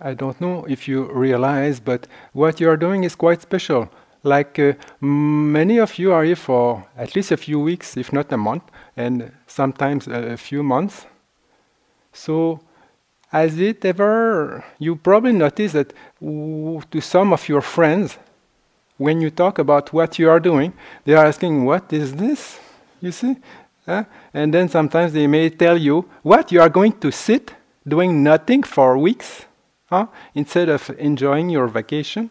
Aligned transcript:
I 0.00 0.12
don't 0.12 0.38
know 0.40 0.64
if 0.68 0.86
you 0.86 1.10
realize, 1.10 1.80
but 1.80 2.06
what 2.32 2.60
you 2.60 2.68
are 2.68 2.76
doing 2.76 3.04
is 3.04 3.14
quite 3.14 3.40
special. 3.40 3.88
Like 4.22 4.58
uh, 4.58 4.74
many 5.00 5.78
of 5.78 5.98
you 5.98 6.12
are 6.12 6.24
here 6.24 6.36
for 6.36 6.86
at 6.96 7.16
least 7.16 7.30
a 7.30 7.36
few 7.36 7.58
weeks, 7.60 7.96
if 7.96 8.12
not 8.12 8.30
a 8.32 8.36
month, 8.36 8.64
and 8.96 9.32
sometimes 9.46 10.06
a 10.06 10.36
few 10.36 10.62
months. 10.62 11.06
So, 12.12 12.60
has 13.28 13.58
it 13.58 13.84
ever, 13.84 14.64
you 14.78 14.96
probably 14.96 15.32
noticed 15.32 15.74
that 15.74 15.92
to 16.20 17.00
some 17.00 17.32
of 17.32 17.48
your 17.48 17.60
friends, 17.60 18.18
when 18.98 19.20
you 19.20 19.30
talk 19.30 19.58
about 19.58 19.92
what 19.92 20.18
you 20.18 20.28
are 20.28 20.40
doing, 20.40 20.72
they 21.04 21.14
are 21.14 21.26
asking, 21.26 21.64
What 21.64 21.92
is 21.92 22.14
this? 22.14 22.58
You 23.00 23.12
see? 23.12 23.36
Uh, 23.86 24.04
and 24.34 24.52
then 24.52 24.68
sometimes 24.68 25.12
they 25.12 25.26
may 25.26 25.48
tell 25.50 25.76
you, 25.78 26.08
What? 26.22 26.52
You 26.52 26.60
are 26.60 26.68
going 26.68 26.98
to 27.00 27.10
sit 27.10 27.54
doing 27.86 28.22
nothing 28.22 28.62
for 28.62 28.98
weeks 28.98 29.46
huh? 29.86 30.06
instead 30.34 30.68
of 30.68 30.90
enjoying 30.98 31.50
your 31.50 31.68
vacation 31.68 32.30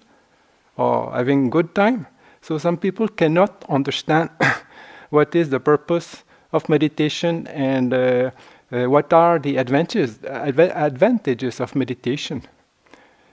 or 0.77 1.11
having 1.11 1.49
good 1.49 1.73
time? 1.75 2.07
So 2.41 2.57
some 2.57 2.77
people 2.77 3.07
cannot 3.07 3.65
understand 3.69 4.29
what 5.09 5.35
is 5.35 5.49
the 5.49 5.59
purpose 5.59 6.23
of 6.51 6.69
meditation 6.69 7.47
and 7.47 7.93
uh, 7.93 8.31
uh, 8.71 8.85
what 8.85 9.11
are 9.13 9.39
the 9.39 9.57
advantages, 9.57 10.19
adv- 10.23 10.59
advantages 10.59 11.59
of 11.59 11.75
meditation. 11.75 12.43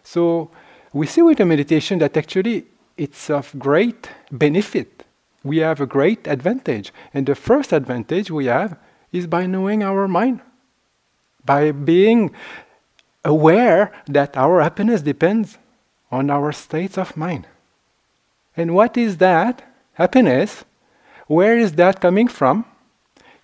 So 0.03 0.51
we 0.93 1.07
see 1.07 1.23
with 1.23 1.39
the 1.39 1.47
meditation 1.47 1.99
that 2.01 2.17
actually 2.17 2.67
it's 2.97 3.31
of 3.31 3.55
great 3.59 4.09
benefit. 4.31 5.05
We 5.43 5.59
have 5.59 5.81
a 5.81 5.87
great 5.87 6.27
advantage. 6.27 6.93
And 7.15 7.27
the 7.27 7.35
first 7.35 7.73
advantage 7.73 8.31
we 8.31 8.47
have 8.47 8.77
is 9.11 9.27
by 9.27 9.47
knowing 9.47 9.83
our 9.83 10.07
mind, 10.07 10.41
by 11.45 11.73
being 11.73 12.31
aware 13.25 13.93
that 14.07 14.37
our 14.37 14.61
happiness 14.63 15.03
depends 15.03 15.59
on 16.11 16.31
our 16.31 16.53
states 16.53 16.99
of 16.99 17.17
mind. 17.17 17.47
And 18.57 18.75
what 18.75 18.97
is 18.97 19.17
that 19.19 19.63
happiness? 19.95 20.65
Where 21.27 21.57
is 21.57 21.73
that 21.73 22.01
coming 22.01 22.29
from? 22.29 22.65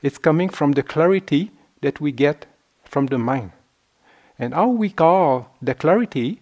It's 0.02 0.18
coming 0.18 0.48
from 0.48 0.72
the 0.72 0.82
clarity 0.82 1.50
that 1.80 2.00
we 2.00 2.12
get 2.12 2.46
from 2.84 3.06
the 3.06 3.18
mind. 3.18 3.52
And 4.38 4.54
how 4.54 4.68
we 4.68 4.90
call 4.90 5.50
the 5.60 5.74
clarity 5.74 6.40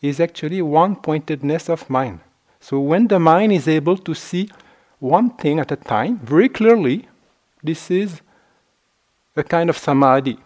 is 0.00 0.20
actually 0.20 0.62
one 0.62 0.96
pointedness 0.96 1.68
of 1.68 1.88
mind. 1.90 2.20
So 2.60 2.80
when 2.80 3.08
the 3.08 3.18
mind 3.18 3.52
is 3.52 3.68
able 3.68 3.98
to 3.98 4.14
see 4.14 4.50
one 4.98 5.30
thing 5.30 5.58
at 5.58 5.72
a 5.72 5.76
time 5.76 6.18
very 6.18 6.48
clearly, 6.48 7.08
this 7.62 7.90
is 7.90 8.20
a 9.36 9.42
kind 9.42 9.68
of 9.68 9.76
samadhi. 9.76 10.38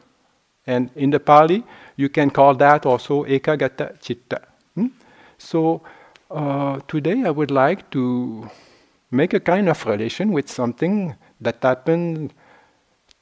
And 0.67 0.91
in 0.97 1.11
the 1.11 1.21
Pali, 1.21 1.65
you 1.99 2.09
can 2.09 2.31
call 2.31 2.55
that 2.55 2.87
also 2.87 3.25
ekagata 3.25 4.01
chitta. 4.01 4.41
Hmm? 4.75 4.87
So 5.37 5.83
uh, 6.31 6.81
today 6.89 7.25
I 7.25 7.31
would 7.31 7.51
like 7.51 7.91
to 7.91 8.49
make 9.11 9.35
a 9.35 9.41
kind 9.41 9.69
of 9.69 9.85
relation 9.85 10.33
with 10.33 10.49
something 10.49 11.17
that 11.41 11.63
happened 11.63 12.33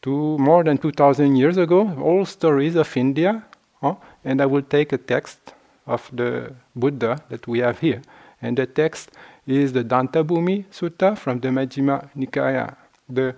to 0.02 0.38
more 0.38 0.62
than 0.62 0.78
2000 0.78 1.36
years 1.36 1.56
ago, 1.56 1.80
all 2.00 2.24
stories 2.24 2.76
of 2.76 2.96
India, 2.96 3.44
huh? 3.80 3.94
and 4.24 4.40
I 4.40 4.46
will 4.46 4.62
take 4.62 4.92
a 4.92 4.98
text 4.98 5.54
of 5.86 6.08
the 6.12 6.54
Buddha 6.74 7.22
that 7.30 7.48
we 7.48 7.60
have 7.60 7.80
here 7.80 8.02
and 8.42 8.56
the 8.56 8.66
text 8.66 9.10
is 9.46 9.72
the 9.72 9.84
Dantabhumi 9.84 10.66
Sutta 10.66 11.16
from 11.16 11.40
the 11.40 11.48
Majjhima 11.48 12.10
Nikaya, 12.16 12.76
the, 13.08 13.34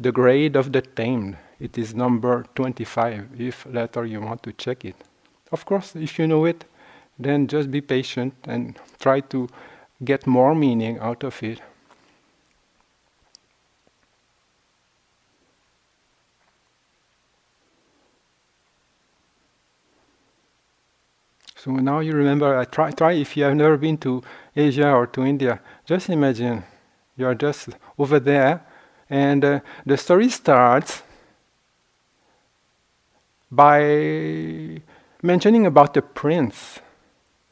the 0.00 0.10
grade 0.10 0.56
of 0.56 0.72
the 0.72 0.82
tamed. 0.82 1.36
It 1.64 1.78
is 1.78 1.94
number 1.94 2.44
25, 2.54 3.40
if 3.40 3.64
later 3.64 4.04
you 4.04 4.20
want 4.20 4.42
to 4.42 4.52
check 4.52 4.84
it. 4.84 4.96
Of 5.50 5.64
course, 5.64 5.96
if 5.96 6.18
you 6.18 6.26
know 6.26 6.44
it, 6.44 6.66
then 7.18 7.46
just 7.46 7.70
be 7.70 7.80
patient 7.80 8.34
and 8.44 8.78
try 9.00 9.20
to 9.20 9.48
get 10.04 10.26
more 10.26 10.54
meaning 10.54 10.98
out 10.98 11.24
of 11.24 11.42
it. 11.42 11.62
So 21.56 21.70
now 21.70 22.00
you 22.00 22.12
remember, 22.12 22.58
uh, 22.58 22.66
try, 22.66 22.90
try 22.90 23.12
if 23.12 23.38
you 23.38 23.44
have 23.44 23.56
never 23.56 23.78
been 23.78 23.96
to 23.98 24.22
Asia 24.54 24.90
or 24.90 25.06
to 25.06 25.24
India, 25.24 25.62
just 25.86 26.10
imagine 26.10 26.62
you 27.16 27.26
are 27.26 27.34
just 27.34 27.70
over 27.96 28.20
there, 28.20 28.60
and 29.08 29.42
uh, 29.42 29.60
the 29.86 29.96
story 29.96 30.28
starts 30.28 31.02
by 33.54 34.82
mentioning 35.22 35.66
about 35.66 35.94
the 35.94 36.02
prince. 36.02 36.80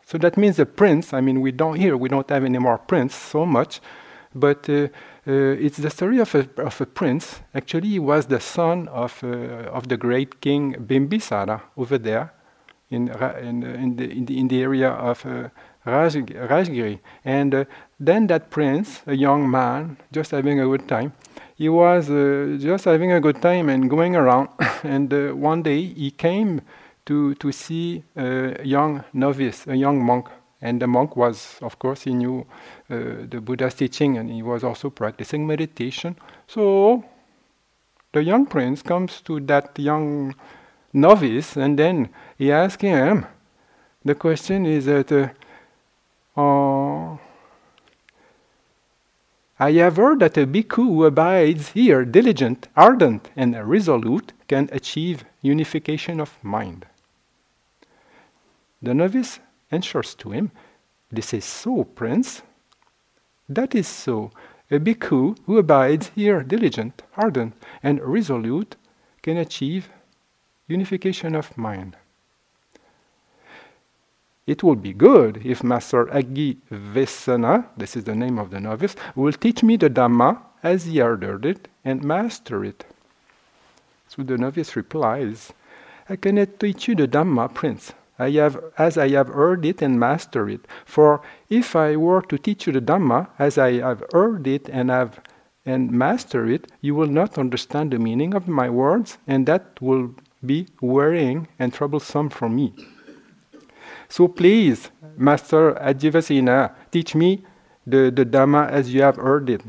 So 0.04 0.18
that 0.18 0.36
means 0.36 0.56
the 0.56 0.66
prince, 0.66 1.12
I 1.12 1.20
mean, 1.20 1.40
we 1.40 1.52
don't 1.52 1.76
here, 1.76 1.96
we 1.96 2.08
don't 2.08 2.28
have 2.28 2.44
any 2.44 2.58
more 2.58 2.78
prince 2.78 3.14
so 3.14 3.46
much, 3.46 3.80
but 4.34 4.68
uh, 4.68 4.88
uh, 5.26 5.32
it's 5.66 5.78
the 5.78 5.90
story 5.90 6.18
of 6.18 6.34
a, 6.34 6.48
of 6.58 6.80
a 6.80 6.86
prince. 6.86 7.40
Actually, 7.54 7.88
he 7.88 7.98
was 7.98 8.26
the 8.26 8.40
son 8.40 8.88
of, 8.88 9.22
uh, 9.22 9.70
of 9.70 9.88
the 9.88 9.96
great 9.96 10.40
king 10.40 10.74
Bimbisara 10.74 11.62
over 11.76 11.98
there 11.98 12.32
in, 12.90 13.08
in, 13.08 13.62
in, 13.62 13.96
the, 13.96 14.10
in, 14.10 14.26
the, 14.26 14.38
in 14.38 14.48
the 14.48 14.62
area 14.62 14.90
of 14.90 15.24
uh, 15.24 15.48
Rajgiri. 15.86 16.98
And 17.24 17.54
uh, 17.54 17.64
then 17.98 18.26
that 18.26 18.50
prince, 18.50 19.02
a 19.06 19.16
young 19.16 19.50
man, 19.50 19.96
just 20.12 20.32
having 20.32 20.60
a 20.60 20.66
good 20.66 20.88
time, 20.88 21.12
he 21.62 21.68
was 21.68 22.10
uh, 22.10 22.56
just 22.58 22.86
having 22.86 23.12
a 23.12 23.20
good 23.20 23.40
time 23.40 23.68
and 23.68 23.88
going 23.88 24.16
around. 24.16 24.48
and 24.82 25.14
uh, 25.14 25.28
one 25.28 25.62
day 25.62 25.80
he 25.80 26.10
came 26.10 26.60
to, 27.06 27.36
to 27.36 27.52
see 27.52 28.02
a 28.16 28.64
young 28.64 29.04
novice, 29.12 29.68
a 29.68 29.76
young 29.76 30.04
monk. 30.04 30.28
And 30.60 30.82
the 30.82 30.88
monk 30.88 31.16
was, 31.16 31.58
of 31.62 31.78
course, 31.78 32.02
he 32.02 32.14
knew 32.14 32.44
uh, 32.90 32.96
the 33.30 33.40
Buddha's 33.40 33.74
teaching 33.74 34.18
and 34.18 34.28
he 34.28 34.42
was 34.42 34.64
also 34.64 34.90
practicing 34.90 35.46
meditation. 35.46 36.16
So 36.48 37.04
the 38.10 38.24
young 38.24 38.46
prince 38.46 38.82
comes 38.82 39.20
to 39.20 39.38
that 39.42 39.78
young 39.78 40.34
novice 40.92 41.56
and 41.56 41.78
then 41.78 42.08
he 42.38 42.50
asked 42.50 42.82
him, 42.82 43.24
the 44.04 44.16
question 44.16 44.66
is 44.66 44.86
that, 44.86 45.12
uh, 45.12 46.40
uh, 46.40 47.18
I 49.62 49.70
have 49.74 49.94
heard 49.94 50.18
that 50.18 50.36
a 50.36 50.44
bhikkhu 50.44 50.88
who 50.88 51.04
abides 51.04 51.68
here, 51.68 52.04
diligent, 52.04 52.66
ardent, 52.74 53.30
and 53.36 53.54
resolute, 53.64 54.32
can 54.48 54.68
achieve 54.72 55.24
unification 55.40 56.18
of 56.18 56.36
mind. 56.42 56.84
The 58.82 58.92
novice 58.92 59.38
answers 59.70 60.16
to 60.16 60.32
him, 60.32 60.50
This 61.12 61.32
is 61.32 61.44
so, 61.44 61.84
prince. 61.84 62.42
That 63.48 63.72
is 63.76 63.86
so. 63.86 64.32
A 64.68 64.80
bhikkhu 64.80 65.38
who 65.46 65.58
abides 65.58 66.10
here, 66.16 66.42
diligent, 66.42 67.00
ardent, 67.16 67.54
and 67.84 68.02
resolute, 68.02 68.74
can 69.22 69.36
achieve 69.36 69.90
unification 70.66 71.36
of 71.36 71.56
mind. 71.56 71.96
It 74.44 74.64
would 74.64 74.82
be 74.82 74.92
good 74.92 75.42
if 75.44 75.62
Master 75.62 76.06
Agi 76.06 76.56
Vesana, 76.68 77.66
this 77.76 77.96
is 77.96 78.04
the 78.04 78.14
name 78.14 78.38
of 78.38 78.50
the 78.50 78.60
novice, 78.60 78.96
will 79.14 79.32
teach 79.32 79.62
me 79.62 79.76
the 79.76 79.88
Dhamma 79.88 80.42
as 80.64 80.86
he 80.86 81.00
ordered 81.00 81.46
it 81.46 81.68
and 81.84 82.02
master 82.02 82.64
it. 82.64 82.84
So 84.08 84.22
the 84.22 84.36
novice 84.36 84.74
replies, 84.74 85.52
I 86.08 86.16
cannot 86.16 86.58
teach 86.58 86.88
you 86.88 86.96
the 86.96 87.06
Dhamma, 87.06 87.54
Prince, 87.54 87.92
I 88.18 88.30
have, 88.30 88.58
as 88.76 88.98
I 88.98 89.10
have 89.10 89.28
heard 89.28 89.64
it 89.64 89.80
and 89.80 89.98
mastered 89.98 90.50
it. 90.50 90.66
For 90.84 91.22
if 91.48 91.76
I 91.76 91.96
were 91.96 92.22
to 92.22 92.36
teach 92.36 92.66
you 92.66 92.72
the 92.72 92.80
Dhamma 92.80 93.28
as 93.38 93.58
I 93.58 93.74
have 93.74 94.02
heard 94.12 94.46
it 94.46 94.68
and 94.68 94.90
have 94.90 95.20
and 95.64 95.92
master 95.92 96.46
it, 96.46 96.72
you 96.80 96.96
will 96.96 97.06
not 97.06 97.38
understand 97.38 97.92
the 97.92 97.98
meaning 97.98 98.34
of 98.34 98.48
my 98.48 98.68
words, 98.68 99.18
and 99.28 99.46
that 99.46 99.80
will 99.80 100.16
be 100.44 100.66
wearying 100.80 101.46
and 101.60 101.72
troublesome 101.72 102.30
for 102.30 102.48
me. 102.48 102.74
So 104.12 104.28
please, 104.28 104.90
Master 105.16 105.72
Aggivessana, 105.80 106.74
teach 106.90 107.14
me 107.14 107.42
the, 107.86 108.12
the 108.14 108.26
Dhamma 108.26 108.68
as 108.68 108.92
you 108.92 109.00
have 109.00 109.16
heard 109.16 109.48
it. 109.48 109.62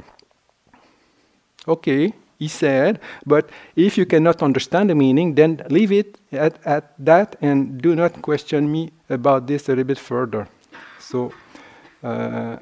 Okay, 1.66 2.12
he 2.38 2.50
said, 2.50 3.00
but 3.26 3.50
if 3.78 3.98
you 3.98 4.06
cannot 4.06 4.44
understand 4.44 4.90
the 4.90 4.96
meaning, 4.96 5.36
then 5.36 5.62
leave 5.70 5.94
it 5.94 6.20
at, 6.34 6.60
at 6.66 6.94
that 7.00 7.38
and 7.42 7.82
do 7.82 7.96
not 7.96 8.22
question 8.22 8.70
me 8.70 8.92
about 9.10 9.48
this 9.48 9.70
a 9.70 9.72
little 9.72 9.86
bit 9.86 9.98
further. 9.98 10.50
So 11.00 11.32
uh, 12.04 12.58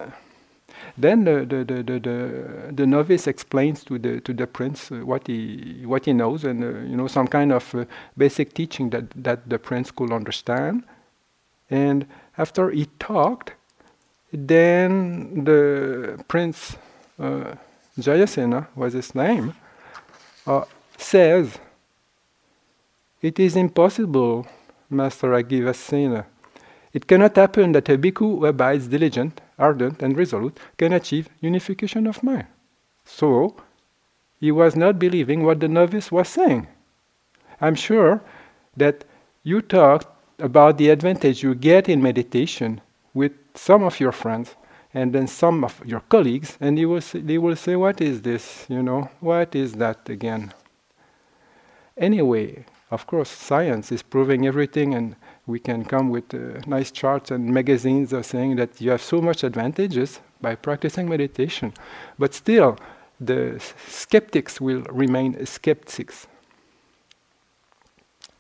then 0.96 1.24
the, 1.24 1.48
the, 1.50 1.64
the, 1.64 2.00
the, 2.00 2.74
the, 2.74 2.86
novice 2.86 3.26
explains 3.26 3.84
to 3.86 3.98
the, 3.98 4.22
to 4.22 4.34
the 4.36 4.46
prince 4.46 4.92
uh, 4.92 4.98
what, 4.98 5.26
he, 5.26 5.82
what 5.88 6.06
he 6.06 6.14
knows 6.14 6.44
and 6.44 6.64
uh, 6.64 6.68
you 6.82 6.96
know, 6.96 7.08
some 7.08 7.28
kind 7.28 7.52
of 7.52 7.74
uh, 7.74 7.86
basic 8.16 8.54
teaching 8.54 8.92
that, 8.92 9.10
that 9.16 9.50
the 9.50 9.58
prince 9.58 9.90
could 9.90 10.12
understand. 10.12 10.84
And 11.72 12.06
after 12.38 12.70
he 12.70 12.86
talked, 13.00 13.54
then 14.32 15.44
the 15.46 16.24
prince 16.28 16.78
uh, 17.20 17.56
Jayasena 18.00 18.68
was 18.76 18.94
his 18.94 19.16
name, 19.16 19.56
uh, 20.46 20.66
says, 20.98 21.58
It 23.22 23.40
is 23.40 23.56
impossible, 23.56 24.46
Master 24.90 25.30
Aggivessana, 25.30 26.26
it 26.94 27.08
cannot 27.08 27.36
happen 27.36 27.72
that 27.72 27.90
a 27.90 27.98
bhikkhu 27.98 28.40
who 28.40 28.46
abides 28.46 28.88
diligent, 28.88 29.40
ardent, 29.58 30.02
and 30.02 30.18
resolute 30.18 30.60
can 30.78 30.92
achieve 30.92 31.30
unification 31.40 32.06
of 32.06 32.22
mind. 32.22 32.48
So, 33.06 33.56
he 34.40 34.52
was 34.52 34.76
not 34.76 35.00
believing 35.00 35.44
what 35.44 35.60
the 35.60 35.68
novice 35.68 36.12
was 36.12 36.28
saying. 36.28 36.68
I'm 37.62 37.76
sure 37.76 38.22
that 38.76 39.06
you 39.44 39.62
talked 39.62 40.08
about 40.42 40.78
the 40.78 40.90
advantage 40.90 41.44
you 41.44 41.56
get 41.56 41.88
in 41.88 42.02
meditation 42.02 42.82
with 43.14 43.32
some 43.56 43.84
of 43.84 44.00
your 44.00 44.12
friends 44.12 44.56
and 44.94 45.14
then 45.14 45.28
some 45.28 45.64
of 45.64 45.82
your 45.86 46.02
colleagues, 46.02 46.58
and 46.60 46.78
you 46.78 46.90
will 46.90 47.02
say, 47.02 47.20
they 47.20 47.38
will 47.38 47.56
say, 47.56 47.76
What 47.76 48.02
is 48.02 48.22
this? 48.22 48.66
You 48.68 48.84
know, 48.84 49.10
what 49.20 49.56
is 49.56 49.74
that 49.74 50.10
again? 50.10 50.54
Anyway, 51.98 52.66
of 52.90 53.08
course, 53.08 53.30
science 53.30 53.92
is 53.92 54.02
proving 54.02 54.46
everything, 54.46 54.94
and 54.94 55.16
we 55.46 55.60
can 55.60 55.86
come 55.86 56.10
with 56.10 56.34
uh, 56.34 56.60
nice 56.68 56.92
charts 56.92 57.32
and 57.32 57.54
magazines 57.54 58.14
are 58.14 58.24
saying 58.24 58.58
that 58.58 58.82
you 58.82 58.92
have 58.92 59.02
so 59.02 59.22
much 59.22 59.44
advantages 59.44 60.20
by 60.42 60.56
practicing 60.56 61.08
meditation. 61.08 61.74
But 62.20 62.34
still, 62.34 62.78
the 63.20 63.64
skeptics 63.88 64.60
will 64.60 64.82
remain 64.90 65.46
skeptics. 65.46 66.28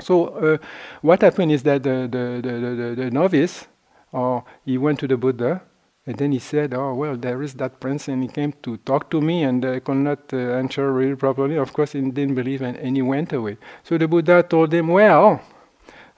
So, 0.01 0.27
uh, 0.27 0.57
what 1.01 1.21
happened 1.21 1.51
is 1.51 1.63
that 1.63 1.83
the, 1.83 2.07
the, 2.09 2.41
the, 2.41 2.75
the, 2.75 3.03
the 3.03 3.11
novice, 3.11 3.67
or 4.11 4.39
uh, 4.39 4.41
he 4.65 4.77
went 4.77 4.99
to 4.99 5.07
the 5.07 5.17
Buddha 5.17 5.61
and 6.05 6.17
then 6.17 6.31
he 6.31 6.39
said, 6.39 6.73
"Oh 6.73 6.95
well, 6.95 7.15
there 7.15 7.43
is 7.43 7.53
that 7.55 7.79
prince, 7.79 8.07
and 8.07 8.23
he 8.23 8.27
came 8.27 8.53
to 8.63 8.77
talk 8.77 9.11
to 9.11 9.21
me, 9.21 9.43
and 9.43 9.63
I 9.63 9.79
could 9.79 9.97
not 9.97 10.33
uh, 10.33 10.37
answer 10.37 10.91
really 10.91 11.15
properly. 11.15 11.57
Of 11.57 11.73
course, 11.73 11.91
he 11.91 12.01
didn't 12.01 12.33
believe, 12.33 12.63
and, 12.63 12.75
and, 12.77 12.95
he 12.95 13.03
went 13.03 13.31
away." 13.33 13.57
So 13.83 13.99
the 13.99 14.07
Buddha 14.07 14.41
told 14.41 14.73
him, 14.73 14.87
"Well, 14.87 15.41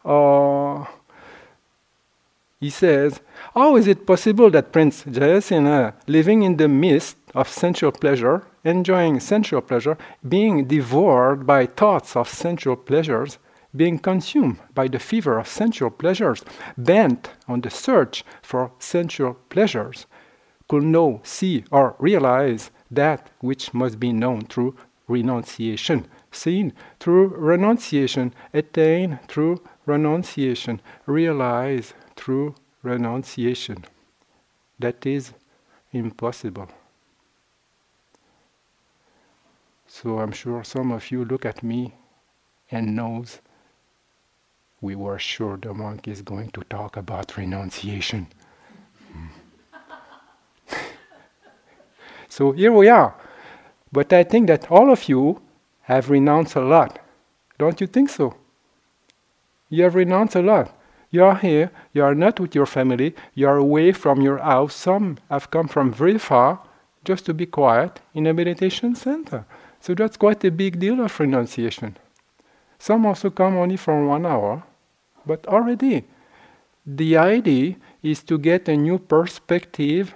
uh, 0.05 0.85
he 2.61 2.69
says, 2.69 3.19
how 3.53 3.75
is 3.75 3.87
it 3.87 4.07
possible 4.07 4.49
that 4.51 4.71
Prince 4.71 5.03
Jayasena, 5.03 5.95
living 6.07 6.43
in 6.43 6.55
the 6.55 6.69
midst 6.69 7.17
of 7.35 7.49
sensual 7.49 7.91
pleasure, 7.91 8.47
enjoying 8.63 9.19
sensual 9.19 9.59
pleasure, 9.59 9.97
being 10.25 10.63
devoured 10.63 11.45
by 11.45 11.65
thoughts 11.65 12.15
of 12.15 12.29
sensual 12.29 12.77
pleasures, 12.77 13.37
being 13.75 13.97
consumed 13.99 14.59
by 14.73 14.87
the 14.87 14.99
fever 14.99 15.39
of 15.39 15.47
sensual 15.47 15.89
pleasures, 15.89 16.43
bent 16.77 17.29
on 17.47 17.61
the 17.61 17.69
search 17.69 18.23
for 18.41 18.71
sensual 18.79 19.35
pleasures, 19.49 20.05
could 20.67 20.83
know, 20.83 21.21
see, 21.23 21.63
or 21.71 21.95
realize 21.99 22.71
that 22.89 23.29
which 23.39 23.73
must 23.73 23.99
be 23.99 24.13
known 24.13 24.41
through 24.41 24.75
renunciation, 25.07 26.07
seen 26.31 26.73
through 26.99 27.27
renunciation, 27.29 28.33
attain 28.53 29.19
through 29.27 29.61
renunciation, 29.85 30.81
realize 31.05 31.93
through 32.15 32.55
renunciation. 32.83 33.85
That 34.79 35.05
is 35.05 35.33
impossible. 35.91 36.69
So 39.87 40.19
I'm 40.19 40.31
sure 40.31 40.63
some 40.63 40.91
of 40.91 41.11
you 41.11 41.23
look 41.23 41.45
at 41.45 41.61
me 41.61 41.93
and 42.71 42.95
knows 42.95 43.39
we 44.83 44.95
were 44.95 45.17
sure 45.17 45.55
the 45.55 45.73
monk 45.73 46.09
is 46.09 46.21
going 46.21 46.49
to 46.49 46.61
talk 46.65 46.97
about 46.97 47.37
renunciation. 47.37 48.27
so 52.27 52.51
here 52.51 52.73
we 52.73 52.89
are. 52.89 53.15
But 53.93 54.11
I 54.11 54.23
think 54.25 54.47
that 54.47 54.69
all 54.69 54.91
of 54.91 55.07
you 55.07 55.41
have 55.83 56.09
renounced 56.09 56.55
a 56.55 56.61
lot. 56.61 56.99
Don't 57.57 57.79
you 57.79 57.87
think 57.87 58.09
so? 58.09 58.35
You 59.69 59.83
have 59.83 59.95
renounced 59.95 60.35
a 60.35 60.41
lot. 60.41 60.75
You 61.11 61.23
are 61.23 61.37
here, 61.37 61.71
you 61.93 62.03
are 62.03 62.15
not 62.15 62.39
with 62.39 62.53
your 62.53 62.65
family, 62.65 63.15
you 63.35 63.47
are 63.47 63.57
away 63.57 63.93
from 63.93 64.21
your 64.21 64.39
house. 64.39 64.75
Some 64.75 65.17
have 65.29 65.49
come 65.49 65.69
from 65.69 65.93
very 65.93 66.17
far 66.17 66.59
just 67.05 67.25
to 67.27 67.33
be 67.33 67.45
quiet 67.45 68.01
in 68.13 68.27
a 68.27 68.33
meditation 68.33 68.95
center. 68.95 69.45
So 69.79 69.93
that's 69.95 70.17
quite 70.17 70.43
a 70.43 70.51
big 70.51 70.79
deal 70.79 70.99
of 70.99 71.17
renunciation. 71.19 71.97
Some 72.79 73.05
also 73.05 73.29
come 73.29 73.55
only 73.55 73.77
for 73.77 74.05
one 74.05 74.25
hour 74.25 74.63
but 75.25 75.45
already 75.47 76.05
the 76.85 77.17
idea 77.17 77.75
is 78.01 78.23
to 78.23 78.37
get 78.37 78.67
a 78.67 78.75
new 78.75 78.99
perspective 78.99 80.13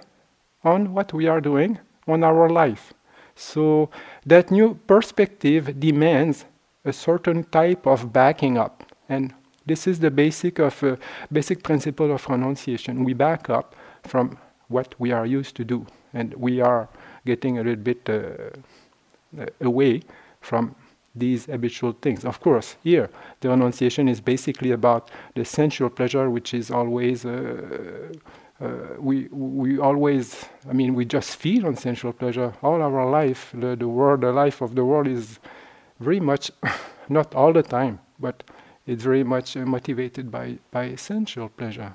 on 0.64 0.92
what 0.92 1.12
we 1.12 1.26
are 1.26 1.40
doing, 1.40 1.78
on 2.06 2.22
our 2.22 2.48
life. 2.48 2.92
So 3.34 3.90
that 4.26 4.50
new 4.50 4.74
perspective 4.86 5.78
demands 5.80 6.44
a 6.84 6.92
certain 6.92 7.44
type 7.44 7.86
of 7.86 8.12
backing 8.12 8.58
up, 8.58 8.84
and 9.08 9.32
this 9.66 9.86
is 9.86 10.00
the 10.00 10.10
basic 10.10 10.58
of 10.58 10.82
uh, 10.82 10.96
basic 11.30 11.62
principle 11.62 12.12
of 12.12 12.28
renunciation. 12.28 13.04
We 13.04 13.14
back 13.14 13.48
up 13.48 13.74
from 14.02 14.38
what 14.68 14.94
we 14.98 15.12
are 15.12 15.26
used 15.26 15.56
to 15.56 15.64
do, 15.64 15.86
and 16.12 16.34
we 16.34 16.60
are 16.60 16.88
getting 17.24 17.58
a 17.58 17.62
little 17.62 17.82
bit 17.82 18.08
uh, 18.08 19.46
away 19.60 20.02
from 20.40 20.74
these 21.18 21.46
habitual 21.46 21.92
things. 21.92 22.24
Of 22.24 22.40
course, 22.40 22.76
here 22.82 23.10
the 23.40 23.48
renunciation 23.50 24.08
is 24.08 24.20
basically 24.20 24.70
about 24.70 25.10
the 25.34 25.44
sensual 25.44 25.90
pleasure, 25.90 26.30
which 26.30 26.54
is 26.54 26.70
always 26.70 27.24
uh, 27.24 28.12
uh, 28.60 28.68
we 28.98 29.28
we 29.30 29.78
always 29.78 30.44
I 30.68 30.72
mean 30.72 30.94
we 30.94 31.04
just 31.04 31.36
feel 31.36 31.66
on 31.66 31.76
sensual 31.76 32.12
pleasure 32.12 32.54
all 32.62 32.82
our 32.82 33.08
life. 33.08 33.52
The 33.54 33.76
the 33.76 33.88
world, 33.88 34.22
the 34.22 34.32
life 34.32 34.60
of 34.60 34.74
the 34.74 34.84
world 34.84 35.06
is 35.06 35.38
very 36.00 36.20
much 36.20 36.50
not 37.08 37.34
all 37.34 37.52
the 37.52 37.62
time, 37.62 38.00
but 38.18 38.42
it's 38.86 39.04
very 39.04 39.24
much 39.24 39.56
uh, 39.56 39.64
motivated 39.64 40.30
by 40.30 40.58
by 40.72 40.96
sensual 40.96 41.48
pleasure. 41.48 41.94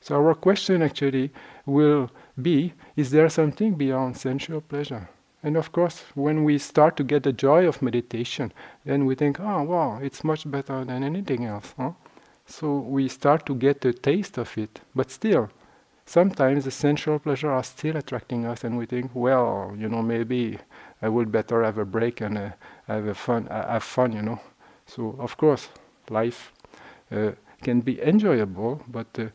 So 0.00 0.14
our 0.16 0.34
question 0.34 0.82
actually 0.82 1.32
will 1.66 2.10
be: 2.40 2.72
Is 2.96 3.10
there 3.10 3.28
something 3.28 3.74
beyond 3.74 4.16
sensual 4.16 4.60
pleasure? 4.60 5.08
And 5.42 5.56
of 5.56 5.70
course, 5.72 6.02
when 6.14 6.44
we 6.44 6.58
start 6.58 6.96
to 6.96 7.04
get 7.04 7.22
the 7.22 7.32
joy 7.32 7.66
of 7.66 7.82
meditation, 7.82 8.52
then 8.84 9.06
we 9.06 9.14
think, 9.14 9.38
oh, 9.38 9.62
wow, 9.62 9.98
it's 10.02 10.24
much 10.24 10.50
better 10.50 10.84
than 10.84 11.02
anything 11.02 11.44
else. 11.44 11.74
Huh? 11.76 11.92
So 12.46 12.78
we 12.78 13.08
start 13.08 13.46
to 13.46 13.54
get 13.54 13.80
the 13.80 13.92
taste 13.92 14.38
of 14.38 14.56
it. 14.58 14.80
But 14.94 15.10
still, 15.10 15.50
sometimes 16.06 16.64
the 16.64 16.70
sensual 16.70 17.18
pleasure 17.18 17.50
are 17.50 17.64
still 17.64 17.96
attracting 17.96 18.46
us, 18.46 18.64
and 18.64 18.78
we 18.78 18.86
think, 18.86 19.10
well, 19.14 19.74
you 19.76 19.88
know, 19.88 20.02
maybe 20.02 20.58
I 21.02 21.08
would 21.08 21.30
better 21.30 21.62
have 21.62 21.78
a 21.78 21.84
break 21.84 22.20
and 22.20 22.38
uh, 22.38 22.50
have 22.86 23.06
a 23.06 23.14
fun, 23.14 23.48
uh, 23.48 23.72
have 23.72 23.82
fun, 23.82 24.12
you 24.12 24.22
know. 24.22 24.40
So 24.86 25.16
of 25.18 25.36
course, 25.36 25.68
life 26.08 26.52
uh, 27.10 27.32
can 27.62 27.80
be 27.80 28.00
enjoyable, 28.00 28.82
but 28.88 29.06
uh, 29.18 29.26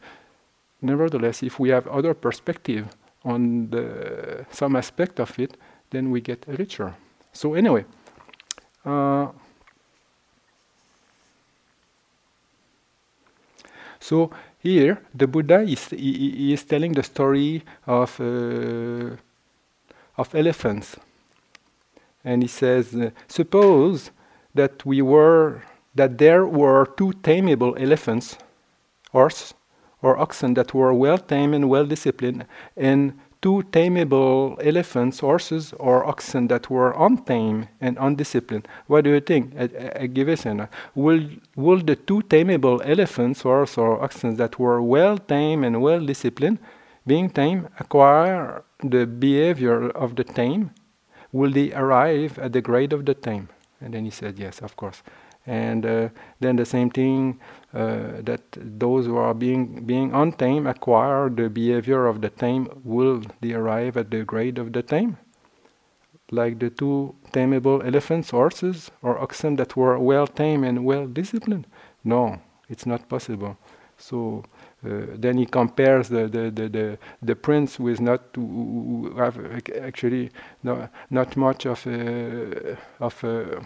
nevertheless, 0.82 1.44
if 1.44 1.60
we 1.60 1.70
have 1.70 1.88
other 1.88 2.14
perspective 2.14 2.88
on 3.24 3.70
the, 3.70 4.46
some 4.52 4.76
aspect 4.76 5.20
of 5.20 5.38
it, 5.38 5.58
then 5.92 6.10
we 6.10 6.22
get 6.22 6.44
richer. 6.48 6.96
So 7.34 7.54
anyway, 7.54 7.86
uh, 8.86 9.28
so 14.00 14.32
here 14.60 15.02
the 15.14 15.28
Buddha 15.28 15.62
is 15.62 15.90
he, 15.90 16.54
is 16.54 16.64
telling 16.64 16.94
the 16.94 17.04
story 17.04 17.64
of 17.86 18.20
uh, 18.20 19.16
of 20.18 20.36
elephants, 20.36 20.98
and 22.24 22.42
he 22.42 22.48
says, 22.48 22.96
uh, 22.96 23.12
suppose 23.28 24.12
that 24.54 24.86
we 24.86 25.02
were 25.02 25.62
that 25.96 26.18
there 26.18 26.46
were 26.46 26.86
two 26.98 27.12
tameable 27.22 27.80
elephants, 27.80 28.38
horse 29.12 29.54
or 30.02 30.18
oxen 30.18 30.54
that 30.56 30.74
were 30.74 30.94
well 30.94 31.18
tamed 31.18 31.54
and 31.54 31.70
well 31.70 31.86
disciplined, 31.86 32.46
and 32.76 33.14
two 33.42 33.64
tameable 33.72 34.58
elephants, 34.64 35.20
horses, 35.20 35.74
or 35.80 36.06
oxen 36.06 36.48
that 36.48 36.70
were 36.70 36.92
untamed 36.92 37.68
and 37.80 37.98
undisciplined. 38.00 38.68
What 38.88 39.04
do 39.04 39.12
you 39.12 39.20
think? 39.20 39.56
Aggivessana. 39.56 40.70
Will, 40.94 41.28
will 41.56 41.80
the 41.80 41.96
two 41.96 42.22
tameable 42.22 42.82
elephants, 42.86 43.42
horses, 43.42 43.78
or 43.78 44.04
oxen 44.04 44.36
that 44.36 44.60
were 44.60 44.82
well 44.82 45.18
tamed 45.18 45.66
and 45.66 45.82
well 45.82 46.06
disciplined, 46.06 46.60
being 47.08 47.30
tame, 47.30 47.68
acquire 47.80 48.64
the 48.84 49.08
behavior 49.08 49.90
of 49.90 50.16
the 50.16 50.24
tame? 50.24 50.72
Will 51.32 51.52
they 51.52 51.74
arrive 51.74 52.38
at 52.38 52.54
the 52.54 52.62
grade 52.62 52.94
of 52.94 53.06
the 53.06 53.16
tame? 53.16 53.50
And 53.80 53.94
then 53.94 54.06
he 54.06 54.12
said, 54.12 54.38
Yes, 54.38 54.62
of 54.62 54.76
course. 54.76 55.02
And 55.48 55.86
uh, 55.86 56.10
then 56.40 56.58
the 56.58 56.66
same 56.66 56.92
thing 56.92 57.40
Uh, 57.74 58.22
that 58.22 58.42
those 58.52 59.06
who 59.06 59.16
are 59.16 59.34
being 59.34 59.86
being 59.86 60.14
untamed 60.14 60.68
acquire 60.68 61.30
the 61.30 61.50
behavior 61.50 62.06
of 62.06 62.20
the 62.20 62.30
tame. 62.30 62.68
Will 62.84 63.22
they 63.40 63.54
arrive 63.54 63.96
at 63.96 64.12
the 64.12 64.26
grade 64.26 64.58
of 64.60 64.74
the 64.74 64.84
tame? 64.84 65.18
Like 66.32 66.60
the 66.60 66.70
two 66.70 67.16
tameable 67.32 67.82
elephants, 67.86 68.32
horses, 68.32 68.92
or 69.02 69.18
oxen 69.20 69.56
that 69.56 69.78
were 69.78 69.98
well 69.98 70.28
tamed 70.28 70.66
and 70.66 70.84
well 70.84 71.08
disciplined? 71.08 71.66
No, 72.04 72.42
it's 72.68 72.86
not 72.86 73.08
possible. 73.08 73.58
So 73.98 74.44
uh, 74.86 75.06
then 75.16 75.38
he 75.38 75.46
compares 75.46 76.10
the, 76.10 76.28
the, 76.28 76.52
the, 76.52 76.70
the, 76.70 76.98
the 77.22 77.36
prince 77.36 77.80
with 77.80 78.02
not 78.02 78.22
who 78.36 79.14
have 79.18 79.38
actually 79.82 80.32
no, 80.64 80.90
not 81.10 81.38
much 81.38 81.66
of 81.66 81.86
a, 81.88 82.78
of 83.00 83.24
a 83.24 83.64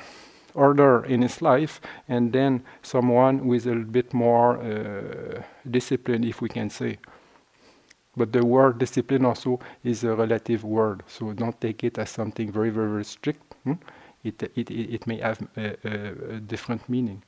order 0.56 1.06
in 1.06 1.22
his 1.22 1.42
life, 1.42 1.80
and 2.08 2.34
then 2.34 2.64
someone 2.82 3.46
with 3.46 3.66
a 3.66 3.70
little 3.70 3.84
bit 3.84 4.14
more 4.14 4.58
uh, 4.58 5.42
discipline, 5.70 6.24
if 6.24 6.42
we 6.42 6.50
can 6.50 6.70
say. 6.70 6.98
But 8.18 8.32
the 8.32 8.46
word 8.46 8.80
discipline 8.80 9.26
also 9.26 9.60
is 9.84 10.04
a 10.04 10.16
relative 10.16 10.64
word, 10.64 11.04
so 11.08 11.34
don't 11.34 11.60
take 11.60 11.84
it 11.84 11.98
as 11.98 12.10
something 12.10 12.52
very, 12.52 12.70
very, 12.70 12.90
very 12.90 13.06
strict. 13.06 13.54
Hmm? 13.64 13.74
It, 14.24 14.42
it, 14.56 14.72
it, 14.72 15.06
may 15.06 15.20
have 15.20 15.40
a, 15.56 15.76
a, 15.84 16.36
a 16.36 16.40
different 16.40 16.90
meaning. 16.90 17.22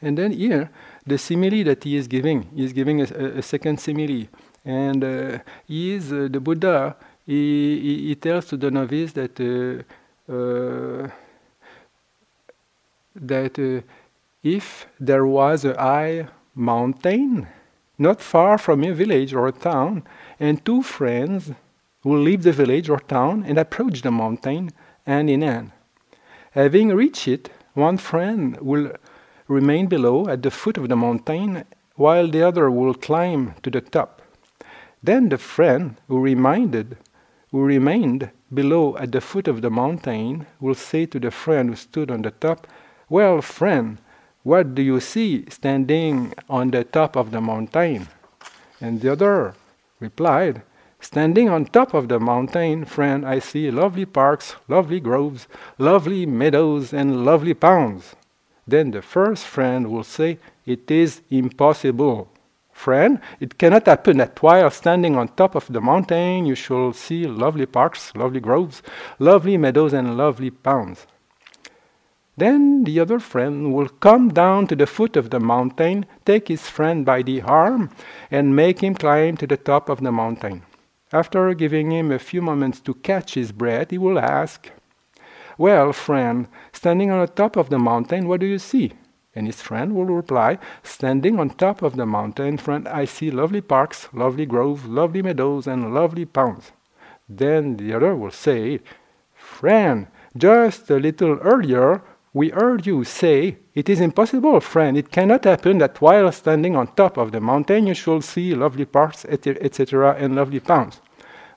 And 0.00 0.18
then 0.18 0.32
here, 0.32 0.70
the 1.06 1.16
simile 1.16 1.62
that 1.64 1.84
he 1.84 1.96
is 1.96 2.08
giving, 2.08 2.48
he 2.54 2.64
is 2.64 2.72
giving 2.72 3.00
a, 3.00 3.04
a 3.04 3.42
second 3.42 3.78
simile. 3.78 4.26
And 4.64 5.04
uh, 5.04 5.38
he 5.66 5.94
is 5.94 6.12
uh, 6.12 6.28
the 6.30 6.40
Buddha, 6.40 6.96
he, 7.26 7.80
he, 7.80 8.08
he, 8.08 8.14
tells 8.14 8.46
to 8.46 8.56
the 8.56 8.70
novice 8.70 9.12
that 9.12 9.38
uh, 9.40 10.32
uh 10.32 11.08
that 13.14 13.58
uh, 13.58 13.80
if 14.42 14.86
there 14.98 15.26
was 15.26 15.64
a 15.64 15.74
high 15.74 16.26
mountain 16.54 17.46
not 17.98 18.20
far 18.20 18.58
from 18.58 18.82
a 18.82 18.92
village 18.92 19.32
or 19.32 19.46
a 19.46 19.52
town, 19.52 20.02
and 20.40 20.64
two 20.64 20.82
friends 20.82 21.52
will 22.02 22.18
leave 22.18 22.42
the 22.42 22.52
village 22.52 22.88
or 22.88 22.98
town 22.98 23.44
and 23.46 23.58
approach 23.58 24.02
the 24.02 24.10
mountain 24.10 24.70
hand 25.06 25.30
in 25.30 25.42
hand. 25.42 25.70
Having 26.52 26.88
reached 26.88 27.28
it, 27.28 27.50
one 27.74 27.96
friend 27.96 28.58
will 28.60 28.92
remain 29.46 29.86
below 29.86 30.28
at 30.28 30.42
the 30.42 30.50
foot 30.50 30.76
of 30.78 30.88
the 30.88 30.96
mountain 30.96 31.64
while 31.94 32.28
the 32.28 32.42
other 32.42 32.70
will 32.70 32.94
climb 32.94 33.54
to 33.62 33.70
the 33.70 33.80
top. 33.80 34.20
Then 35.02 35.28
the 35.28 35.38
friend 35.38 35.96
who 36.08 36.20
reminded 36.20 36.96
who 37.52 37.62
remained 37.62 38.30
below 38.52 38.96
at 38.96 39.12
the 39.12 39.20
foot 39.20 39.46
of 39.46 39.60
the 39.60 39.70
mountain 39.70 40.46
will 40.58 40.74
say 40.74 41.06
to 41.06 41.20
the 41.20 41.30
friend 41.30 41.68
who 41.68 41.76
stood 41.76 42.10
on 42.10 42.22
the 42.22 42.30
top, 42.30 42.66
Well, 43.08 43.42
friend, 43.42 43.98
what 44.42 44.74
do 44.74 44.82
you 44.82 44.98
see 44.98 45.44
standing 45.50 46.32
on 46.48 46.70
the 46.70 46.82
top 46.82 47.14
of 47.14 47.30
the 47.30 47.40
mountain? 47.40 48.08
And 48.80 49.00
the 49.00 49.12
other 49.12 49.54
replied, 50.00 50.62
Standing 50.98 51.48
on 51.48 51.66
top 51.66 51.94
of 51.94 52.08
the 52.08 52.18
mountain, 52.18 52.84
friend, 52.84 53.26
I 53.26 53.38
see 53.38 53.70
lovely 53.70 54.06
parks, 54.06 54.56
lovely 54.66 55.00
groves, 55.00 55.46
lovely 55.76 56.26
meadows, 56.26 56.92
and 56.92 57.24
lovely 57.24 57.54
ponds. 57.54 58.16
Then 58.66 58.92
the 58.92 59.02
first 59.02 59.44
friend 59.44 59.90
will 59.90 60.04
say, 60.04 60.38
It 60.64 60.90
is 60.90 61.20
impossible. 61.28 62.31
Friend, 62.82 63.20
it 63.38 63.58
cannot 63.58 63.86
happen 63.86 64.16
that 64.16 64.42
while 64.42 64.68
standing 64.68 65.14
on 65.14 65.28
top 65.28 65.54
of 65.54 65.68
the 65.68 65.80
mountain 65.80 66.46
you 66.46 66.56
shall 66.56 66.92
see 66.92 67.28
lovely 67.28 67.64
parks, 67.64 68.12
lovely 68.16 68.40
groves, 68.40 68.82
lovely 69.20 69.56
meadows, 69.56 69.92
and 69.92 70.16
lovely 70.16 70.50
ponds. 70.50 71.06
Then 72.36 72.82
the 72.82 72.98
other 72.98 73.20
friend 73.20 73.72
will 73.72 73.88
come 73.88 74.30
down 74.30 74.66
to 74.66 74.74
the 74.74 74.88
foot 74.88 75.16
of 75.16 75.30
the 75.30 75.38
mountain, 75.38 76.06
take 76.24 76.48
his 76.48 76.68
friend 76.68 77.06
by 77.06 77.22
the 77.22 77.40
arm, 77.42 77.90
and 78.32 78.56
make 78.56 78.80
him 78.80 78.96
climb 78.96 79.36
to 79.36 79.46
the 79.46 79.56
top 79.56 79.88
of 79.88 80.00
the 80.00 80.10
mountain. 80.10 80.62
After 81.12 81.54
giving 81.54 81.92
him 81.92 82.10
a 82.10 82.18
few 82.18 82.42
moments 82.42 82.80
to 82.80 82.94
catch 82.94 83.34
his 83.34 83.52
breath, 83.52 83.90
he 83.90 83.98
will 83.98 84.18
ask, 84.18 84.72
Well, 85.56 85.92
friend, 85.92 86.48
standing 86.72 87.12
on 87.12 87.20
the 87.20 87.32
top 87.32 87.54
of 87.54 87.70
the 87.70 87.78
mountain, 87.78 88.26
what 88.26 88.40
do 88.40 88.46
you 88.46 88.58
see? 88.58 88.90
And 89.34 89.46
his 89.46 89.62
friend 89.62 89.94
will 89.94 90.04
reply, 90.04 90.58
Standing 90.82 91.40
on 91.40 91.50
top 91.50 91.82
of 91.82 91.96
the 91.96 92.06
mountain, 92.06 92.58
friend, 92.58 92.86
I 92.86 93.06
see 93.06 93.30
lovely 93.30 93.62
parks, 93.62 94.08
lovely 94.12 94.46
groves, 94.46 94.84
lovely 94.84 95.22
meadows, 95.22 95.66
and 95.66 95.94
lovely 95.94 96.26
ponds. 96.26 96.72
Then 97.28 97.76
the 97.76 97.94
other 97.94 98.14
will 98.14 98.30
say, 98.30 98.80
Friend, 99.34 100.06
just 100.36 100.90
a 100.90 100.96
little 100.96 101.38
earlier 101.38 102.02
we 102.34 102.48
heard 102.48 102.86
you 102.86 103.04
say, 103.04 103.58
It 103.74 103.88
is 103.90 104.00
impossible, 104.00 104.60
friend, 104.60 104.96
it 104.96 105.10
cannot 105.10 105.44
happen 105.44 105.78
that 105.78 106.00
while 106.00 106.32
standing 106.32 106.76
on 106.76 106.94
top 106.94 107.18
of 107.18 107.30
the 107.30 107.40
mountain 107.40 107.86
you 107.86 107.94
shall 107.94 108.22
see 108.22 108.54
lovely 108.54 108.86
parks, 108.86 109.26
etc., 109.26 110.16
and 110.18 110.34
lovely 110.34 110.60
ponds. 110.60 111.00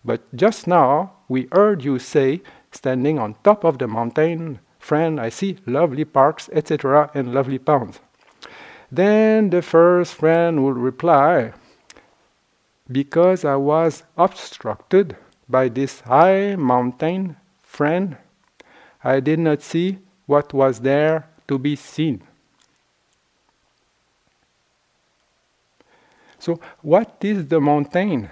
But 0.04 0.22
just 0.36 0.68
now 0.68 1.14
we 1.30 1.48
heard 1.52 1.84
you 1.84 2.00
say, 2.00 2.42
Standing 2.72 3.20
on 3.20 3.36
top 3.44 3.64
of 3.64 3.78
the 3.78 3.88
mountain, 3.88 4.60
friend, 4.86 5.20
I 5.20 5.30
see 5.30 5.58
lovely 5.66 6.06
parks, 6.06 6.48
etc., 6.54 7.10
and 7.16 7.34
lovely 7.34 7.58
ponds. 7.58 8.00
Then 8.92 9.50
the 9.50 9.64
first 9.64 10.14
friend 10.14 10.64
will 10.64 10.74
reply, 10.74 11.54
Because 12.92 13.44
I 13.44 13.56
was 13.56 14.04
obstructed 14.16 15.18
by 15.50 15.70
this 15.70 16.02
high 16.02 16.56
mountain, 16.56 17.36
friend, 17.64 18.18
I 19.04 19.20
did 19.22 19.40
not 19.40 19.64
see 19.64 19.98
what 20.28 20.54
was 20.54 20.82
there 20.82 21.28
to 21.48 21.58
be 21.58 21.76
seen. 21.76 22.22
So, 26.38 26.60
what 26.84 27.18
is 27.22 27.48
the 27.48 27.60
mountain? 27.60 28.30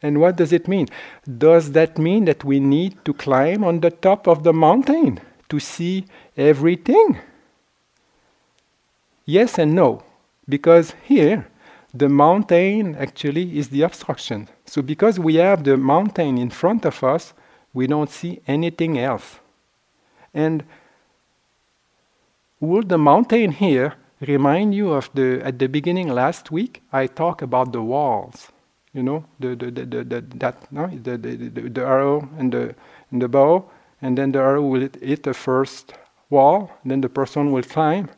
And 0.00 0.20
what 0.20 0.36
does 0.36 0.52
it 0.54 0.66
mean? 0.68 0.88
Does 1.28 1.72
that 1.72 1.98
mean 1.98 2.24
that 2.24 2.44
we 2.44 2.60
need 2.60 3.04
to 3.04 3.12
climb 3.12 3.62
on 3.62 3.80
the 3.80 3.90
top 3.90 4.26
of 4.26 4.42
the 4.42 4.54
mountain 4.54 5.20
to 5.52 5.60
see 5.60 6.06
everything? 6.34 7.18
Yes 9.26 9.58
and 9.58 9.74
no. 9.74 10.02
Because 10.48 10.94
here, 11.04 11.46
the 11.92 12.08
mountain 12.08 12.96
actually 12.96 13.58
is 13.58 13.68
the 13.68 13.82
obstruction. 13.82 14.48
So, 14.64 14.80
because 14.80 15.18
we 15.18 15.34
have 15.34 15.62
the 15.64 15.76
mountain 15.76 16.38
in 16.38 16.48
front 16.48 16.86
of 16.86 17.04
us, 17.04 17.34
we 17.74 17.86
don't 17.86 18.08
see 18.10 18.40
anything 18.46 18.98
else. 18.98 19.40
And 20.32 20.64
would 22.58 22.88
the 22.88 22.98
mountain 22.98 23.52
here 23.52 23.94
remind 24.20 24.74
you 24.74 24.92
of 24.92 25.10
the 25.12 25.42
at 25.44 25.58
the 25.58 25.66
beginning 25.66 26.08
last 26.08 26.50
week 26.50 26.82
I 26.92 27.06
talked 27.08 27.42
about 27.42 27.72
the 27.72 27.82
walls? 27.82 28.48
You 28.94 29.02
know, 29.02 29.24
the, 29.38 29.56
the, 29.56 29.70
the, 29.70 29.84
the, 29.84 30.04
the 30.04 30.20
that 30.36 30.72
no 30.72 30.86
the, 30.86 31.18
the, 31.18 31.36
the, 31.36 31.68
the 31.76 31.84
arrow 31.84 32.28
and 32.38 32.52
the 32.52 32.74
and 33.10 33.20
the 33.20 33.28
bow, 33.28 33.64
and 34.02 34.18
then 34.18 34.32
the 34.32 34.40
arrow 34.40 34.62
will 34.62 34.88
hit 35.00 35.22
the 35.22 35.32
first 35.32 35.94
wall, 36.28 36.70
then 36.84 37.00
the 37.00 37.08
person 37.08 37.52
will 37.52 37.62
climb, 37.62 38.10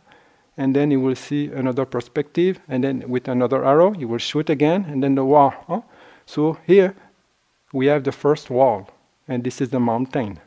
and 0.57 0.75
then 0.75 0.91
he 0.91 0.97
will 0.97 1.15
see 1.15 1.47
another 1.47 1.85
perspective, 1.85 2.59
and 2.69 2.83
then 2.83 3.09
with 3.09 3.29
another 3.29 3.65
arrow 3.65 3.93
he 3.93 4.05
will 4.05 4.19
shoot 4.19 4.51
again, 4.51 4.87
and 4.89 5.03
then 5.03 5.15
the 5.15 5.25
wall. 5.25 5.55
Huh? 5.69 5.83
So 6.27 6.59
here 6.67 6.97
we 7.73 7.87
have 7.87 8.03
the 8.03 8.13
first 8.13 8.51
wall, 8.51 8.91
and 9.29 9.45
this 9.45 9.61
is 9.61 9.69
the 9.69 9.81
mountain 9.81 10.41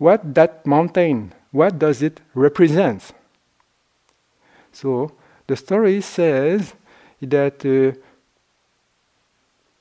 what 0.00 0.34
that 0.34 0.64
mountain, 0.66 1.34
what 1.52 1.78
does 1.78 2.00
it 2.00 2.22
represent? 2.32 3.12
So 4.72 5.12
the 5.46 5.56
story 5.56 6.00
says 6.00 6.72
that 7.20 7.60
uh, 7.60 8.00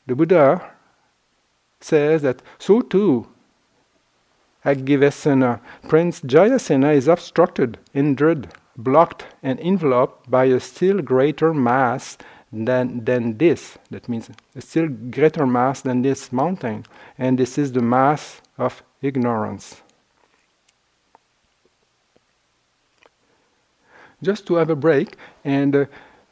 the 0.05 0.15
Buddha 0.15 0.75
says 1.81 2.21
that 2.21 2.41
so 2.57 2.81
too 2.81 3.27
Aggivessana, 4.65 5.61
Prince 5.87 6.19
Jayasena 6.19 6.93
is 6.93 7.07
obstructed, 7.07 7.77
hindered, 7.93 8.49
blocked, 8.75 9.25
and 9.41 9.57
enveloped 9.61 10.29
by 10.29 10.45
a 10.45 10.59
still 10.59 11.01
greater 11.01 11.53
mass 11.53 12.17
than, 12.51 13.05
than 13.05 13.37
this. 13.37 13.77
That 13.89 14.09
means 14.09 14.29
a 14.53 14.61
still 14.61 14.89
greater 14.89 15.47
mass 15.47 15.79
than 15.79 16.01
this 16.01 16.33
mountain. 16.33 16.85
And 17.17 17.39
this 17.39 17.57
is 17.57 17.71
the 17.71 17.81
mass 17.81 18.41
of 18.57 18.83
ignorance. 19.01 19.81
just 24.21 24.45
to 24.47 24.55
have 24.55 24.69
a 24.69 24.75
break 24.75 25.15
and 25.43 25.75
uh, 25.75 25.85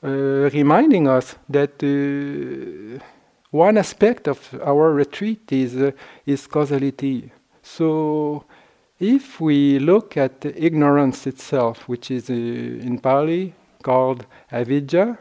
uh, 0.03 0.49
reminding 0.53 1.07
us 1.07 1.35
that 1.49 1.81
uh, 1.83 3.03
one 3.51 3.77
aspect 3.77 4.27
of 4.27 4.53
our 4.63 4.91
retreat 4.91 5.51
is, 5.51 5.75
uh, 5.75 5.91
is 6.25 6.47
causality. 6.47 7.31
So, 7.63 8.45
if 8.99 9.39
we 9.39 9.79
look 9.79 10.17
at 10.17 10.43
ignorance 10.43 11.27
itself, 11.27 11.87
which 11.87 12.09
is 12.09 12.29
uh, 12.29 12.33
in 12.33 12.99
Pali 12.99 13.53
called 13.83 14.25
avidya, 14.51 15.19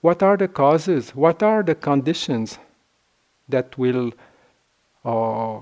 what 0.00 0.22
are 0.22 0.36
the 0.36 0.48
causes? 0.48 1.14
What 1.14 1.42
are 1.42 1.62
the 1.62 1.74
conditions 1.74 2.58
that 3.48 3.76
will 3.76 4.12
uh, 5.04 5.60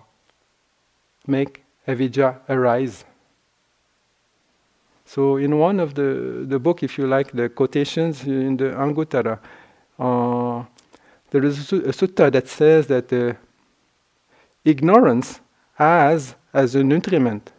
make 1.26 1.64
avidya 1.86 2.40
arise? 2.48 3.04
So 5.06 5.36
in 5.36 5.58
one 5.58 5.80
of 5.80 5.94
the, 5.94 6.44
the 6.46 6.58
book, 6.58 6.82
if 6.82 6.98
you 6.98 7.06
like, 7.06 7.30
the 7.32 7.48
quotations 7.48 8.24
in 8.24 8.56
the 8.56 8.70
Anguttara, 8.72 9.38
uh, 9.98 10.64
there 11.40 11.50
is 11.50 11.72
a 11.72 11.92
sutta 11.92 12.32
that 12.32 12.48
says 12.48 12.86
that 12.86 13.12
uh, 13.12 13.34
ignorance 14.64 15.40
has 15.74 16.34
as 16.52 16.74
a 16.74 16.82
nutriment. 16.82 17.52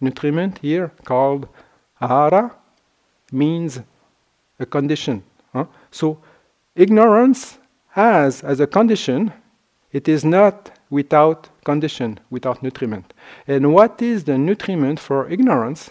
Nutriment 0.00 0.58
here 0.58 0.92
called 1.04 1.48
ahara 2.00 2.54
means 3.32 3.80
a 4.60 4.66
condition. 4.66 5.22
Huh? 5.52 5.66
So 5.90 6.18
ignorance 6.76 7.58
has 7.90 8.42
as 8.44 8.60
a 8.60 8.66
condition 8.66 9.32
It 9.90 10.08
is 10.08 10.24
not 10.24 10.70
without 10.90 11.48
condition, 11.64 12.20
without 12.30 12.62
nutriment. 12.62 13.14
And 13.46 13.72
what 13.72 14.02
is 14.02 14.24
the 14.24 14.36
nutriment 14.36 15.00
for 15.00 15.28
ignorance? 15.28 15.90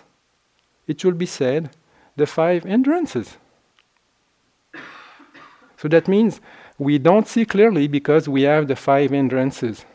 It 0.88 1.04
will 1.04 1.14
be 1.14 1.26
said 1.26 1.72
the 2.16 2.28
five 2.28 2.64
hindrances. 2.64 3.38
So 5.78 5.88
that 5.90 6.08
means 6.08 6.42
we 6.78 6.98
don't 6.98 7.28
see 7.28 7.46
clearly 7.46 7.88
because 7.88 8.30
we 8.30 8.44
have 8.44 8.68
the 8.68 8.76
five 8.76 9.12
hindrances. 9.12 9.86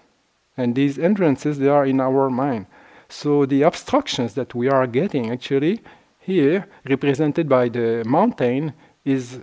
And 0.56 0.74
these 0.74 0.96
hindrances, 0.96 1.58
they 1.58 1.68
are 1.68 1.86
in 1.86 2.00
our 2.00 2.28
mind. 2.28 2.66
So 3.08 3.46
the 3.46 3.62
obstructions 3.62 4.34
that 4.34 4.54
we 4.54 4.68
are 4.68 4.86
getting 4.86 5.30
actually 5.30 5.80
here, 6.18 6.66
represented 6.88 7.48
by 7.48 7.68
the 7.68 8.04
mountain, 8.06 8.74
is 9.04 9.40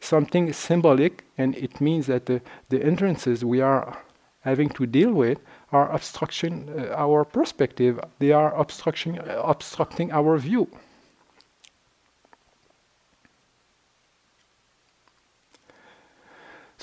something 0.00 0.52
symbolic, 0.52 1.24
and 1.36 1.54
it 1.56 1.80
means 1.80 2.06
that 2.06 2.26
the, 2.26 2.40
the 2.68 2.78
hindrances 2.78 3.44
we 3.44 3.60
are 3.60 4.02
having 4.40 4.68
to 4.70 4.86
deal 4.86 5.12
with 5.12 5.38
are 5.72 5.90
obstruction 5.92 6.68
uh, 6.76 6.94
our 6.94 7.24
perspective. 7.24 7.98
They 8.18 8.32
are 8.32 8.54
obstruction, 8.54 9.18
uh, 9.18 9.42
obstructing 9.44 10.12
our 10.12 10.36
view. 10.38 10.68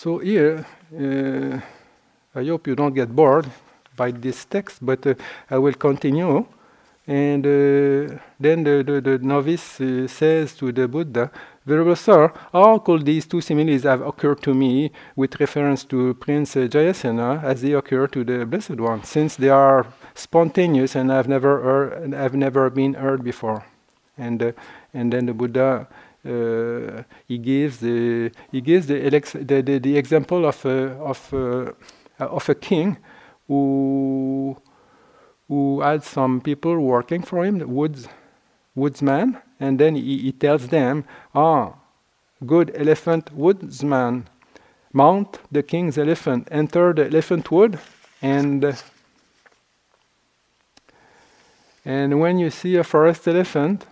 So 0.02 0.18
here, 0.18 0.66
uh, 0.98 1.60
I 2.34 2.44
hope 2.46 2.66
you 2.66 2.76
don't 2.76 2.96
get 2.96 3.16
bored 3.16 3.46
by 3.96 4.10
this 4.10 4.46
text, 4.46 4.84
but 4.84 5.06
uh, 5.06 5.14
I 5.48 5.60
will 5.60 5.76
continue. 5.76 6.44
And 7.06 7.46
uh, 7.46 8.18
then 8.40 8.64
the, 8.64 8.82
the, 8.84 9.00
the 9.00 9.20
novice 9.20 9.80
says 10.12 10.56
to 10.56 10.72
the 10.72 10.88
Buddha, 10.88 11.30
Venerable 11.68 11.96
Sir, 11.96 12.34
how 12.52 12.80
could 12.80 13.06
these 13.06 13.28
two 13.28 13.42
similes 13.42 13.84
have 13.84 14.02
occurred 14.02 14.42
to 14.42 14.56
me 14.56 14.92
with 15.16 15.40
reference 15.40 15.84
to 15.84 16.16
Prince 16.16 16.56
Jayasena 16.56 17.44
as 17.44 17.62
they 17.62 17.74
occur 17.74 18.08
to 18.08 18.24
the 18.24 18.44
Blessed 18.44 18.80
One, 18.80 19.04
since 19.04 19.36
they 19.36 19.50
are 19.50 19.86
spontaneous 20.16 20.96
and 20.96 21.12
have 21.12 21.28
never, 21.28 21.62
heard, 21.62 22.14
have 22.14 22.34
never 22.34 22.72
been 22.72 22.96
heard 22.96 23.24
before? 23.24 23.68
And, 24.18 24.42
uh, 24.42 24.52
and 24.96 25.14
then 25.14 25.28
the 25.28 25.36
Buddha 25.36 25.88
Uh, 26.24 27.04
he 27.28 27.40
gives 27.40 27.80
the 27.80 28.32
he 28.52 28.62
gives 28.62 28.86
the, 28.86 29.00
the, 29.10 29.62
the, 29.62 29.80
the 29.80 29.98
example 29.98 30.46
of 30.46 30.64
a, 30.66 30.92
of 31.00 31.34
a, 31.34 31.74
of 32.20 32.48
a 32.48 32.56
king 32.56 32.98
who 33.48 34.56
who 35.48 35.82
had 35.82 36.04
some 36.04 36.40
people 36.40 36.80
working 36.80 37.24
for 37.24 37.44
him, 37.44 37.60
woods 37.68 38.08
woodsman, 38.76 39.38
and 39.60 39.80
then 39.80 39.96
he, 39.96 40.18
he 40.20 40.32
tells 40.32 40.68
them, 40.68 41.04
ah, 41.36 41.74
good 42.46 42.72
elephant 42.76 43.32
woodsman, 43.34 44.28
mount 44.94 45.40
the 45.52 45.64
king's 45.64 45.98
elephant, 45.98 46.48
enter 46.52 46.94
the 46.94 47.06
elephant 47.08 47.50
wood, 47.52 47.80
and 48.22 48.78
and 51.84 52.20
when 52.20 52.38
you 52.38 52.52
see 52.52 52.76
a 52.76 52.84
forest 52.84 53.28
elephant, 53.28 53.88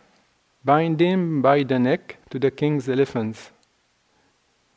bind 0.64 1.00
him 1.00 1.42
by 1.42 1.64
the 1.64 1.80
neck 1.80 2.18
to 2.30 2.40
the 2.40 2.52
king's 2.52 2.90
elephants. 2.90 3.52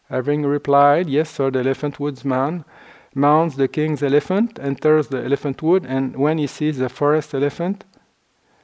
Having 0.09 0.45
replied, 0.47 1.09
Yes, 1.09 1.31
sir, 1.31 1.51
the 1.51 1.61
elephant 1.61 1.99
woodsman 1.99 2.65
mounts 3.15 3.57
the 3.57 3.69
king's 3.69 4.03
elephant, 4.03 4.59
enters 4.61 5.09
the 5.09 5.23
elephant 5.23 5.63
wood, 5.63 5.85
and 5.87 6.17
when 6.17 6.39
he 6.39 6.47
sees 6.47 6.79
the 6.79 6.89
forest 6.89 7.35
elephant, 7.35 7.85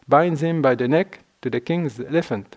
binds 0.06 0.42
him 0.42 0.62
by 0.62 0.74
the 0.74 0.88
neck 0.88 1.20
to 1.42 1.50
the 1.50 1.60
king's 1.60 2.00
elephant. 2.00 2.56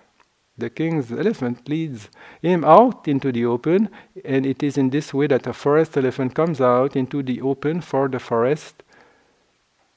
The 0.58 0.70
king's 0.70 1.12
elephant 1.12 1.68
leads 1.68 2.10
him 2.41 2.63
out 2.63 3.08
into 3.08 3.32
the 3.32 3.46
open, 3.46 3.89
and 4.24 4.46
it 4.46 4.62
is 4.62 4.77
in 4.77 4.89
this 4.89 5.13
way 5.13 5.27
that 5.27 5.48
a 5.48 5.53
forest 5.53 5.98
elephant 5.98 6.36
comes 6.36 6.62
out 6.62 6.96
into 6.96 7.24
the 7.24 7.41
open 7.41 7.82
for 7.82 8.08
the 8.08 8.20
forest 8.20 8.84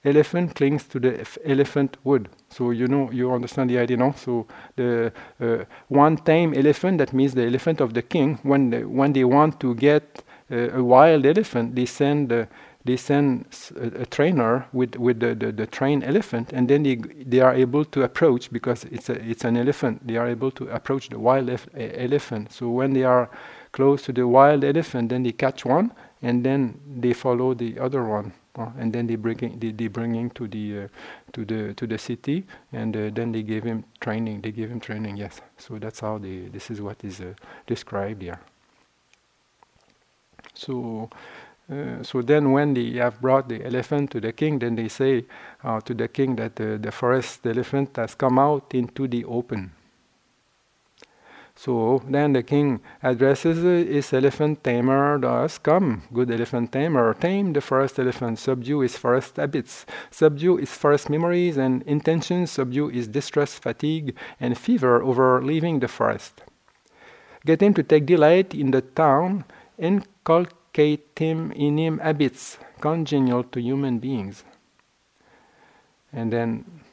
elephant 0.05 0.55
clings 0.55 0.85
to 0.85 1.01
the 1.01 1.27
elephant 1.45 1.97
wood. 2.05 2.29
So 2.51 2.71
you 2.71 2.87
know, 2.87 3.11
you 3.11 3.33
understand 3.33 3.71
the 3.71 3.79
idea, 3.79 3.97
no? 3.97 4.13
So 4.17 4.47
the 4.77 5.13
uh, 5.41 5.65
one 5.89 6.17
tame 6.19 6.55
elephant, 6.55 6.99
that 6.99 7.13
means 7.13 7.35
the 7.35 7.47
elephant 7.47 7.81
of 7.81 7.95
the 7.95 8.03
king, 8.03 8.39
when 8.43 8.71
they, 8.71 8.85
when 8.85 9.13
they 9.13 9.25
want 9.25 9.61
to 9.61 9.75
get 9.75 10.23
uh, 10.51 10.71
a 10.73 10.83
wild 10.83 11.27
elephant, 11.27 11.75
they 11.75 11.87
send 11.87 12.33
uh, 12.33 12.47
they 12.85 12.97
send 12.99 13.47
a, 13.77 14.03
a, 14.03 14.07
trainer 14.07 14.67
with 14.75 14.97
with 14.97 15.19
the, 15.21 15.35
the, 15.35 15.51
the, 15.51 15.67
trained 15.67 16.05
elephant, 16.05 16.53
and 16.53 16.69
then 16.69 16.83
they 16.83 16.97
they 16.97 17.41
are 17.41 17.55
able 17.55 17.85
to 17.87 18.03
approach 18.03 18.53
because 18.53 18.85
it's 18.85 19.09
a 19.09 19.15
it's 19.29 19.45
an 19.45 19.57
elephant. 19.57 20.07
They 20.07 20.17
are 20.17 20.29
able 20.29 20.51
to 20.51 20.69
approach 20.69 21.09
the 21.09 21.19
wild 21.19 21.49
elephant. 21.75 22.53
So 22.53 22.69
when 22.69 22.93
they 22.93 23.05
are 23.05 23.31
close 23.73 24.03
to 24.03 24.13
the 24.13 24.29
wild 24.29 24.65
elephant, 24.65 25.09
then 25.09 25.23
they 25.23 25.33
catch 25.33 25.65
one, 25.65 25.93
and 26.21 26.45
then 26.45 26.79
they 27.01 27.15
follow 27.15 27.55
the 27.55 27.79
other 27.79 28.05
one. 28.05 28.35
Uh, 28.57 28.71
and 28.79 28.93
then 28.93 29.07
they 29.07 29.17
bring 29.17 29.59
they, 29.59 29.73
they 29.73 29.89
bring 29.89 30.15
him 30.15 30.31
to 30.31 30.47
the 30.47 30.85
uh, 30.85 30.89
to 31.33 31.45
the 31.45 31.75
to 31.75 31.87
the 31.87 31.99
city, 31.99 32.45
and 32.73 32.97
uh, 32.97 33.11
then 33.13 33.33
they 33.33 33.43
gave 33.43 33.65
him 33.65 33.85
training. 34.01 34.41
They 34.43 34.53
gave 34.53 34.71
him 34.71 34.79
training. 34.79 35.17
Yes, 35.17 35.41
so 35.59 35.79
that's 35.79 36.01
how 36.01 36.19
they. 36.19 36.49
This 36.53 36.71
is 36.71 36.81
what 36.81 37.03
is 37.05 37.21
uh, 37.21 37.35
described 37.67 38.23
here. 38.23 38.41
So. 40.55 41.11
Uh, 41.67 42.03
so 42.03 42.21
then, 42.21 42.53
when 42.53 42.75
they 42.75 42.93
have 42.99 43.19
brought 43.23 43.49
the 43.49 43.65
elephant 43.65 44.11
to 44.11 44.21
the 44.21 44.35
king, 44.35 44.59
then 44.59 44.77
they 44.77 44.87
say 44.87 45.25
uh, 45.65 45.81
to 45.81 45.95
the 45.95 46.07
king 46.09 46.37
that 46.37 46.57
the 46.57 46.93
forest 46.93 47.47
elephant 47.47 47.97
has 47.97 48.15
come 48.15 48.39
out 48.39 48.75
into 48.75 49.09
the 49.09 49.25
open. 49.25 49.73
So 51.57 52.03
then 52.09 52.33
the 52.33 52.43
king 52.43 52.81
addresses 53.03 53.63
his 53.63 54.13
elephant 54.13 54.65
tamer 54.65 55.19
thus 55.19 55.59
Come, 55.59 56.03
good 56.13 56.31
elephant 56.31 56.73
tamer, 56.73 57.15
tame 57.15 57.53
the 57.53 57.61
forest 57.61 57.99
elephant, 57.99 58.39
subdue 58.41 58.81
his 58.81 58.97
forest 58.97 59.37
habits, 59.37 59.87
subdue 60.11 60.57
his 60.57 60.71
forest 60.71 61.09
memories 61.09 61.57
and 61.57 61.83
intentions, 61.85 62.51
subdue 62.51 62.89
his 62.89 63.07
distress, 63.07 63.55
fatigue, 63.59 64.17
and 64.41 64.59
fever 64.59 65.03
over 65.03 65.41
leaving 65.43 65.79
the 65.79 65.89
forest. 65.89 66.43
Get 67.47 67.63
him 67.63 67.75
to 67.75 67.83
take 67.83 68.07
delight 68.07 68.53
in 68.53 68.73
the 68.73 68.81
town, 68.81 69.45
inculcate 69.79 71.17
him 71.17 71.53
in 71.53 71.79
him 71.79 71.99
habits 71.99 72.59
congenial 72.81 73.45
to 73.45 73.61
human 73.61 73.99
beings. 73.99 74.45
And 76.13 76.33
then 76.33 76.84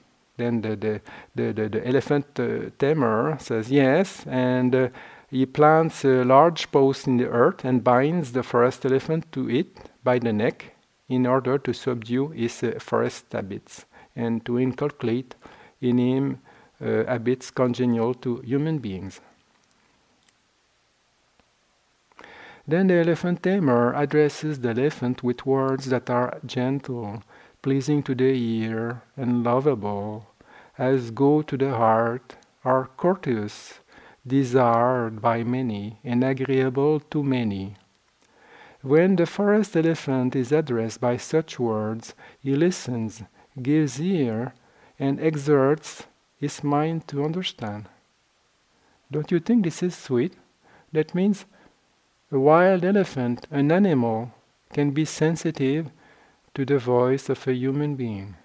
then 0.41 0.61
the, 0.61 0.75
the, 0.75 1.01
the, 1.35 1.69
the, 1.69 1.87
elephant 1.87 2.25
uh, 2.39 2.69
tamer 2.77 3.37
says 3.39 3.71
yes, 3.71 4.25
and 4.27 4.75
uh, 4.75 4.89
he 5.29 5.45
plants 5.45 6.03
a 6.03 6.23
large 6.23 6.71
post 6.71 7.07
in 7.07 7.17
the 7.17 7.27
earth 7.27 7.63
and 7.63 7.83
binds 7.83 8.31
the 8.31 8.43
forest 8.43 8.85
elephant 8.85 9.31
to 9.31 9.49
it 9.49 9.77
by 10.03 10.19
the 10.19 10.33
neck 10.33 10.75
in 11.07 11.25
order 11.25 11.57
to 11.57 11.73
subdue 11.73 12.29
his 12.29 12.63
uh, 12.63 12.73
forest 12.79 13.25
habits 13.31 13.85
and 14.15 14.45
to 14.45 14.59
inculcate 14.59 15.35
in 15.79 15.97
him 15.97 16.39
habits 16.81 17.51
congenial 17.51 18.13
to 18.15 18.37
human 18.37 18.79
beings. 18.79 19.21
Then 22.67 22.87
the 22.87 22.95
elephant 22.95 23.43
tamer 23.43 23.93
addresses 23.93 24.59
the 24.59 24.69
elephant 24.69 25.23
with 25.23 25.45
words 25.45 25.87
that 25.87 26.09
are 26.09 26.39
gentle, 26.45 27.23
pleasing 27.61 28.03
to 28.03 28.15
the 28.15 28.31
ear, 28.33 29.01
and 29.17 29.43
lovable, 29.43 30.27
as 30.81 31.11
go 31.11 31.43
to 31.43 31.55
the 31.57 31.69
heart, 31.69 32.35
are 32.65 32.89
courteous, 32.97 33.81
desired 34.25 35.21
by 35.21 35.43
many, 35.43 35.99
and 36.03 36.23
agreeable 36.23 36.99
to 36.99 37.21
many. 37.21 37.75
When 38.81 39.15
the 39.15 39.27
forest 39.27 39.77
elephant 39.77 40.35
is 40.35 40.51
addressed 40.51 40.99
by 40.99 41.17
such 41.17 41.59
words, 41.59 42.15
he 42.41 42.55
listens, 42.55 43.21
gives 43.61 44.01
ear, 44.01 44.55
and 44.97 45.19
exerts 45.19 46.07
his 46.39 46.63
mind 46.63 47.07
to 47.09 47.23
understand. 47.23 47.87
Don't 49.11 49.29
you 49.29 49.39
think 49.39 49.65
this 49.65 49.83
is 49.83 49.95
sweet? 49.95 50.33
That 50.91 51.13
means 51.13 51.45
a 52.31 52.39
wild 52.39 52.83
elephant, 52.83 53.45
an 53.51 53.71
animal, 53.71 54.31
can 54.73 54.89
be 54.89 55.05
sensitive 55.05 55.91
to 56.55 56.65
the 56.65 56.79
voice 56.79 57.29
of 57.29 57.47
a 57.47 57.53
human 57.53 57.95
being. 57.95 58.35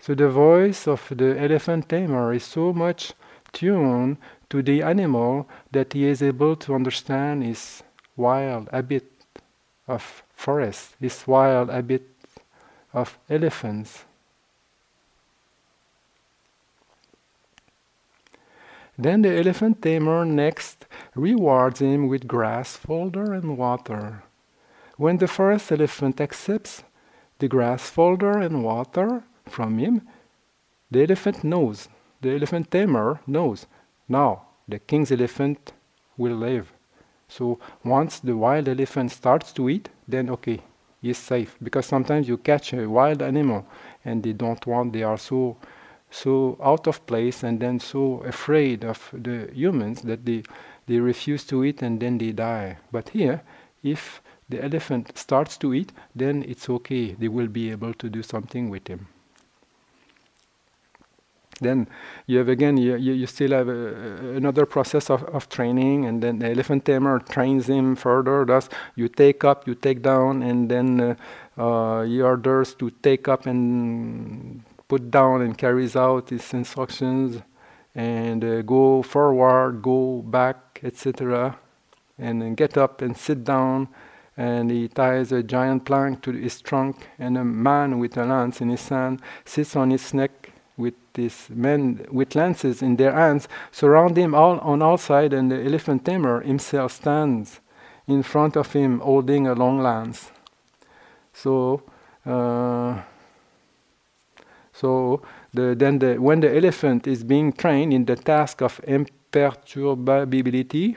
So 0.00 0.14
the 0.14 0.28
voice 0.28 0.86
of 0.86 1.06
the 1.10 1.38
elephant 1.38 1.88
tamer 1.88 2.32
is 2.32 2.44
so 2.44 2.72
much 2.72 3.12
tuned 3.52 4.18
to 4.50 4.62
the 4.62 4.82
animal 4.82 5.48
that 5.72 5.92
he 5.92 6.06
is 6.06 6.22
able 6.22 6.56
to 6.56 6.74
understand 6.74 7.42
his 7.42 7.82
wild 8.16 8.68
habit 8.72 9.10
of 9.86 10.22
forest, 10.34 10.94
his 11.00 11.26
wild 11.26 11.70
habit 11.70 12.06
of 12.92 13.18
elephants. 13.28 14.04
Then 18.96 19.22
the 19.22 19.36
elephant 19.36 19.80
tamer 19.80 20.24
next 20.24 20.86
rewards 21.14 21.80
him 21.80 22.08
with 22.08 22.26
grass, 22.26 22.76
folder, 22.76 23.32
and 23.32 23.56
water. 23.56 24.24
When 24.96 25.18
the 25.18 25.28
forest 25.28 25.70
elephant 25.70 26.20
accepts 26.20 26.82
the 27.38 27.46
grass 27.46 27.88
folder 27.88 28.38
and 28.38 28.64
water, 28.64 29.22
from 29.48 29.78
him, 29.78 30.02
the 30.90 31.02
elephant 31.02 31.44
knows, 31.44 31.88
the 32.20 32.34
elephant 32.34 32.70
tamer 32.70 33.20
knows, 33.26 33.66
now 34.08 34.42
the 34.66 34.78
king's 34.78 35.12
elephant 35.12 35.72
will 36.16 36.36
live. 36.36 36.72
So 37.28 37.58
once 37.84 38.20
the 38.20 38.36
wild 38.36 38.68
elephant 38.68 39.12
starts 39.12 39.52
to 39.52 39.68
eat, 39.68 39.90
then 40.06 40.30
okay, 40.30 40.60
he's 41.02 41.18
safe. 41.18 41.56
Because 41.62 41.86
sometimes 41.86 42.28
you 42.28 42.38
catch 42.38 42.72
a 42.72 42.88
wild 42.88 43.22
animal 43.22 43.66
and 44.04 44.22
they 44.22 44.32
don't 44.32 44.66
want, 44.66 44.92
they 44.92 45.02
are 45.02 45.18
so 45.18 45.56
so 46.10 46.58
out 46.62 46.86
of 46.86 47.06
place 47.06 47.42
and 47.42 47.60
then 47.60 47.78
so 47.78 48.22
afraid 48.26 48.82
of 48.82 49.10
the 49.12 49.50
humans 49.52 50.00
that 50.02 50.24
they 50.24 50.42
they 50.86 50.98
refuse 50.98 51.44
to 51.44 51.62
eat 51.64 51.82
and 51.82 52.00
then 52.00 52.16
they 52.16 52.32
die. 52.32 52.78
But 52.90 53.10
here, 53.10 53.42
if 53.82 54.22
the 54.48 54.64
elephant 54.64 55.18
starts 55.18 55.58
to 55.58 55.74
eat, 55.74 55.92
then 56.14 56.42
it's 56.48 56.70
okay. 56.70 57.12
They 57.12 57.28
will 57.28 57.48
be 57.48 57.70
able 57.70 57.92
to 57.94 58.08
do 58.08 58.22
something 58.22 58.70
with 58.70 58.88
him. 58.88 59.08
Then 61.60 61.88
you 62.26 62.38
have 62.38 62.48
again, 62.48 62.76
you, 62.76 62.96
you, 62.96 63.12
you 63.12 63.26
still 63.26 63.50
have 63.50 63.68
uh, 63.68 64.36
another 64.36 64.64
process 64.66 65.10
of, 65.10 65.24
of 65.24 65.48
training, 65.48 66.04
and 66.04 66.22
then 66.22 66.38
the 66.38 66.50
elephant 66.50 66.84
tamer 66.84 67.18
trains 67.18 67.68
him 67.68 67.96
further. 67.96 68.44
Thus, 68.44 68.68
you 68.94 69.08
take 69.08 69.44
up, 69.44 69.66
you 69.66 69.74
take 69.74 70.02
down, 70.02 70.42
and 70.42 70.68
then 70.68 71.00
uh, 71.00 71.14
uh, 71.60 72.04
he 72.04 72.20
orders 72.20 72.74
to 72.74 72.90
take 72.90 73.26
up 73.26 73.46
and 73.46 74.62
put 74.86 75.10
down 75.10 75.42
and 75.42 75.58
carries 75.58 75.96
out 75.96 76.30
his 76.30 76.52
instructions, 76.54 77.42
and 77.94 78.44
uh, 78.44 78.62
go 78.62 79.02
forward, 79.02 79.82
go 79.82 80.22
back, 80.22 80.80
etc. 80.84 81.56
And 82.18 82.42
then 82.42 82.54
get 82.54 82.76
up 82.76 83.02
and 83.02 83.16
sit 83.16 83.44
down 83.44 83.88
and 84.38 84.70
he 84.70 84.86
ties 84.86 85.32
a 85.32 85.42
giant 85.42 85.84
plank 85.84 86.22
to 86.22 86.30
his 86.30 86.60
trunk, 86.60 87.08
and 87.18 87.36
a 87.36 87.44
man 87.44 87.98
with 87.98 88.16
a 88.16 88.24
lance 88.24 88.60
in 88.60 88.68
his 88.68 88.88
hand 88.88 89.20
sits 89.44 89.74
on 89.74 89.90
his 89.90 90.14
neck 90.14 90.47
with 90.78 90.94
these 91.12 91.50
men 91.50 92.06
with 92.10 92.34
lances 92.34 92.80
in 92.80 92.96
their 92.96 93.12
hands, 93.12 93.46
surround 93.70 94.16
him 94.16 94.34
all 94.34 94.58
on 94.60 94.80
all 94.80 94.96
sides, 94.96 95.34
and 95.34 95.50
the 95.50 95.62
elephant 95.62 96.06
tamer 96.06 96.40
himself 96.40 96.92
stands 96.92 97.60
in 98.06 98.22
front 98.22 98.56
of 98.56 98.72
him 98.72 99.00
holding 99.00 99.46
a 99.46 99.54
long 99.54 99.80
lance. 99.80 100.30
So, 101.34 101.82
uh, 102.24 103.02
so 104.72 105.20
the, 105.52 105.74
then 105.76 105.98
the, 105.98 106.16
when 106.16 106.40
the 106.40 106.56
elephant 106.56 107.06
is 107.06 107.22
being 107.22 107.52
trained 107.52 107.92
in 107.92 108.06
the 108.06 108.16
task 108.16 108.62
of 108.62 108.80
imperturbability, 108.84 110.96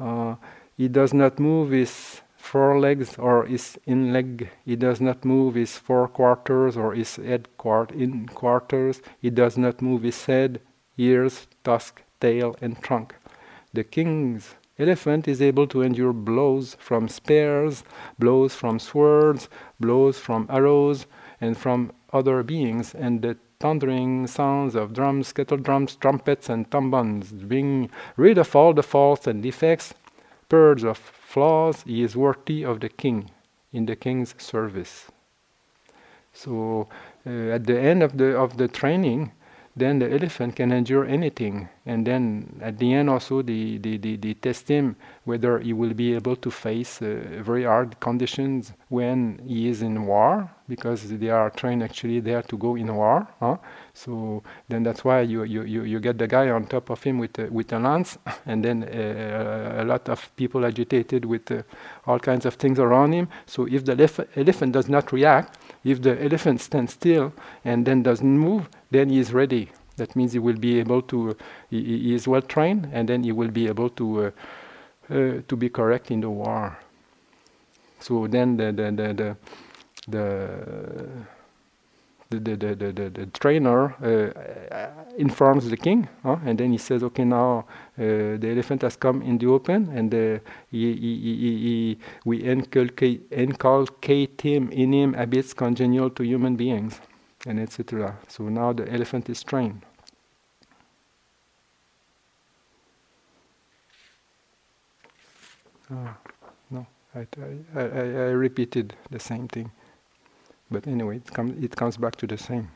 uh, 0.00 0.36
he 0.76 0.88
does 0.88 1.12
not 1.12 1.38
move 1.38 1.72
his 1.72 2.21
forelegs 2.42 3.16
or 3.18 3.46
his 3.46 3.78
in 3.86 4.12
leg. 4.12 4.50
He 4.64 4.74
does 4.76 5.00
not 5.00 5.24
move 5.24 5.54
his 5.54 5.76
four 5.78 6.08
quarters 6.08 6.76
or 6.76 6.92
his 6.92 7.16
head 7.16 7.48
quart 7.56 7.92
in 7.92 8.26
quarters. 8.26 9.00
He 9.20 9.30
does 9.30 9.56
not 9.56 9.80
move 9.80 10.02
his 10.02 10.26
head, 10.26 10.60
ears, 10.98 11.46
tusk, 11.62 12.02
tail, 12.20 12.56
and 12.60 12.82
trunk. 12.82 13.14
The 13.72 13.84
king's 13.84 14.56
elephant 14.78 15.28
is 15.28 15.40
able 15.40 15.66
to 15.68 15.82
endure 15.82 16.12
blows 16.12 16.76
from 16.80 17.08
spears, 17.08 17.84
blows 18.18 18.54
from 18.54 18.78
swords, 18.80 19.48
blows 19.78 20.18
from 20.18 20.46
arrows, 20.50 21.06
and 21.40 21.56
from 21.56 21.92
other 22.12 22.42
beings, 22.42 22.94
and 22.94 23.22
the 23.22 23.36
thundering 23.60 24.26
sounds 24.26 24.74
of 24.74 24.92
drums, 24.92 25.32
kettle 25.32 25.56
drums, 25.56 25.94
trumpets, 25.94 26.48
and 26.48 26.68
trombones, 26.70 27.30
being 27.32 27.88
rid 28.16 28.36
of 28.36 28.54
all 28.56 28.74
the 28.74 28.82
faults 28.82 29.28
and 29.28 29.42
defects 29.42 29.94
purge 30.52 30.84
of 30.84 30.98
flaws, 30.98 31.82
he 31.86 32.02
is 32.02 32.14
worthy 32.14 32.62
of 32.62 32.80
the 32.80 32.90
king 32.90 33.30
in 33.72 33.86
the 33.86 33.96
king's 33.96 34.34
service. 34.36 35.06
So 36.34 36.88
uh, 37.26 37.56
at 37.56 37.64
the 37.64 37.80
end 37.80 38.02
of 38.02 38.18
the 38.18 38.36
of 38.36 38.58
the 38.58 38.68
training, 38.68 39.32
then 39.74 39.98
the 39.98 40.12
elephant 40.12 40.56
can 40.56 40.70
endure 40.70 41.06
anything. 41.06 41.70
And 41.86 42.06
then 42.06 42.60
at 42.60 42.76
the 42.76 42.92
end 42.92 43.08
also 43.08 43.40
they, 43.40 43.78
they, 43.78 43.96
they, 43.96 44.16
they 44.16 44.34
test 44.34 44.68
him 44.68 44.96
whether 45.24 45.58
he 45.58 45.72
will 45.72 45.94
be 45.94 46.14
able 46.14 46.36
to 46.36 46.50
face 46.50 47.00
uh, 47.00 47.40
very 47.40 47.64
hard 47.64 47.98
conditions 48.00 48.72
when 48.90 49.40
he 49.46 49.68
is 49.68 49.80
in 49.80 50.04
war, 50.04 50.50
because 50.72 51.06
they 51.06 51.28
are 51.28 51.50
trained 51.50 51.82
actually 51.82 52.18
there 52.20 52.40
to 52.40 52.56
go 52.56 52.76
in 52.76 52.94
war. 52.94 53.26
Huh? 53.40 53.58
So 53.92 54.42
then 54.70 54.82
that's 54.82 55.04
why 55.04 55.20
you, 55.20 55.42
you, 55.42 55.64
you, 55.64 55.82
you 55.82 56.00
get 56.00 56.16
the 56.16 56.26
guy 56.26 56.48
on 56.48 56.64
top 56.64 56.88
of 56.88 57.02
him 57.02 57.18
with, 57.18 57.36
with 57.50 57.70
a 57.74 57.78
lance, 57.78 58.16
and 58.46 58.64
then 58.64 58.84
uh, 58.84 59.82
a 59.82 59.84
lot 59.84 60.08
of 60.08 60.34
people 60.34 60.64
agitated 60.64 61.26
with 61.26 61.50
uh, 61.52 61.62
all 62.06 62.18
kinds 62.18 62.46
of 62.46 62.54
things 62.54 62.78
around 62.78 63.12
him. 63.12 63.28
So 63.44 63.66
if 63.66 63.84
the 63.84 63.94
elef- 63.94 64.26
elephant 64.34 64.72
does 64.72 64.88
not 64.88 65.12
react, 65.12 65.58
if 65.84 66.00
the 66.00 66.14
elephant 66.24 66.62
stands 66.62 66.94
still 66.94 67.34
and 67.66 67.84
then 67.84 68.02
doesn't 68.02 68.38
move, 68.38 68.70
then 68.90 69.10
he 69.10 69.18
is 69.18 69.34
ready. 69.34 69.68
That 69.98 70.16
means 70.16 70.32
he 70.32 70.38
will 70.38 70.56
be 70.56 70.80
able 70.80 71.02
to, 71.02 71.36
he, 71.68 71.84
he 71.84 72.14
is 72.14 72.26
well 72.26 72.40
trained, 72.40 72.88
and 72.94 73.06
then 73.06 73.24
he 73.24 73.32
will 73.32 73.50
be 73.50 73.68
able 73.68 73.90
to, 73.90 74.06
uh, 74.24 74.30
uh, 75.10 75.42
to 75.46 75.54
be 75.54 75.68
correct 75.68 76.10
in 76.10 76.22
the 76.22 76.30
war. 76.30 76.78
So 78.00 78.26
then 78.26 78.56
the, 78.56 78.72
the, 78.72 78.90
the, 78.90 79.14
the, 79.14 79.36
the 80.08 81.26
the, 82.30 82.56
the, 82.56 82.74
the, 82.74 82.92
the, 82.92 83.10
the 83.10 83.26
trainer 83.26 83.94
uh, 84.02 84.88
informs 85.18 85.68
the 85.68 85.76
king, 85.76 86.08
huh? 86.22 86.38
and 86.44 86.58
then 86.58 86.72
he 86.72 86.78
says, 86.78 87.02
okay, 87.02 87.24
now 87.24 87.66
uh, 87.98 88.02
the 88.38 88.48
elephant 88.50 88.82
has 88.82 88.96
come 88.96 89.22
in 89.22 89.38
the 89.38 89.46
open, 89.46 89.88
and 89.90 90.14
uh, 90.14 90.38
he, 90.70 90.94
he, 90.94 91.16
he, 91.20 91.98
we 92.24 92.38
inculcate, 92.38 93.22
inculcate 93.30 94.40
him 94.40 94.70
in 94.70 94.92
him 94.92 95.14
habits 95.14 95.54
congenial 95.54 96.10
to 96.10 96.24
human 96.24 96.56
beings, 96.56 97.00
and 97.46 97.60
etc. 97.60 98.16
So 98.28 98.44
now 98.48 98.72
the 98.72 98.90
elephant 98.92 99.28
is 99.28 99.42
trained. 99.42 99.82
Oh, 105.90 106.14
no, 106.70 106.86
I, 107.14 107.20
I, 107.20 107.80
I, 107.80 107.82
I 107.82 108.30
repeated 108.32 108.94
the 109.10 109.18
same 109.20 109.48
thing. 109.48 109.70
But 110.72 110.86
anyway, 110.86 111.16
it, 111.16 111.32
com- 111.32 111.56
it 111.62 111.76
comes 111.76 111.96
back 111.96 112.16
to 112.16 112.26
the 112.26 112.38
same. 112.38 112.68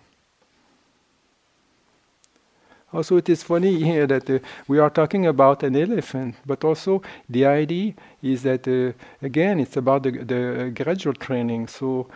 Also, 2.93 3.17
it 3.17 3.29
is 3.29 3.43
funny 3.43 3.83
here 3.83 4.07
that 4.07 4.29
uh, 4.31 4.39
we 4.69 4.79
are 4.79 4.91
talking 4.91 5.27
about 5.27 5.63
an 5.63 5.77
elephant, 5.77 6.37
but 6.45 6.63
also 6.65 7.03
the 7.29 7.47
idea 7.47 7.95
is 8.23 8.43
that, 8.43 8.69
uh, 8.69 8.93
again, 9.23 9.61
it's 9.61 9.77
about 9.77 10.03
the, 10.03 10.11
the 10.11 10.73
gradual 10.75 11.15
training. 11.15 11.69
So, 11.69 12.09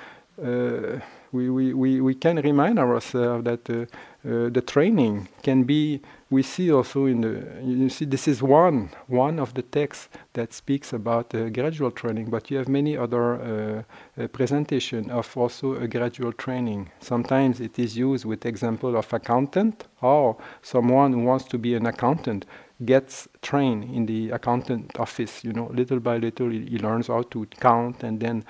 uh, 0.43 1.01
we, 1.33 1.49
we, 1.51 1.75
we, 1.75 2.01
we 2.01 2.15
can 2.15 2.37
remind 2.37 2.79
ourselves 2.79 3.45
that 3.45 3.71
uh, 3.71 3.83
uh, 4.29 4.51
the 4.51 4.63
training 4.67 5.29
can 5.43 5.65
be 5.65 6.01
we 6.31 6.43
see 6.43 6.71
also 6.71 7.07
in 7.07 7.21
the 7.21 7.45
you 7.63 7.89
see 7.89 8.05
this 8.05 8.29
is 8.29 8.41
one 8.41 8.91
one 9.09 9.41
of 9.41 9.55
the 9.55 9.63
texts 9.63 10.09
that 10.33 10.53
speaks 10.53 10.93
about 10.93 11.35
uh, 11.35 11.49
gradual 11.49 11.91
training 11.91 12.31
but 12.31 12.51
you 12.51 12.57
have 12.57 12.69
many 12.69 12.97
other 12.97 13.35
uh, 13.35 14.23
uh, 14.23 14.29
presentation 14.29 15.11
of 15.11 15.37
also 15.37 15.75
a 15.75 15.89
gradual 15.89 16.33
training. 16.33 16.91
Sometimes 17.01 17.61
it 17.61 17.79
is 17.79 17.97
used 17.97 18.25
with 18.25 18.47
example 18.47 18.97
of 18.97 19.13
accountant 19.13 19.85
or 20.01 20.37
someone 20.63 21.13
who 21.13 21.25
wants 21.25 21.45
to 21.47 21.59
be 21.59 21.75
an 21.75 21.87
accountant 21.87 22.47
gets 22.85 23.29
trained 23.43 23.85
in 23.95 24.07
the 24.07 24.31
accountant 24.31 24.99
office 24.99 25.45
you 25.45 25.53
know 25.53 25.71
little 25.75 26.01
by 26.01 26.17
little 26.17 26.49
he, 26.49 26.79
learns 26.79 27.09
how 27.09 27.23
to 27.23 27.45
count 27.61 28.03
and 28.03 28.21
then 28.21 28.43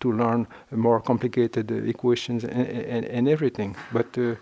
to 0.00 0.12
learn 0.12 0.46
more 0.70 1.00
complicated 1.00 1.70
uh, 1.70 1.74
equations 1.74 2.44
and, 2.44 2.66
and, 2.66 3.04
and 3.04 3.28
everything. 3.28 3.76
But 3.92 4.16
uh, 4.16 4.36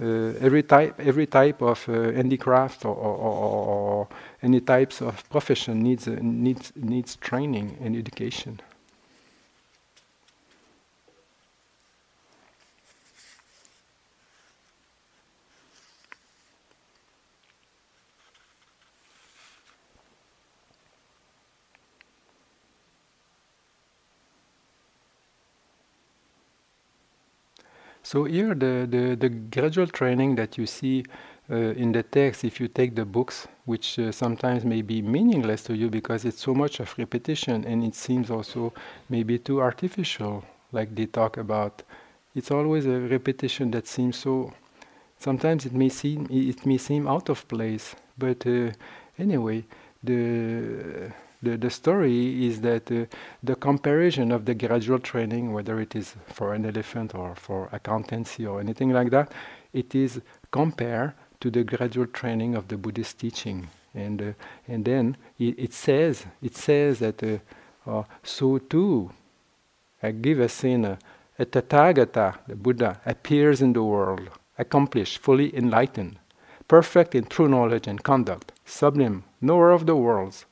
every 0.00 0.62
type 0.62 1.00
every 1.00 1.26
type 1.26 1.62
of 1.62 1.88
uh, 1.88 2.12
handicraft 2.12 2.84
or, 2.84 2.94
or, 2.94 3.16
or, 3.16 3.64
or, 3.66 4.08
any 4.42 4.60
types 4.60 5.00
of 5.02 5.28
profession 5.30 5.82
needs 5.82 6.06
uh, 6.06 6.16
needs 6.20 6.72
needs 6.76 7.16
training 7.16 7.76
and 7.80 7.96
education. 7.96 8.60
So 28.08 28.24
here, 28.24 28.54
the, 28.54 28.88
the, 28.90 29.16
the 29.16 29.28
gradual 29.28 29.86
training 29.86 30.36
that 30.36 30.56
you 30.56 30.64
see 30.64 31.04
uh, 31.50 31.56
in 31.56 31.92
the 31.92 32.02
text, 32.02 32.42
if 32.42 32.58
you 32.58 32.66
take 32.66 32.94
the 32.94 33.04
books, 33.04 33.46
which 33.66 33.98
uh, 33.98 34.12
sometimes 34.12 34.64
may 34.64 34.80
be 34.80 35.02
meaningless 35.02 35.62
to 35.64 35.76
you 35.76 35.90
because 35.90 36.24
it's 36.24 36.40
so 36.40 36.54
much 36.54 36.80
of 36.80 36.94
repetition 36.96 37.66
and 37.66 37.84
it 37.84 37.94
seems 37.94 38.30
also 38.30 38.72
maybe 39.10 39.38
too 39.38 39.60
artificial, 39.60 40.42
like 40.72 40.94
they 40.94 41.04
talk 41.04 41.36
about. 41.36 41.82
It's 42.34 42.50
always 42.50 42.86
a 42.86 42.98
repetition 42.98 43.72
that 43.72 43.86
seems 43.86 44.16
so. 44.16 44.54
Sometimes 45.18 45.66
it 45.66 45.74
may 45.74 45.90
seem 45.90 46.26
it 46.30 46.64
may 46.64 46.78
seem 46.78 47.06
out 47.06 47.28
of 47.28 47.46
place, 47.46 47.94
but 48.16 48.46
uh, 48.46 48.70
anyway, 49.18 49.66
the 50.02 51.12
the, 51.42 51.56
the 51.56 51.70
story 51.70 52.46
is 52.46 52.60
that 52.62 52.90
uh, 52.90 53.04
the 53.42 53.54
comparison 53.54 54.32
of 54.32 54.44
the 54.44 54.54
gradual 54.54 54.98
training, 54.98 55.52
whether 55.52 55.80
it 55.80 55.94
is 55.94 56.14
for 56.26 56.54
an 56.54 56.66
elephant 56.66 57.14
or 57.14 57.34
for 57.36 57.68
accountancy 57.72 58.44
or 58.46 58.60
anything 58.60 58.90
like 58.90 59.10
that, 59.10 59.32
it 59.72 59.94
is 59.94 60.20
compared 60.50 61.14
to 61.40 61.50
the 61.50 61.62
gradual 61.62 62.06
training 62.06 62.54
of 62.54 62.68
the 62.68 62.76
Buddhist 62.76 63.18
teaching. 63.18 63.68
And, 63.94 64.20
uh, 64.20 64.32
and 64.66 64.84
then 64.84 65.16
it, 65.38 65.58
it, 65.58 65.72
says, 65.72 66.26
it 66.42 66.56
says 66.56 66.98
that 66.98 67.22
uh, 67.22 67.38
uh, 67.88 68.04
so 68.22 68.58
too, 68.58 69.12
Aggivessana, 70.02 70.98
a 71.38 71.46
Tathagata, 71.46 72.38
the 72.46 72.56
Buddha, 72.56 73.00
appears 73.06 73.62
in 73.62 73.72
the 73.72 73.82
world, 73.82 74.28
accomplished, 74.58 75.18
fully 75.18 75.56
enlightened, 75.56 76.18
perfect 76.66 77.14
in 77.14 77.24
true 77.24 77.48
knowledge 77.48 77.86
and 77.86 78.02
conduct, 78.02 78.52
sublime, 78.64 79.24
knower 79.40 79.70
of 79.70 79.86
the 79.86 79.96
worlds, 79.96 80.44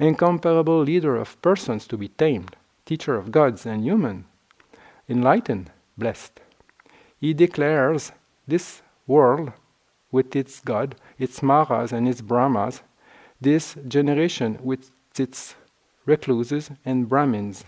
incomparable 0.00 0.80
leader 0.82 1.16
of 1.16 1.40
persons 1.42 1.86
to 1.86 1.96
be 1.96 2.08
tamed, 2.08 2.56
teacher 2.86 3.16
of 3.16 3.30
gods 3.30 3.66
and 3.66 3.84
human, 3.84 4.24
enlightened, 5.08 5.70
blessed. 5.98 6.40
He 7.20 7.34
declares 7.34 8.12
this 8.48 8.82
world 9.06 9.52
with 10.10 10.34
its 10.34 10.60
God, 10.60 10.96
its 11.18 11.42
Maras 11.42 11.92
and 11.92 12.08
its 12.08 12.22
Brahmas, 12.22 12.82
this 13.40 13.76
generation 13.86 14.58
with 14.62 14.90
its 15.18 15.54
recluses 16.06 16.70
and 16.84 17.08
Brahmins, 17.08 17.64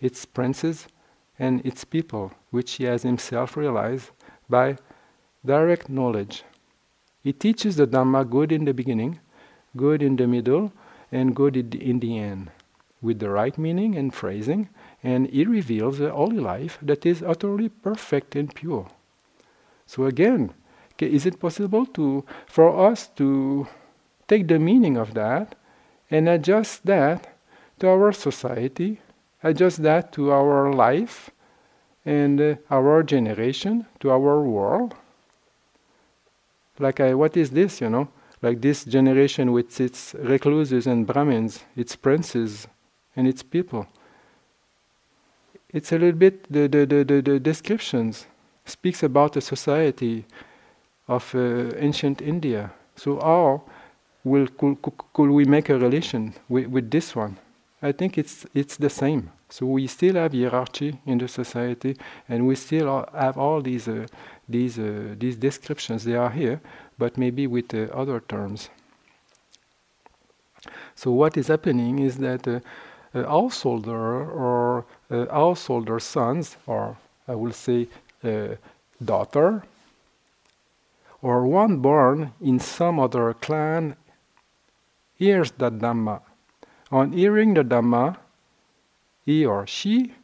its 0.00 0.24
princes 0.24 0.86
and 1.38 1.64
its 1.64 1.84
people, 1.84 2.32
which 2.50 2.72
he 2.74 2.84
has 2.84 3.02
himself 3.02 3.56
realized 3.56 4.10
by 4.48 4.76
direct 5.44 5.88
knowledge. 5.88 6.44
He 7.22 7.32
teaches 7.32 7.76
the 7.76 7.86
Dhamma 7.86 8.28
good 8.28 8.52
in 8.52 8.64
the 8.64 8.74
beginning, 8.74 9.20
good 9.76 10.02
in 10.02 10.16
the 10.16 10.26
middle, 10.26 10.72
and 11.10 11.34
good 11.34 11.56
in 11.74 12.00
the 12.00 12.18
end, 12.18 12.50
with 13.00 13.18
the 13.18 13.30
right 13.30 13.56
meaning 13.56 13.96
and 13.96 14.14
phrasing, 14.14 14.68
and 15.02 15.28
he 15.28 15.44
reveals 15.44 16.00
a 16.00 16.10
holy 16.10 16.40
life 16.40 16.78
that 16.82 17.06
is 17.06 17.22
utterly 17.22 17.68
perfect 17.68 18.36
and 18.36 18.54
pure. 18.54 18.88
So 19.86 20.04
again, 20.04 20.52
is 20.98 21.26
it 21.26 21.38
possible 21.38 21.86
to 21.86 22.24
for 22.46 22.90
us 22.90 23.06
to 23.16 23.68
take 24.26 24.48
the 24.48 24.58
meaning 24.58 24.96
of 24.96 25.14
that 25.14 25.54
and 26.10 26.28
adjust 26.28 26.84
that 26.86 27.34
to 27.78 27.88
our 27.88 28.12
society, 28.12 29.00
adjust 29.42 29.82
that 29.82 30.12
to 30.12 30.32
our 30.32 30.72
life 30.72 31.30
and 32.04 32.40
uh, 32.40 32.54
our 32.70 33.02
generation, 33.02 33.86
to 34.00 34.10
our 34.10 34.42
world? 34.42 34.94
Like, 36.78 37.00
I, 37.00 37.14
what 37.14 37.36
is 37.36 37.50
this, 37.50 37.80
you 37.80 37.90
know? 37.90 38.08
Like 38.40 38.60
this 38.60 38.84
generation 38.84 39.52
with 39.52 39.80
its 39.80 40.14
recluses 40.18 40.86
and 40.86 41.06
Brahmins, 41.06 41.64
its 41.76 41.96
princes 41.96 42.68
and 43.16 43.26
its 43.26 43.42
people. 43.42 43.86
It's 45.70 45.92
a 45.92 45.98
little 45.98 46.18
bit 46.18 46.50
the, 46.50 46.68
the, 46.68 46.86
the, 46.86 47.04
the, 47.04 47.20
the 47.20 47.40
descriptions 47.40 48.26
speaks 48.64 49.02
about 49.02 49.36
a 49.36 49.40
society 49.40 50.24
of 51.08 51.34
uh, 51.34 51.70
ancient 51.76 52.22
India. 52.22 52.70
So 52.96 53.20
how 53.20 53.62
will 54.24 54.46
could, 54.46 54.78
could 55.12 55.30
we 55.30 55.44
make 55.44 55.68
a 55.68 55.78
relation 55.78 56.34
with, 56.48 56.66
with 56.66 56.90
this 56.90 57.16
one? 57.16 57.38
I 57.80 57.92
think 57.92 58.18
it's 58.18 58.44
it's 58.54 58.76
the 58.76 58.90
same. 58.90 59.30
So 59.48 59.66
we 59.66 59.86
still 59.86 60.14
have 60.16 60.32
hierarchy 60.32 60.98
in 61.06 61.18
the 61.18 61.28
society, 61.28 61.96
and 62.28 62.46
we 62.46 62.54
still 62.56 63.06
have 63.14 63.38
all 63.38 63.62
these 63.62 63.88
uh, 63.88 64.06
these 64.48 64.78
uh, 64.78 65.14
these 65.18 65.36
descriptions. 65.36 66.04
They 66.04 66.16
are 66.16 66.30
here, 66.30 66.60
but 66.98 67.16
maybe 67.16 67.46
with 67.46 67.72
uh, 67.74 67.88
other 67.94 68.20
terms. 68.20 68.70
So 70.94 71.12
what 71.12 71.36
is 71.36 71.46
happening 71.46 72.00
is 72.00 72.18
that 72.18 72.46
uh, 72.46 72.60
a 73.14 73.24
householder 73.24 74.30
or 74.30 74.84
uh, 75.10 75.26
householder 75.26 76.00
sons, 76.00 76.56
or 76.66 76.96
I 77.26 77.34
will 77.34 77.52
say 77.52 77.88
uh, 78.24 78.56
daughter, 79.02 79.62
or 81.22 81.46
one 81.46 81.78
born 81.78 82.32
in 82.40 82.58
some 82.58 83.00
other 83.00 83.32
clan 83.34 83.96
hears 85.14 85.50
the 85.52 85.70
Dhamma. 85.70 86.20
On 86.90 87.12
hearing 87.12 87.54
the 87.54 87.64
Dhamma, 87.64 88.16
he 89.24 89.44
or 89.44 89.66
she 89.66 90.14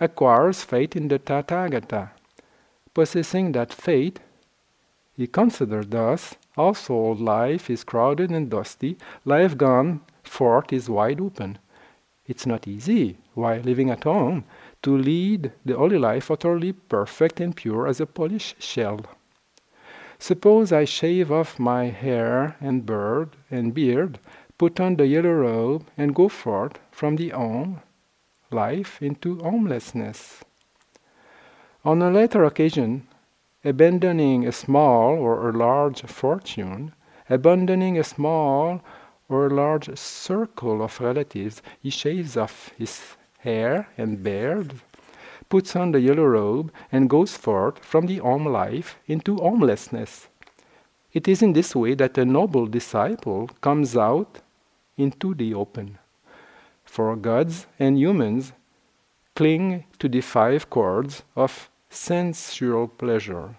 acquires 0.00 0.62
faith 0.62 0.96
in 0.96 1.08
the 1.08 1.18
Tathagata. 1.18 2.10
Possessing 2.92 3.52
that 3.52 3.72
faith, 3.72 4.20
he 5.16 5.26
considered 5.26 5.90
thus 5.90 6.34
household 6.56 7.20
life 7.20 7.70
is 7.70 7.84
crowded 7.84 8.30
and 8.30 8.50
dusty, 8.50 8.96
life 9.24 9.56
gone 9.56 10.00
forth 10.22 10.72
is 10.72 10.88
wide 10.88 11.20
open. 11.20 11.58
It's 12.26 12.46
not 12.46 12.66
easy, 12.66 13.18
while 13.34 13.60
living 13.60 13.90
at 13.90 14.04
home, 14.04 14.44
to 14.82 14.96
lead 14.96 15.52
the 15.64 15.76
holy 15.76 15.98
life 15.98 16.30
utterly 16.30 16.72
perfect 16.72 17.40
and 17.40 17.54
pure 17.54 17.86
as 17.86 18.00
a 18.00 18.06
polished 18.06 18.62
shell. 18.62 19.00
Suppose 20.18 20.72
I 20.72 20.84
shave 20.84 21.30
off 21.30 21.58
my 21.58 21.86
hair 21.86 22.56
and 22.60 22.86
beard 22.86 23.36
and 23.50 23.74
beard, 23.74 24.18
put 24.56 24.80
on 24.80 24.96
the 24.96 25.06
yellow 25.06 25.32
robe, 25.32 25.86
and 25.98 26.14
go 26.14 26.28
forth 26.28 26.78
from 26.90 27.16
the 27.16 27.30
home 27.30 27.82
life 28.50 29.02
into 29.02 29.38
homelessness. 29.40 30.42
On 31.84 32.00
a 32.00 32.10
later 32.10 32.44
occasion, 32.44 33.06
abandoning 33.64 34.46
a 34.46 34.52
small 34.52 35.14
or 35.18 35.48
a 35.48 35.52
large 35.52 36.02
fortune, 36.02 36.92
abandoning 37.28 37.98
a 37.98 38.04
small 38.04 38.82
or 39.28 39.46
a 39.46 39.54
large 39.54 39.96
circle 39.96 40.82
of 40.82 41.00
relatives, 41.00 41.62
he 41.80 41.90
shaves 41.90 42.36
off 42.36 42.72
his 42.76 43.16
hair 43.38 43.88
and 43.96 44.22
beard 44.22 44.74
puts 45.48 45.76
on 45.76 45.92
the 45.92 46.00
yellow 46.00 46.24
robe, 46.24 46.72
and 46.90 47.10
goes 47.10 47.36
forth 47.36 47.78
from 47.84 48.06
the 48.06 48.18
home 48.18 48.46
life 48.46 48.96
into 49.06 49.36
homelessness. 49.36 50.28
It 51.12 51.28
is 51.28 51.42
in 51.42 51.52
this 51.52 51.76
way 51.76 51.94
that 51.94 52.18
a 52.18 52.24
noble 52.24 52.66
disciple 52.66 53.48
comes 53.60 53.96
out 53.96 54.40
into 54.96 55.34
the 55.34 55.54
open. 55.54 55.98
For 56.84 57.14
gods 57.16 57.66
and 57.78 57.98
humans 57.98 58.52
cling 59.36 59.84
to 59.98 60.08
the 60.08 60.20
five 60.20 60.70
cords 60.70 61.22
of 61.36 61.70
sensual 61.94 62.88
pleasure. 62.88 63.56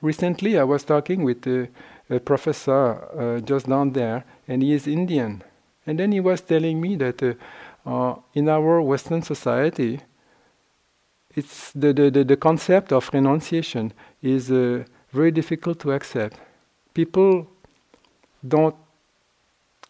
Recently, 0.00 0.58
I 0.58 0.64
was 0.64 0.82
talking 0.82 1.22
with 1.22 1.46
uh, 1.46 1.66
a 2.10 2.18
professor 2.18 3.04
uh, 3.16 3.40
just 3.40 3.68
down 3.68 3.92
there, 3.92 4.24
and 4.48 4.62
he 4.62 4.72
is 4.72 4.88
Indian. 4.88 5.44
And 5.86 5.98
then 5.98 6.10
he 6.10 6.20
was 6.20 6.40
telling 6.40 6.80
me 6.80 6.96
that 6.96 7.22
uh, 7.22 7.34
uh, 7.86 8.16
in 8.34 8.48
our 8.48 8.82
Western 8.82 9.22
society, 9.22 10.00
it's 11.34 11.70
the, 11.72 11.92
the, 11.92 12.10
the, 12.10 12.24
the 12.24 12.36
concept 12.36 12.92
of 12.92 13.10
renunciation 13.12 13.92
is 14.20 14.50
uh, 14.50 14.84
very 15.12 15.30
difficult 15.30 15.78
to 15.80 15.92
accept. 15.92 16.36
People 16.94 17.46
don't 18.46 18.76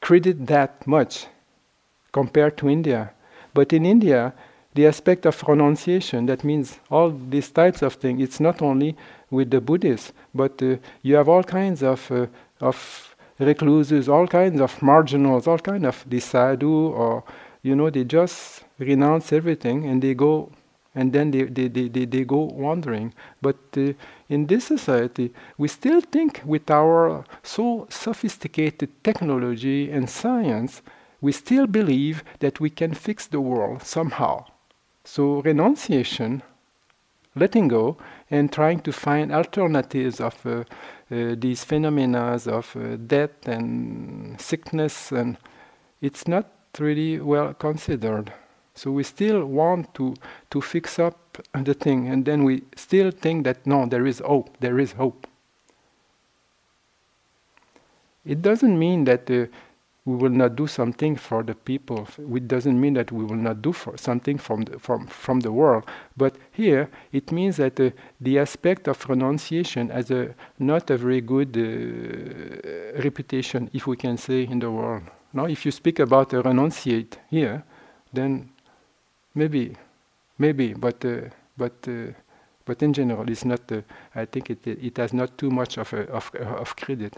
credit 0.03 0.47
that 0.49 0.87
much 0.87 1.27
compared 2.13 2.59
to 2.59 2.69
India. 2.69 3.13
But 3.55 3.73
in 3.73 3.87
India, 3.87 4.35
the 4.75 4.87
aspect 4.87 5.27
of 5.27 5.43
renunciation, 5.47 6.27
that 6.27 6.45
means 6.45 6.81
all 6.91 7.11
these 7.11 7.51
types 7.51 7.83
of 7.83 7.95
things, 7.95 8.21
it's 8.23 8.41
not 8.41 8.61
only 8.61 8.97
with 9.31 9.51
the 9.51 9.61
Buddhists, 9.61 10.13
but 10.35 10.63
uh, 10.63 10.77
you 11.03 11.15
have 11.15 11.29
all 11.29 11.43
kinds 11.43 11.83
of, 11.83 12.11
uh, 12.11 12.27
of 12.61 13.15
recluses, 13.39 14.09
all 14.09 14.27
kinds 14.27 14.61
of 14.61 14.83
marginals, 14.83 15.47
all 15.47 15.59
kinds 15.59 15.85
of 15.85 16.05
the 16.09 16.21
sadhu, 16.21 16.89
or, 16.89 17.23
you 17.63 17.77
know, 17.77 17.89
they 17.89 18.05
just 18.05 18.65
renounce 18.79 19.33
everything 19.33 19.87
and 19.87 20.03
they 20.03 20.15
go, 20.15 20.51
and 20.95 21.13
then 21.13 21.31
they, 21.31 21.45
they, 21.45 21.69
they, 21.69 21.89
they, 21.89 22.05
they 22.07 22.25
go 22.25 22.39
wandering. 22.39 23.15
But 23.41 23.57
uh, 23.77 23.93
in 24.33 24.47
this 24.47 24.65
society, 24.65 25.31
we 25.59 25.69
still 25.69 26.01
think 26.01 26.41
with 26.47 26.71
our 26.71 27.25
so 27.43 27.87
sophisticated 27.91 28.89
technology 29.05 29.91
and 29.91 30.09
science, 30.09 30.81
we 31.21 31.33
still 31.33 31.67
believe 31.67 32.25
that 32.39 32.59
we 32.59 32.71
can 32.71 32.95
fix 32.95 33.27
the 33.27 33.43
world 33.43 33.83
somehow. 33.83 34.47
So 35.05 35.43
renunciation, 35.43 36.43
letting 37.37 37.69
go, 37.69 37.99
and 38.31 38.51
trying 38.51 38.81
to 38.81 38.93
find 38.93 39.31
alternatives 39.33 40.19
of 40.19 40.47
uh, 40.47 40.65
uh, 41.11 41.35
these 41.37 41.63
phenomena 41.65 42.41
of 42.47 42.75
uh, 42.75 42.97
death 42.97 43.47
and 43.47 44.41
sickness, 44.41 45.13
and 45.13 45.37
it's 46.01 46.27
not 46.27 46.47
really 46.79 47.21
well 47.21 47.53
considered. 47.53 48.33
So 48.75 48.91
we 48.91 49.03
still 49.03 49.45
want 49.45 49.95
to 49.95 50.15
to 50.51 50.61
fix 50.61 50.99
up 50.99 51.39
the 51.53 51.75
thing, 51.75 52.09
and 52.09 52.25
then 52.25 52.45
we 52.45 52.63
still 52.77 53.11
think 53.11 53.45
that 53.45 53.67
no, 53.67 53.87
there 53.87 54.07
is 54.07 54.21
hope. 54.21 54.57
There 54.61 54.79
is 54.79 54.93
hope. 54.93 55.27
It 58.25 58.41
doesn't 58.41 58.79
mean 58.79 59.05
that 59.05 59.31
uh, 59.31 59.47
we 60.05 60.17
will 60.17 60.31
not 60.31 60.57
do 60.57 60.67
something 60.67 61.17
for 61.17 61.43
the 61.43 61.55
people. 61.55 62.09
It 62.19 62.49
doesn't 62.49 62.81
mean 62.81 62.95
that 62.95 63.13
we 63.13 63.25
will 63.25 63.37
not 63.37 63.63
do 63.63 63.73
for 63.73 63.97
something 63.97 64.39
from 64.39 64.63
the, 64.63 64.79
from, 64.79 65.07
from 65.07 65.41
the 65.41 65.53
world. 65.53 65.85
But 66.17 66.37
here, 66.51 66.89
it 67.13 67.31
means 67.31 67.57
that 67.57 67.79
uh, 67.79 67.91
the 68.21 68.39
aspect 68.39 68.89
of 68.89 69.09
renunciation 69.09 69.91
has 69.91 70.11
a 70.11 70.35
not 70.59 70.91
a 70.91 70.97
very 70.97 71.21
good 71.21 71.57
uh, 71.57 73.03
reputation, 73.03 73.71
if 73.73 73.87
we 73.87 73.97
can 73.97 74.17
say, 74.17 74.43
in 74.43 74.59
the 74.59 74.71
world. 74.71 75.03
Now, 75.33 75.47
if 75.47 75.65
you 75.65 75.71
speak 75.71 75.99
about 75.99 76.33
a 76.33 76.43
renunciate 76.43 77.15
here, 77.31 77.65
then 78.13 78.51
maybe, 79.35 79.77
maybe, 80.39 80.75
but 80.75 81.05
uh, 81.05 81.29
but 81.57 81.73
uh, 81.89 82.13
but 82.65 82.83
in 82.83 82.93
general, 82.93 83.29
it's 83.29 83.45
not. 83.45 83.71
Uh, 83.71 83.83
I 84.15 84.25
think 84.25 84.51
it 84.51 84.67
it 84.67 84.97
has 84.97 85.13
not 85.13 85.37
too 85.39 85.51
much 85.51 85.79
of 85.79 85.93
a, 85.93 86.09
of 86.11 86.31
of 86.35 86.77
credit. 86.77 87.17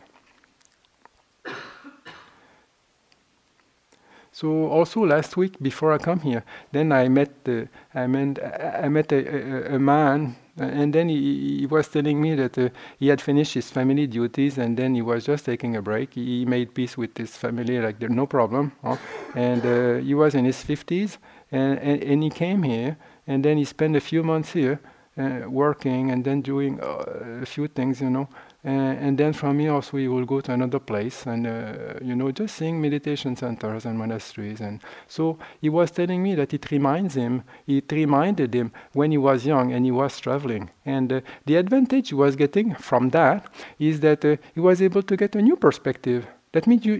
So 4.35 4.67
also 4.67 5.07
last 5.07 5.37
week 5.37 5.63
before 5.63 5.93
I 5.93 5.99
come 5.99 6.19
here, 6.19 6.43
then 6.73 6.91
I 6.91 7.09
met 7.09 7.31
uh, 7.47 7.67
I 7.95 8.09
met 8.09 8.41
I 8.83 8.89
met 8.89 9.13
a, 9.13 9.19
a, 9.19 9.77
a 9.77 9.79
man, 9.79 10.35
and 10.59 10.93
then 10.93 11.09
he, 11.09 11.61
he, 11.61 11.67
was 11.67 11.87
telling 11.87 12.21
me 12.21 12.35
that 12.35 12.59
uh, 12.59 12.69
he 12.99 13.07
had 13.07 13.21
finished 13.21 13.55
his 13.55 13.71
family 13.71 14.09
duties, 14.09 14.59
and 14.59 14.77
then 14.77 14.97
he 14.97 15.03
was 15.03 15.25
just 15.25 15.45
taking 15.45 15.77
a 15.77 15.83
break. 15.83 16.15
He 16.15 16.45
made 16.47 16.75
peace 16.75 16.99
with 16.99 17.17
his 17.17 17.37
family, 17.37 17.79
like 17.79 18.01
no 18.01 18.27
problem, 18.27 18.73
huh? 18.83 18.97
and 19.37 19.65
uh, 19.65 20.05
he 20.05 20.15
was 20.15 20.35
in 20.35 20.45
his 20.45 20.61
fifties, 20.63 21.19
and, 21.55 21.79
and 21.79 22.03
and 22.03 22.23
he 22.23 22.31
came 22.31 22.63
here, 22.63 22.97
and 23.27 23.45
then 23.45 23.57
he 23.59 23.65
spent 23.65 23.97
a 23.97 24.01
few 24.01 24.23
months 24.23 24.53
here, 24.53 24.81
uh, 25.17 25.49
working, 25.49 26.11
and 26.11 26.25
then 26.25 26.43
doing 26.43 26.81
uh, 26.81 27.43
a 27.43 27.47
few 27.47 27.69
things, 27.69 28.01
you 28.01 28.11
know. 28.11 28.29
Uh, 28.67 28.71
and 28.71 29.19
then 29.19 29.35
from 29.35 29.59
here 29.59 29.73
also 29.73 29.99
we 29.99 30.09
will 30.09 30.25
go 30.25 30.41
to 30.41 30.51
another 30.51 30.79
place 30.79 31.27
and 31.27 31.47
uh, 31.47 31.93
you 32.01 32.17
know 32.17 32.31
just 32.31 32.57
seeing 32.57 32.81
meditation 32.81 33.37
centers 33.37 33.85
and 33.85 33.99
monasteries 33.99 34.63
and 34.63 34.81
so 35.07 35.39
he 35.61 35.69
was 35.69 35.91
telling 35.91 36.23
me 36.23 36.35
that 36.35 36.55
it 36.55 36.71
reminds 36.71 37.15
him 37.15 37.43
it 37.67 37.93
reminded 37.93 38.55
him 38.55 38.73
when 38.95 39.11
he 39.11 39.19
was 39.19 39.45
young 39.45 39.71
and 39.75 39.85
he 39.85 39.91
was 39.91 40.19
traveling. 40.19 40.71
And 40.87 41.13
uh, 41.13 41.21
the 41.45 41.57
advantage 41.57 42.09
he 42.09 42.15
was 42.15 42.37
getting 42.37 42.75
from 42.75 43.11
that 43.11 43.45
is 43.79 44.01
that 44.01 44.25
uh, 44.25 44.37
he 44.55 44.61
was 44.61 44.81
able 44.81 45.03
to 45.03 45.15
get 45.15 45.37
a 45.37 45.43
new 45.43 45.57
perspective. 45.57 46.27
That 46.53 46.67
means 46.67 46.87
you 46.87 46.95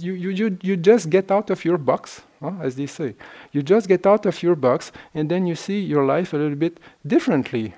you, 0.00 0.14
you, 0.14 0.30
you, 0.30 0.58
you 0.62 0.76
just 0.76 1.10
get 1.10 1.30
out 1.30 1.48
of 1.48 1.64
your 1.64 1.78
box 1.78 2.22
huh, 2.44 2.66
as 2.66 2.76
they 2.76 2.86
say 2.86 3.14
you 3.52 3.62
just 3.62 3.88
get 3.88 4.06
out 4.06 4.26
of 4.26 4.42
your 4.42 4.56
box 4.56 4.92
and 5.14 5.30
then 5.30 5.46
you 5.46 5.54
see 5.54 5.80
your 5.80 6.04
life 6.04 6.32
a 6.32 6.36
little 6.36 6.60
bit 6.66 6.78
differently 7.06 7.74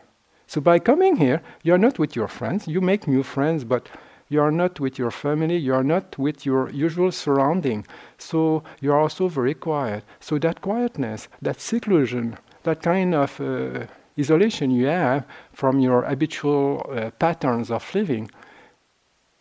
so 0.46 0.60
by 0.60 0.78
coming 0.78 1.16
here, 1.16 1.42
you 1.62 1.74
are 1.74 1.78
not 1.78 1.98
with 1.98 2.14
your 2.14 2.28
friends, 2.28 2.68
you 2.68 2.80
make 2.80 3.08
new 3.08 3.22
friends, 3.22 3.64
but 3.64 3.88
you 4.28 4.40
are 4.40 4.52
not 4.52 4.78
with 4.78 4.98
your 4.98 5.10
family, 5.10 5.56
you 5.56 5.74
are 5.74 5.84
not 5.84 6.18
with 6.18 6.46
your 6.46 6.70
usual 6.70 7.10
surrounding. 7.12 7.84
So 8.18 8.62
you 8.80 8.92
are 8.92 9.00
also 9.00 9.28
very 9.28 9.54
quiet. 9.54 10.04
So 10.20 10.38
that 10.38 10.60
quietness, 10.60 11.28
that 11.42 11.60
seclusion, 11.60 12.38
that 12.62 12.82
kind 12.82 13.14
of 13.14 13.40
uh, 13.40 13.86
isolation 14.18 14.70
you 14.70 14.86
have 14.86 15.26
from 15.52 15.80
your 15.80 16.02
habitual 16.02 16.88
uh, 16.90 17.10
patterns 17.10 17.70
of 17.70 17.94
living 17.94 18.30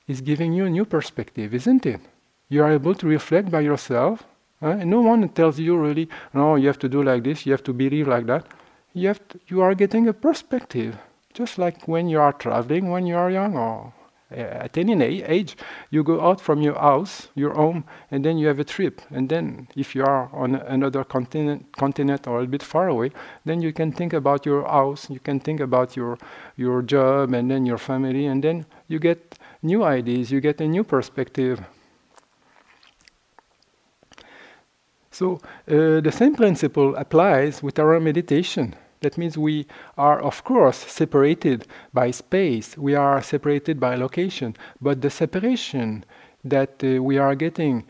is 0.08 0.22
giving 0.22 0.54
you 0.54 0.66
a 0.66 0.70
new 0.70 0.86
perspective, 0.86 1.54
isn't 1.54 1.86
it? 1.86 2.02
You 2.50 2.64
are 2.64 2.72
able 2.72 2.96
to 2.96 3.08
reflect 3.08 3.50
by 3.50 3.62
yourself. 3.62 4.24
Uh, 4.62 4.76
no 4.76 5.02
one 5.02 5.28
tells 5.30 5.60
you 5.60 5.78
really, 5.78 6.08
no, 6.34 6.56
you 6.56 6.68
have 6.68 6.80
to 6.80 6.90
do 6.90 7.04
like 7.04 7.24
this, 7.24 7.46
you 7.46 7.52
have 7.52 7.64
to 7.64 7.74
believe 7.74 8.08
like 8.08 8.26
that 8.26 8.46
you, 8.96 9.10
have 9.10 9.28
to, 9.28 9.40
you 9.48 9.62
are 9.62 9.76
getting 9.76 10.08
a 10.08 10.14
perspective. 10.14 10.98
Just 11.34 11.58
like 11.58 11.88
when 11.88 12.08
you 12.08 12.20
are 12.20 12.32
traveling 12.32 12.90
when 12.90 13.06
you 13.06 13.18
are 13.18 13.30
young 13.30 13.58
or 13.58 13.94
uh, 14.32 14.36
at 14.36 14.78
any 14.78 15.22
age, 15.22 15.58
you 15.92 16.02
go 16.02 16.22
out 16.22 16.40
from 16.40 16.62
your 16.62 16.76
house, 16.76 17.28
your 17.36 17.54
home, 17.54 17.84
and 18.10 18.24
then 18.24 18.38
you 18.38 18.48
have 18.48 18.58
a 18.58 18.64
trip. 18.64 19.02
And 19.12 19.30
then, 19.30 19.68
if 19.76 19.94
you 19.94 20.04
are 20.04 20.30
on 20.34 20.56
another 20.56 21.04
continent, 21.04 21.68
continent 21.78 22.26
or 22.26 22.42
a 22.42 22.48
bit 22.48 22.64
far 22.64 22.88
away, 22.88 23.12
then 23.44 23.62
you 23.62 23.72
can 23.72 23.92
think 23.92 24.14
about 24.14 24.46
your 24.46 24.64
house, 24.64 25.10
you 25.10 25.20
can 25.20 25.40
think 25.40 25.60
about 25.60 25.96
your 25.96 26.18
your 26.56 26.82
job, 26.82 27.34
and 27.34 27.52
then 27.52 27.66
your 27.66 27.78
family, 27.78 28.26
and 28.26 28.44
then 28.44 28.66
you 28.88 28.98
get 28.98 29.38
new 29.62 29.84
ideas, 29.84 30.32
you 30.32 30.42
get 30.42 30.60
a 30.62 30.68
new 30.68 30.84
perspective. 30.84 31.62
So 35.16 35.40
uh, 35.72 36.02
the 36.02 36.12
same 36.12 36.36
principle 36.36 36.94
applies 36.98 37.64
with 37.64 37.80
our 37.80 38.02
meditation. 38.02 38.76
That 39.00 39.18
means 39.18 39.38
we 39.38 39.66
are, 39.98 40.20
of 40.22 40.44
course, 40.44 40.76
separated 40.76 41.68
by 41.94 42.12
space, 42.12 42.78
we 42.78 42.96
are 42.96 43.22
separated 43.22 43.80
by 43.80 43.96
location, 43.96 44.58
but 44.82 45.00
the 45.00 45.10
separation 45.10 46.04
that 46.44 46.84
uh, 46.84 47.02
we 47.02 47.18
are 47.18 47.34
getting 47.34 47.86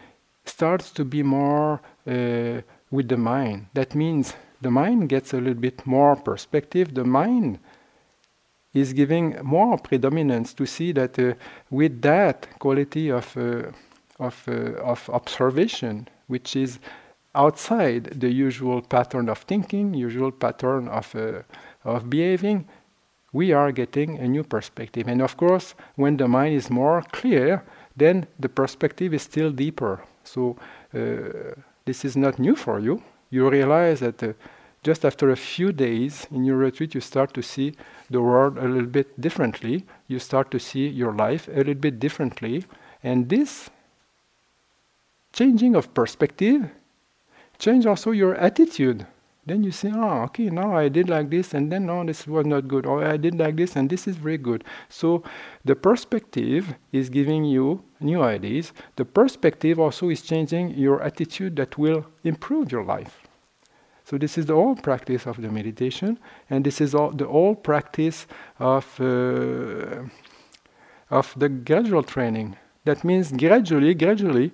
starts 0.45 0.91
to 0.91 1.03
be 1.03 1.23
more 1.23 1.81
uh, 2.05 2.61
with 2.91 3.07
the 3.09 3.17
mind. 3.17 3.69
That 3.73 3.95
means 3.95 4.35
the 4.61 4.69
mind 4.69 5.09
gets 5.09 5.33
a 5.33 5.37
little 5.37 5.61
bit 5.61 5.83
more 5.87 6.15
perspective, 6.15 6.93
the 6.93 7.05
mind 7.05 7.57
is 8.71 8.93
giving 8.93 9.35
more 9.41 9.79
predominance 9.79 10.53
to 10.53 10.67
see 10.67 10.91
that 10.91 11.17
uh, 11.17 11.33
with 11.71 12.03
that 12.03 12.47
quality 12.59 13.09
of, 13.09 13.35
uh, 13.35 13.71
of, 14.19 14.43
uh, 14.47 14.91
of 14.91 15.09
observation, 15.09 16.07
which 16.27 16.55
is 16.55 16.77
outside 17.35 18.19
the 18.19 18.31
usual 18.31 18.81
pattern 18.81 19.29
of 19.29 19.39
thinking, 19.39 19.93
usual 19.93 20.31
pattern 20.31 20.87
of, 20.87 21.15
uh, 21.15 21.41
of 21.83 22.09
behaving, 22.09 22.67
we 23.33 23.51
are 23.51 23.71
getting 23.71 24.17
a 24.17 24.27
new 24.27 24.43
perspective. 24.43 25.07
And 25.07 25.21
of 25.21 25.35
course, 25.35 25.75
when 25.95 26.17
the 26.17 26.27
mind 26.27 26.55
is 26.55 26.69
more 26.69 27.03
clear, 27.11 27.63
then 27.95 28.27
the 28.39 28.49
perspective 28.49 29.13
is 29.13 29.23
still 29.23 29.51
deeper. 29.51 30.03
So 30.23 30.55
uh, 30.93 31.53
this 31.85 32.05
is 32.05 32.15
not 32.15 32.39
new 32.39 32.55
for 32.55 32.79
you. 32.79 33.03
You 33.29 33.49
realize 33.49 33.99
that 33.99 34.23
uh, 34.23 34.33
just 34.83 35.03
after 35.03 35.31
a 35.31 35.35
few 35.35 35.71
days 35.71 36.27
in 36.31 36.45
your 36.45 36.57
retreat, 36.57 36.95
you 36.95 37.01
start 37.01 37.33
to 37.33 37.41
see 37.41 37.75
the 38.09 38.21
world 38.21 38.57
a 38.57 38.67
little 38.67 38.89
bit 38.89 39.19
differently. 39.19 39.83
You 40.07 40.19
start 40.19 40.51
to 40.51 40.59
see 40.59 40.87
your 40.87 41.13
life 41.13 41.47
a 41.47 41.57
little 41.57 41.73
bit 41.73 41.99
differently. 41.99 42.63
And 43.03 43.27
this 43.29 43.69
changing 45.33 45.75
of 45.75 45.93
perspective 45.93 46.69
change 47.57 47.85
also 47.85 48.11
your 48.11 48.35
attitude. 48.35 49.05
Then 49.47 49.63
you 49.63 49.71
say, 49.71 49.91
oh, 49.93 50.23
okay, 50.23 50.49
now 50.49 50.75
I 50.75 50.89
did 50.89 51.07
like 51.07 51.29
this, 51.29 51.53
and 51.53 51.71
then, 51.71 51.85
no, 51.85 52.03
this 52.03 52.25
was 52.25 52.47
not 52.47 52.67
good. 52.67 52.87
Or 52.87 53.05
I 53.05 53.15
did 53.17 53.37
like 53.37 53.55
this, 53.57 53.75
and 53.75 53.87
this 53.87 54.07
is 54.07 54.15
very 54.15 54.39
good. 54.39 54.63
So 54.89 55.23
the 55.63 55.75
perspective 55.75 56.73
is 56.91 57.09
giving 57.09 57.45
you 57.45 57.83
new 57.99 58.23
ideas. 58.23 58.73
The 58.95 59.05
perspective 59.05 59.79
also 59.79 60.09
is 60.09 60.23
changing 60.23 60.71
your 60.71 60.99
attitude 61.03 61.55
that 61.57 61.77
will 61.77 62.07
improve 62.23 62.71
your 62.71 62.83
life. 62.83 63.19
So 64.03 64.17
this 64.17 64.37
is 64.37 64.47
the 64.47 64.55
whole 64.55 64.75
practice 64.75 65.27
of 65.27 65.41
the 65.41 65.49
meditation, 65.49 66.19
and 66.49 66.63
this 66.63 66.81
is 66.81 66.95
all 66.95 67.11
the 67.11 67.25
whole 67.27 67.55
practice 67.55 68.27
of 68.59 68.99
uh, 68.99 70.03
of 71.09 71.33
the 71.37 71.49
gradual 71.49 72.03
training. 72.03 72.55
That 72.85 73.03
means 73.03 73.31
gradually, 73.31 73.93
gradually, 73.93 74.51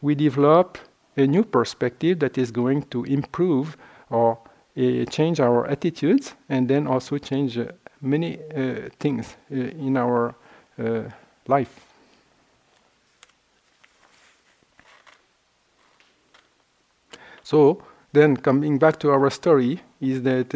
we 0.00 0.14
develop 0.14 0.78
a 1.16 1.26
new 1.26 1.44
perspective 1.44 2.18
that 2.18 2.38
is 2.38 2.50
going 2.50 2.82
to 2.82 3.04
improve 3.04 3.76
or 4.10 4.38
uh, 4.76 5.04
change 5.04 5.38
our 5.38 5.68
attitudes 5.68 6.34
and 6.48 6.66
then 6.66 6.88
also 6.88 7.16
change 7.16 7.56
uh, 7.56 7.66
many 8.00 8.38
uh, 8.56 8.88
things 8.98 9.36
in 9.48 9.96
our 9.96 10.34
life. 11.46 11.86
So 17.44 17.84
then 18.12 18.36
coming 18.36 18.78
back 18.78 18.98
to 19.00 19.10
our 19.10 19.30
story 19.30 19.80
is 20.00 20.22
that 20.22 20.50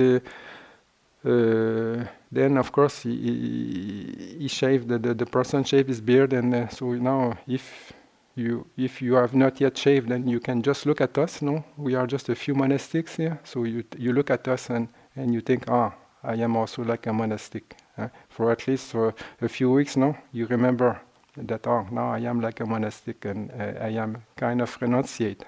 then 2.33 2.57
of 2.57 2.73
course 2.73 3.03
he, 3.03 3.17
he, 3.17 4.37
he 4.41 4.49
shaved 4.49 4.89
the, 4.89 4.99
the, 4.99 5.15
the, 5.15 5.27
person 5.27 5.63
shaved 5.63 5.89
his 5.89 6.01
beard 6.01 6.33
and 6.33 6.73
so 6.73 6.93
now 6.95 7.39
if 7.47 7.93
you, 8.39 8.67
if 8.77 9.03
you 9.03 9.15
have 9.15 9.35
not 9.35 9.61
yet 9.61 9.77
shaved, 9.77 10.09
then 10.09 10.29
you 10.29 10.41
can 10.41 10.63
just 10.63 10.87
look 10.87 11.01
at 11.01 11.19
us. 11.19 11.43
No, 11.43 11.65
we 11.77 11.95
are 11.95 12.07
just 12.07 12.29
a 12.29 12.35
few 12.35 12.55
monastics 12.55 13.17
here. 13.17 13.41
So 13.45 13.65
you 13.65 13.85
you 13.99 14.13
look 14.13 14.31
at 14.31 14.47
us 14.49 14.71
and 14.71 14.89
and 15.17 15.35
you 15.35 15.41
think, 15.41 15.65
ah, 15.69 15.93
I 16.23 16.35
am 16.35 16.57
also 16.57 16.85
like 16.85 17.07
a 17.07 17.13
monastic. 17.13 17.77
Uh, 17.97 18.09
for 18.29 18.53
at 18.53 18.69
least 18.69 18.93
for 18.93 19.15
a 19.43 19.49
few 19.49 19.71
weeks, 19.71 19.97
no, 19.97 20.17
you 20.33 20.47
remember 20.47 21.01
that. 21.37 21.67
Oh, 21.67 21.87
now 21.91 22.13
I 22.13 22.21
am 22.21 22.41
like 22.41 22.61
a 22.61 22.67
monastic, 22.67 23.25
and 23.25 23.51
uh, 23.51 23.85
I 23.85 23.91
am 23.91 24.23
kind 24.37 24.61
of 24.61 24.79
renunciate. 24.79 25.43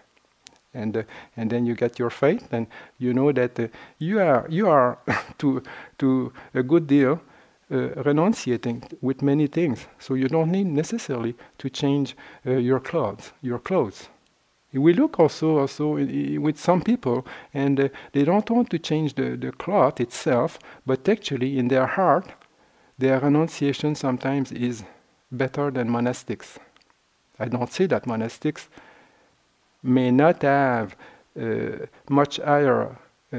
And 0.74 0.96
uh, 0.96 1.02
and 1.36 1.50
then 1.50 1.66
you 1.66 1.74
get 1.74 1.98
your 1.98 2.10
faith, 2.10 2.52
and 2.52 2.66
you 2.98 3.14
know 3.14 3.32
that 3.32 3.58
uh, 3.58 3.68
you 3.98 4.20
are 4.20 4.46
you 4.48 4.68
are 4.68 4.98
to 5.38 5.62
to 5.98 6.32
a 6.54 6.62
good 6.62 6.86
deal 6.86 7.20
renunciating 7.70 8.82
with 9.00 9.22
many 9.22 9.46
things. 9.46 9.86
So 9.98 10.14
you 10.14 10.28
don't 10.28 10.50
need 10.50 10.66
necessarily 10.66 11.34
to 11.58 11.70
change 11.70 12.16
uh, 12.46 12.52
your 12.52 12.80
clothes. 12.80 13.32
Your 13.42 13.58
clothes. 13.58 14.08
We 14.72 14.92
look 14.92 15.18
also 15.18 15.58
also 15.58 15.94
with 15.94 16.56
some 16.56 16.80
people, 16.80 17.26
and 17.52 17.80
uh, 17.80 17.88
they 18.12 18.24
don't 18.24 18.48
want 18.50 18.70
to 18.70 18.78
change 18.78 19.14
the, 19.14 19.36
the 19.36 19.50
cloth 19.50 20.00
itself, 20.00 20.58
but 20.86 21.08
actually 21.08 21.58
in 21.58 21.68
their 21.68 21.86
heart, 21.86 22.32
their 22.96 23.18
renunciation 23.18 23.94
sometimes 23.96 24.52
is 24.52 24.84
better 25.32 25.72
than 25.72 25.88
monastics. 25.88 26.58
I 27.38 27.48
don't 27.48 27.72
say 27.72 27.86
that 27.86 28.04
monastics 28.04 28.68
may 29.82 30.10
not 30.10 30.42
have 30.42 30.94
uh, 31.40 31.86
much 32.08 32.36
higher 32.36 32.96
uh, 33.32 33.36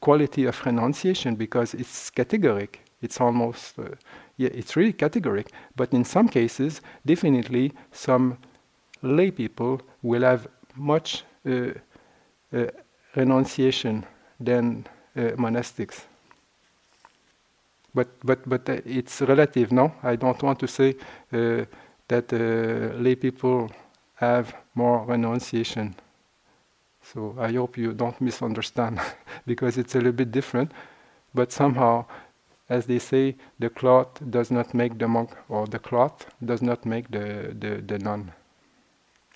quality 0.00 0.44
of 0.44 0.64
renunciation 0.64 1.34
because 1.34 1.74
it's 1.74 2.10
categoric. 2.10 2.76
It's 3.00 3.20
almost, 3.20 3.78
uh, 3.78 3.94
yeah, 4.36 4.50
it's 4.52 4.76
really 4.76 4.92
categoric. 4.92 5.48
But 5.76 5.92
in 5.92 6.04
some 6.04 6.28
cases, 6.28 6.80
definitely, 7.06 7.72
some 7.92 8.38
lay 9.02 9.30
people 9.30 9.80
will 10.02 10.22
have 10.22 10.48
much 10.76 11.24
uh, 11.46 11.72
uh, 12.52 12.66
renunciation 13.16 14.04
than 14.40 14.86
uh, 15.16 15.36
monastics. 15.36 16.02
but 17.94 18.08
but 18.24 18.48
but 18.48 18.68
uh, 18.68 18.80
it's 18.84 19.20
relative. 19.22 19.72
No, 19.72 19.92
I 20.02 20.16
don't 20.16 20.42
want 20.42 20.58
to 20.60 20.66
say 20.68 20.94
uh, 21.32 21.64
that 22.08 22.32
lay 23.02 23.14
people 23.16 23.70
have 24.14 24.54
more 24.74 25.04
renunciation. 25.06 25.94
So 27.02 27.34
I 27.38 27.52
hope 27.52 27.76
you 27.78 27.92
don't 27.94 28.20
misunderstand 28.20 29.00
because 29.46 29.78
it's 29.78 29.94
a 29.94 29.98
little 29.98 30.12
bit 30.12 30.30
different. 30.30 30.72
But 31.34 31.52
somehow, 31.52 32.06
as 32.68 32.86
they 32.86 32.98
say, 32.98 33.36
the 33.58 33.70
cloth 33.70 34.20
does 34.30 34.50
not 34.50 34.74
make 34.74 34.98
the 34.98 35.08
monk, 35.08 35.30
or 35.48 35.66
the 35.66 35.78
cloth 35.78 36.26
does 36.44 36.62
not 36.62 36.84
make 36.84 37.10
the, 37.10 37.54
the, 37.58 37.82
the 37.86 37.98
nun. 37.98 38.32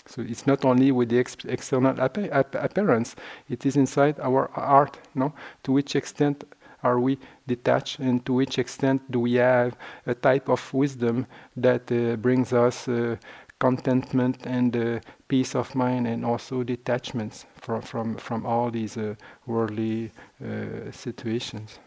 So 0.07 0.23
it's 0.23 0.47
not 0.47 0.65
only 0.65 0.91
with 0.93 1.09
the 1.09 1.19
ex- 1.19 1.37
external 1.45 1.99
appearance, 2.01 3.17
it 3.49 3.65
is 3.65 3.77
inside 3.77 4.19
our 4.21 4.51
heart. 4.53 4.99
No? 5.15 5.33
To 5.63 5.73
which 5.73 5.97
extent 5.97 6.45
are 6.83 6.99
we 6.99 7.19
detached, 7.47 8.01
and 8.01 8.25
to 8.27 8.33
which 8.33 8.59
extent 8.59 9.11
do 9.11 9.21
we 9.21 9.35
have 9.35 9.77
a 10.07 10.15
type 10.15 10.49
of 10.49 10.75
wisdom 10.75 11.27
that 11.57 11.91
uh, 11.93 12.17
brings 12.17 12.53
us 12.53 12.89
uh, 12.89 13.17
contentment 13.61 14.39
and 14.45 14.77
uh, 14.77 14.99
peace 15.29 15.55
of 15.55 15.75
mind 15.77 16.07
and 16.07 16.25
also 16.25 16.65
detachments 16.65 17.47
from 17.61 17.81
from 17.81 18.17
from 18.17 18.45
all 18.45 18.71
these 18.73 18.97
uh, 18.97 19.15
worldly 19.47 20.11
uh, 20.45 20.91
situations. 20.91 21.79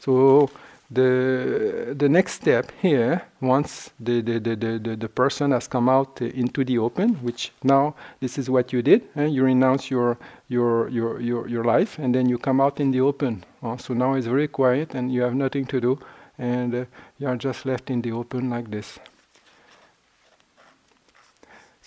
So 0.00 0.50
the 0.90 1.94
the 1.96 2.08
next 2.08 2.32
step 2.32 2.72
here, 2.82 3.22
once 3.40 3.90
the 4.00 4.20
the, 4.22 4.40
the, 4.40 4.56
the, 4.56 4.96
the 4.96 5.08
person 5.08 5.52
has 5.52 5.68
come 5.68 5.88
out 5.88 6.20
into 6.20 6.64
the 6.64 6.78
open, 6.78 7.14
which 7.22 7.52
now 7.62 7.94
this 8.20 8.38
is 8.38 8.50
what 8.50 8.72
you 8.72 8.82
did, 8.82 9.02
eh? 9.16 9.26
you 9.26 9.44
renounce 9.44 9.90
your 9.90 10.18
your 10.48 10.88
your 10.88 11.20
your 11.20 11.46
your 11.48 11.64
life, 11.64 11.98
and 11.98 12.14
then 12.14 12.28
you 12.28 12.38
come 12.38 12.60
out 12.60 12.80
in 12.80 12.90
the 12.90 13.00
open. 13.00 13.44
Uh, 13.62 13.76
so 13.76 13.94
now 13.94 14.14
it's 14.14 14.26
very 14.26 14.48
quiet, 14.48 14.94
and 14.94 15.12
you 15.12 15.22
have 15.22 15.34
nothing 15.34 15.66
to 15.66 15.80
do, 15.80 15.98
and 16.38 16.74
uh, 16.74 16.84
you 17.18 17.28
are 17.28 17.36
just 17.36 17.64
left 17.64 17.90
in 17.90 18.02
the 18.02 18.10
open 18.12 18.50
like 18.50 18.70
this. 18.70 18.98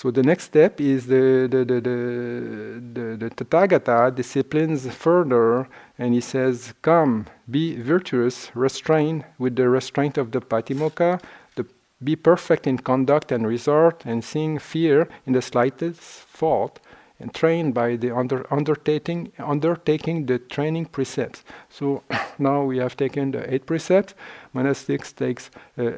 So 0.04 0.12
the 0.12 0.22
next 0.22 0.44
step 0.44 0.82
is 0.82 1.06
the, 1.08 1.48
the, 1.50 1.64
the, 1.64 1.80
the, 1.80 3.16
the, 3.16 3.30
Tathagata 3.30 4.14
disciplines 4.14 4.86
further 4.94 5.70
and 5.98 6.14
he 6.14 6.20
says, 6.20 6.74
Come, 6.82 7.28
be 7.50 7.78
virtuous, 7.78 8.52
restrain 8.54 9.24
with 9.38 9.56
the 9.56 9.70
restraint 9.70 10.18
of 10.18 10.32
the 10.32 10.42
Patimokkha, 10.42 11.22
the, 11.56 11.66
be 12.04 12.18
perfect 12.18 12.68
in 12.68 12.80
conduct 12.80 13.32
and 13.32 13.48
resort, 13.48 14.04
and 14.04 14.26
seeing 14.26 14.60
fear 14.60 15.08
in 15.26 15.32
the 15.32 15.42
slightest 15.42 16.02
fault, 16.02 16.82
and 17.18 17.34
train 17.34 17.72
by 17.72 17.96
the 17.96 18.14
under, 18.14 18.46
undertaking, 18.54 19.32
undertaking 19.40 20.26
the 20.26 20.38
training 20.38 20.88
precepts. 20.88 21.46
So 21.70 22.04
now 22.38 22.64
we 22.64 22.78
have 22.80 22.98
taken 22.98 23.32
the 23.32 23.54
eight 23.54 23.66
precepts. 23.66 24.16
Monastics 24.54 25.16
takes 25.16 25.50
uh, 25.78 25.92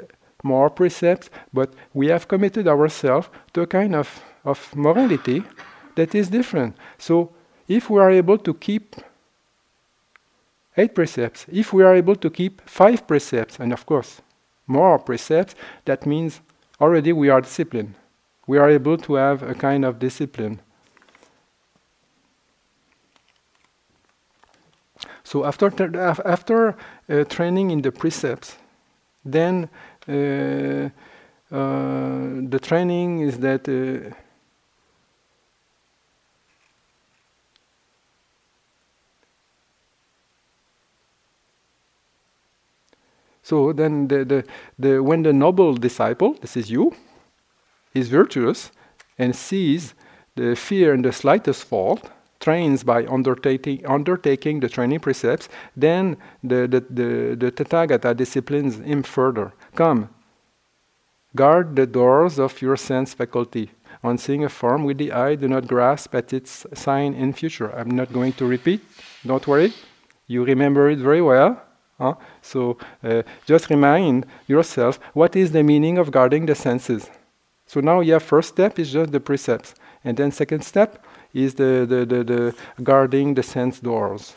more 0.46 0.70
precepts, 0.70 1.30
but 1.52 1.74
we 1.94 2.08
have 2.08 2.28
committed 2.28 2.68
ourselves 2.68 3.28
to 3.54 3.62
a 3.62 3.68
kind 3.68 3.96
of, 3.96 4.22
of 4.46 4.74
morality 4.76 5.44
that 5.96 6.14
is 6.14 6.30
different. 6.30 6.78
So, 6.98 7.32
if 7.68 7.90
we 7.90 8.00
are 8.00 8.12
able 8.12 8.38
to 8.38 8.54
keep 8.54 8.96
eight 10.78 10.94
precepts, 10.94 11.48
if 11.52 11.74
we 11.74 11.84
are 11.84 11.96
able 11.96 12.16
to 12.16 12.30
keep 12.30 12.62
five 12.70 13.08
precepts, 13.08 13.60
and 13.60 13.74
of 13.74 13.86
course, 13.86 14.22
more 14.68 15.00
precepts, 15.00 15.56
that 15.86 16.06
means 16.06 16.42
already 16.80 17.12
we 17.12 17.30
are 17.30 17.42
disciplined. 17.42 17.96
We 18.48 18.60
are 18.60 18.70
able 18.70 18.98
to 18.98 19.16
have 19.16 19.42
a 19.42 19.56
kind 19.56 19.84
of 19.84 19.98
discipline. 19.98 20.62
So 25.24 25.44
after 25.44 25.68
after 26.24 26.78
uh, 27.10 27.24
training 27.24 27.72
in 27.72 27.82
the 27.82 27.92
precepts, 27.92 28.58
then 29.26 29.70
the 30.08 30.92
training 32.62 33.22
is 33.22 33.40
that 33.40 33.68
uh, 33.68 34.16
So 43.46 43.74
then, 43.74 44.08
the, 44.08 44.26
the, 44.26 44.44
the, 44.80 45.04
when 45.04 45.22
the 45.22 45.32
noble 45.32 45.76
disciple, 45.76 46.34
this 46.42 46.58
is 46.58 46.72
you, 46.72 46.96
is 47.94 48.08
virtuous 48.10 48.72
and 49.20 49.36
sees 49.36 49.94
the 50.34 50.56
fear 50.56 50.96
in 50.96 51.04
the 51.04 51.12
slightest 51.12 51.66
fault, 51.66 52.10
trains 52.40 52.84
by 52.84 53.06
undertaking, 53.06 53.86
undertaking 53.86 54.62
the 54.62 54.68
training 54.68 55.00
precepts, 55.00 55.48
then 55.78 56.18
the, 56.44 56.68
the, 56.68 56.80
the, 56.90 57.36
the 57.36 57.52
Tathagata 57.52 58.18
disciplines 58.18 58.80
him 58.80 59.04
further. 59.04 59.54
Come, 59.76 60.08
guard 61.36 61.76
the 61.76 61.86
doors 61.86 62.40
of 62.40 62.62
your 62.62 62.78
sense 62.78 63.14
faculty. 63.14 63.72
On 64.04 64.18
seeing 64.18 64.46
a 64.46 64.50
form 64.50 64.86
with 64.86 64.98
the 64.98 65.12
eye, 65.12 65.36
do 65.36 65.50
not 65.50 65.68
grasp 65.68 66.16
at 66.16 66.32
its 66.32 66.66
sign 66.74 67.14
in 67.14 67.34
future. 67.34 67.72
I'm 67.76 67.92
not 67.92 68.14
going 68.14 68.34
to 68.34 68.46
repeat, 68.46 68.82
don't 69.26 69.46
worry. 69.46 69.74
You 70.28 70.46
remember 70.46 70.90
it 70.90 71.00
very 71.00 71.22
well. 71.22 71.62
Huh? 72.00 72.16
So 72.42 72.78
uh, 73.04 73.24
just 73.46 73.70
remind 73.70 74.26
yourself 74.48 75.00
what 75.14 75.36
is 75.36 75.52
the 75.52 75.64
meaning 75.64 75.98
of 75.98 76.12
guarding 76.12 76.46
the 76.46 76.56
senses. 76.56 77.10
So 77.66 77.82
now 77.82 78.00
your 78.00 78.20
first 78.20 78.50
step 78.50 78.80
is 78.80 78.94
just 78.94 79.12
the 79.12 79.20
precepts. 79.20 79.76
And 80.04 80.16
then 80.16 80.32
second 80.32 80.64
step 80.64 81.04
is 81.34 81.56
the, 81.56 81.86
the, 81.88 82.06
the, 82.06 82.24
the 82.24 82.56
guarding 82.82 83.34
the 83.34 83.44
sense 83.44 83.80
doors. 83.80 84.36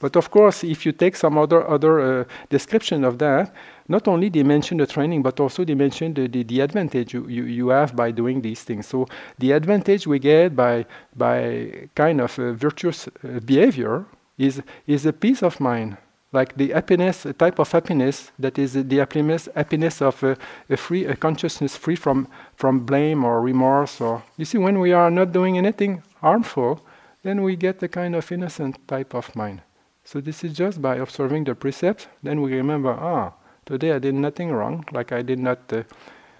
But 0.00 0.16
of 0.16 0.30
course, 0.30 0.62
if 0.62 0.86
you 0.86 0.92
take 0.92 1.16
some 1.16 1.36
other 1.36 1.68
other 1.68 2.00
uh, 2.00 2.24
description 2.50 3.04
of 3.04 3.18
that, 3.18 3.52
not 3.88 4.06
only 4.06 4.28
they 4.28 4.42
mention 4.42 4.78
the 4.78 4.86
training, 4.86 5.22
but 5.22 5.40
also 5.40 5.64
they 5.64 5.74
mention 5.74 6.14
the, 6.14 6.28
the, 6.28 6.42
the, 6.42 6.60
advantage 6.60 7.14
you, 7.14 7.26
you, 7.26 7.44
you 7.44 7.68
have 7.68 7.96
by 7.96 8.10
doing 8.10 8.42
these 8.42 8.62
things. 8.62 8.86
So 8.86 9.06
the 9.38 9.52
advantage 9.52 10.06
we 10.06 10.18
get 10.18 10.54
by 10.54 10.86
by 11.16 11.88
kind 11.94 12.20
of 12.20 12.34
virtuous 12.34 13.08
uh, 13.08 13.40
behavior 13.44 14.04
is 14.36 14.62
is 14.86 15.06
a 15.06 15.12
peace 15.12 15.42
of 15.42 15.58
mind, 15.58 15.96
like 16.32 16.54
the 16.56 16.68
happiness, 16.68 17.26
a 17.26 17.32
type 17.32 17.58
of 17.58 17.72
happiness 17.72 18.30
that 18.38 18.58
is 18.58 18.74
the 18.74 18.98
happiness 18.98 19.48
happiness 19.56 20.00
of 20.00 20.22
a, 20.22 20.36
a 20.70 20.76
free 20.76 21.06
a 21.06 21.16
consciousness 21.16 21.76
free 21.76 21.96
from 21.96 22.28
from 22.54 22.80
blame 22.80 23.24
or 23.24 23.40
remorse. 23.40 24.00
Or 24.00 24.22
you 24.36 24.44
see, 24.44 24.58
when 24.58 24.78
we 24.78 24.92
are 24.92 25.10
not 25.10 25.32
doing 25.32 25.58
anything 25.58 26.02
harmful, 26.20 26.80
then 27.22 27.42
we 27.42 27.56
get 27.56 27.82
a 27.82 27.88
kind 27.88 28.14
of 28.14 28.30
innocent 28.30 28.86
type 28.86 29.12
of 29.14 29.34
mind. 29.34 29.62
So 30.08 30.22
this 30.22 30.42
is 30.42 30.54
just 30.54 30.80
by 30.80 30.96
observing 30.96 31.44
the 31.44 31.54
precepts, 31.54 32.06
then 32.22 32.40
we 32.40 32.54
remember, 32.54 32.96
ah, 32.98 33.34
today 33.66 33.92
I 33.92 33.98
did 33.98 34.14
nothing 34.14 34.50
wrong, 34.50 34.86
like 34.90 35.12
I 35.12 35.20
did 35.20 35.38
not 35.38 35.70
uh, 35.70 35.82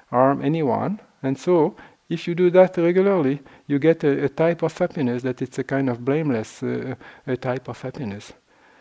harm 0.09 0.43
anyone. 0.43 1.01
And 1.23 1.37
so, 1.37 1.77
if 2.09 2.27
you 2.27 2.35
do 2.35 2.49
that 2.49 2.79
regularly, 2.79 3.41
you 3.67 3.79
get 3.79 4.03
a, 4.05 4.25
a 4.25 4.31
type 4.31 4.63
of 4.63 4.79
happiness 4.79 5.23
that 5.23 5.43
it's 5.43 5.59
a 5.59 5.65
kind 5.65 5.91
of 5.91 6.03
blameless 6.03 6.63
uh, 6.63 6.95
a 7.27 7.37
type 7.37 7.69
of 7.69 7.83
happiness. 7.83 8.33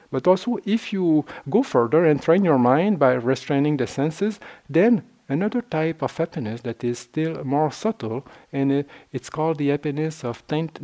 But 0.10 0.26
also, 0.26 0.58
if 0.64 0.94
you 0.94 1.26
go 1.50 1.64
further 1.64 2.06
and 2.06 2.22
train 2.22 2.46
your 2.46 2.58
mind 2.58 2.98
by 2.98 3.12
restraining 3.16 3.76
the 3.76 3.88
senses, 3.88 4.40
then 4.70 5.04
another 5.28 5.64
type 5.64 6.02
of 6.02 6.16
happiness 6.16 6.62
that 6.62 6.82
is 6.86 7.00
still 7.00 7.44
more 7.44 7.74
subtle, 7.74 8.26
and 8.54 8.72
uh, 8.72 8.84
it's 9.12 9.30
called 9.30 9.58
the 9.58 9.68
happiness 9.68 10.24
of 10.24 10.48
taint, 10.48 10.80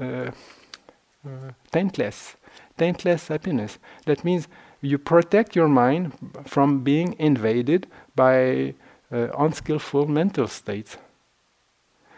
uh, 0.00 0.30
uh, 1.26 1.50
taintless 1.72 2.36
taintless 2.80 3.28
happiness. 3.28 3.78
That 4.06 4.24
means 4.24 4.48
you 4.80 4.96
protect 4.98 5.54
your 5.54 5.68
mind 5.68 6.02
from 6.46 6.82
being 6.82 7.14
invaded 7.18 7.86
by 8.16 8.74
uh, 9.12 9.28
unskillful 9.44 10.06
mental 10.06 10.48
states. 10.48 10.96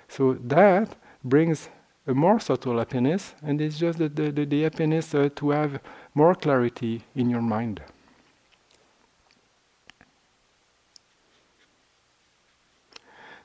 So 0.08 0.34
that 0.34 0.96
brings 1.24 1.68
a 2.06 2.14
more 2.14 2.38
subtle 2.40 2.78
happiness, 2.78 3.34
and 3.42 3.60
it's 3.60 3.78
just 3.78 3.98
the, 3.98 4.08
the, 4.08 4.44
the 4.44 4.62
happiness 4.62 5.14
uh, 5.14 5.28
to 5.36 5.50
have 5.50 5.80
more 6.14 6.34
clarity 6.34 7.02
in 7.14 7.30
your 7.30 7.42
mind. 7.42 7.80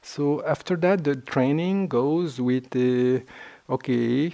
So 0.01 0.43
after 0.45 0.75
that, 0.77 1.03
the 1.03 1.15
training 1.15 1.87
goes 1.87 2.39
with 2.39 2.69
the 2.69 3.23
okay, 3.69 4.33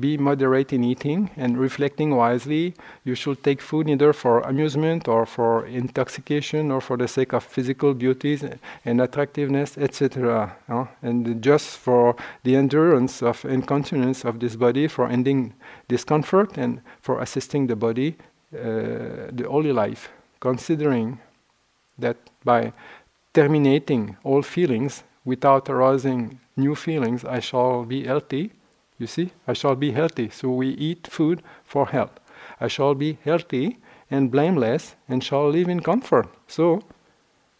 be 0.00 0.16
moderate 0.16 0.72
in 0.72 0.84
eating 0.84 1.30
and 1.36 1.58
reflecting 1.58 2.14
wisely. 2.14 2.74
You 3.04 3.14
should 3.14 3.42
take 3.42 3.60
food 3.60 3.86
neither 3.86 4.12
for 4.12 4.40
amusement 4.40 5.08
or 5.08 5.26
for 5.26 5.66
intoxication 5.66 6.70
or 6.70 6.80
for 6.80 6.96
the 6.96 7.08
sake 7.08 7.32
of 7.32 7.44
physical 7.44 7.94
beauties 7.94 8.44
and 8.84 9.00
attractiveness, 9.00 9.78
etc. 9.78 10.56
Uh, 10.68 10.86
and 11.02 11.42
just 11.42 11.78
for 11.78 12.16
the 12.44 12.56
endurance 12.56 13.22
of 13.22 13.44
incontinence 13.44 14.24
of 14.24 14.40
this 14.40 14.56
body, 14.56 14.88
for 14.88 15.08
ending 15.08 15.54
discomfort 15.88 16.56
and 16.56 16.80
for 17.00 17.20
assisting 17.20 17.66
the 17.66 17.76
body, 17.76 18.16
uh, 18.54 19.30
the 19.32 19.46
holy 19.48 19.72
life, 19.72 20.10
considering 20.40 21.18
that 21.98 22.16
by 22.44 22.72
terminating 23.32 24.16
all 24.24 24.42
feelings 24.42 25.02
without 25.24 25.68
arousing 25.68 26.38
new 26.56 26.74
feelings, 26.74 27.24
I 27.24 27.40
shall 27.40 27.84
be 27.84 28.04
healthy 28.04 28.52
you 28.98 29.06
see, 29.06 29.30
I 29.46 29.52
shall 29.52 29.74
be 29.74 29.92
healthy. 29.92 30.30
So 30.30 30.50
we 30.50 30.68
eat 30.68 31.06
food 31.06 31.42
for 31.64 31.86
health. 31.86 32.18
I 32.60 32.68
shall 32.68 32.94
be 32.94 33.18
healthy 33.24 33.78
and 34.10 34.30
blameless 34.30 34.94
and 35.08 35.22
shall 35.22 35.48
live 35.50 35.68
in 35.68 35.80
comfort. 35.80 36.28
So 36.46 36.82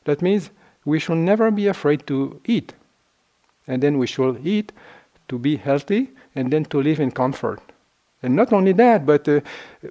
that 0.04 0.22
means 0.22 0.50
we 0.84 0.98
should 0.98 1.18
never 1.18 1.50
be 1.50 1.66
afraid 1.66 2.06
to 2.06 2.40
eat. 2.44 2.72
And 3.66 3.82
then 3.82 3.98
we 3.98 4.06
should 4.06 4.46
eat 4.46 4.72
to 5.28 5.38
be 5.38 5.56
healthy 5.56 6.10
and 6.34 6.52
then 6.52 6.64
to 6.66 6.80
live 6.80 7.00
in 7.00 7.10
comfort. 7.10 7.60
And 8.22 8.34
not 8.34 8.52
only 8.52 8.72
that, 8.72 9.04
but 9.04 9.28
uh, 9.28 9.40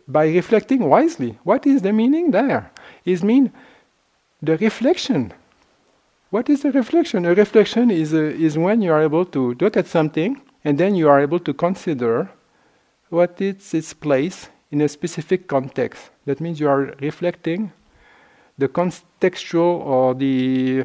by 0.07 0.27
reflecting 0.27 0.89
wisely, 0.89 1.37
what 1.43 1.67
is 1.67 1.81
the 1.81 1.93
meaning 1.93 2.31
there? 2.31 2.71
Is 3.03 3.23
mean 3.23 3.51
the 4.41 4.57
reflection. 4.57 5.33
What 6.31 6.49
is 6.49 6.61
the 6.63 6.71
reflection? 6.71 7.25
A 7.25 7.35
reflection 7.35 7.91
is, 7.91 8.13
uh, 8.13 8.17
is 8.17 8.57
when 8.57 8.81
you 8.81 8.91
are 8.91 9.01
able 9.01 9.25
to 9.25 9.53
look 9.59 9.77
at 9.77 9.87
something 9.87 10.41
and 10.65 10.77
then 10.77 10.95
you 10.95 11.07
are 11.07 11.21
able 11.21 11.39
to 11.39 11.53
consider 11.53 12.29
what 13.09 13.39
is 13.39 13.73
its 13.73 13.93
place 13.93 14.49
in 14.71 14.81
a 14.81 14.89
specific 14.89 15.47
context. 15.47 16.09
That 16.25 16.41
means 16.41 16.59
you 16.59 16.67
are 16.67 16.95
reflecting 16.99 17.71
the 18.57 18.67
contextual 18.67 19.79
or 19.85 20.13
the 20.15 20.83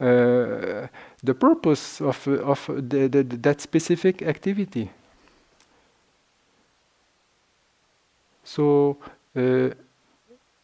uh, 0.00 0.86
the 1.22 1.34
purpose 1.34 2.00
of 2.00 2.26
of 2.28 2.66
the, 2.66 3.08
the, 3.08 3.22
that 3.24 3.60
specific 3.60 4.22
activity. 4.22 4.90
So. 8.44 8.96
Uh, 9.36 9.74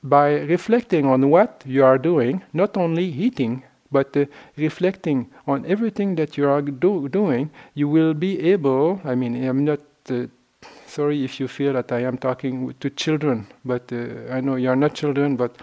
by 0.03 0.41
reflecting 0.41 1.07
on 1.07 1.31
what 1.31 1.63
you 1.65 1.85
are 1.85 1.99
doing, 1.99 2.43
not 2.53 2.77
only 2.77 3.05
eating, 3.05 3.63
but 3.93 4.17
uh, 4.17 4.25
reflecting 4.57 5.31
on 5.47 5.65
everything 5.67 6.17
that 6.17 6.37
you 6.37 6.49
are 6.49 6.63
do- 6.63 7.09
doing, 7.09 7.51
you 7.75 7.89
will 7.89 8.15
be 8.15 8.41
able. 8.41 9.01
I 9.05 9.15
mean, 9.15 9.45
I'm 9.45 9.65
not 9.65 9.81
uh, 10.11 10.27
sorry 10.87 11.25
if 11.25 11.39
you 11.39 11.49
feel 11.49 11.73
that 11.75 11.93
I 11.93 12.01
am 12.01 12.19
talking 12.19 12.75
to 12.81 12.91
children, 12.91 13.47
but 13.65 13.93
uh, 13.93 14.33
I 14.33 14.41
know 14.41 14.57
you 14.57 14.69
are 14.71 14.77
not 14.77 14.95
children, 14.95 15.37
but 15.37 15.57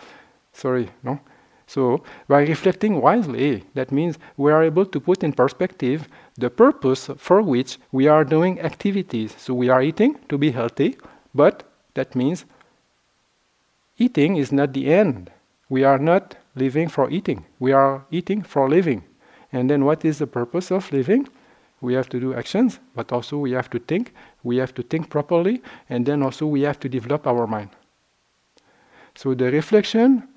sorry, 0.53 0.89
no? 1.03 1.19
So, 1.67 2.03
by 2.27 2.41
reflecting 2.41 2.99
wisely, 2.99 3.63
that 3.75 3.91
means 3.91 4.17
we 4.37 4.51
are 4.51 4.63
able 4.63 4.87
to 4.87 4.99
put 4.99 5.23
in 5.23 5.33
perspective 5.33 6.07
the 6.35 6.49
purpose 6.49 7.11
for 7.17 7.43
which 7.43 7.77
we 7.91 8.07
are 8.07 8.23
doing 8.23 8.59
activities. 8.59 9.35
So, 9.37 9.53
we 9.53 9.69
are 9.69 9.81
eating 9.81 10.17
to 10.29 10.37
be 10.39 10.49
healthy, 10.49 10.97
but 11.35 11.63
that 11.93 12.15
means 12.15 12.45
eating 13.99 14.37
is 14.37 14.51
not 14.51 14.73
the 14.73 14.91
end. 14.91 15.29
We 15.69 15.83
are 15.83 15.99
not 15.99 16.35
living 16.59 16.89
for 16.89 17.09
eating, 17.09 17.45
we 17.59 17.71
are 17.71 18.05
eating 18.11 18.43
for 18.43 18.69
living. 18.69 19.03
And 19.51 19.69
then, 19.69 19.83
what 19.85 20.05
is 20.05 20.19
the 20.19 20.27
purpose 20.27 20.71
of 20.71 20.91
living? 20.91 21.27
We 21.81 21.93
have 21.93 22.09
to 22.09 22.19
do 22.19 22.35
actions, 22.35 22.79
but 22.95 23.11
also 23.11 23.37
we 23.37 23.51
have 23.51 23.69
to 23.71 23.79
think. 23.79 24.13
We 24.43 24.57
have 24.57 24.73
to 24.75 24.83
think 24.83 25.09
properly, 25.09 25.61
and 25.89 26.05
then 26.05 26.21
also 26.21 26.45
we 26.45 26.61
have 26.61 26.79
to 26.81 26.89
develop 26.89 27.25
our 27.25 27.47
mind. 27.47 27.69
So, 29.15 29.33
the 29.33 29.51
reflection 29.51 30.27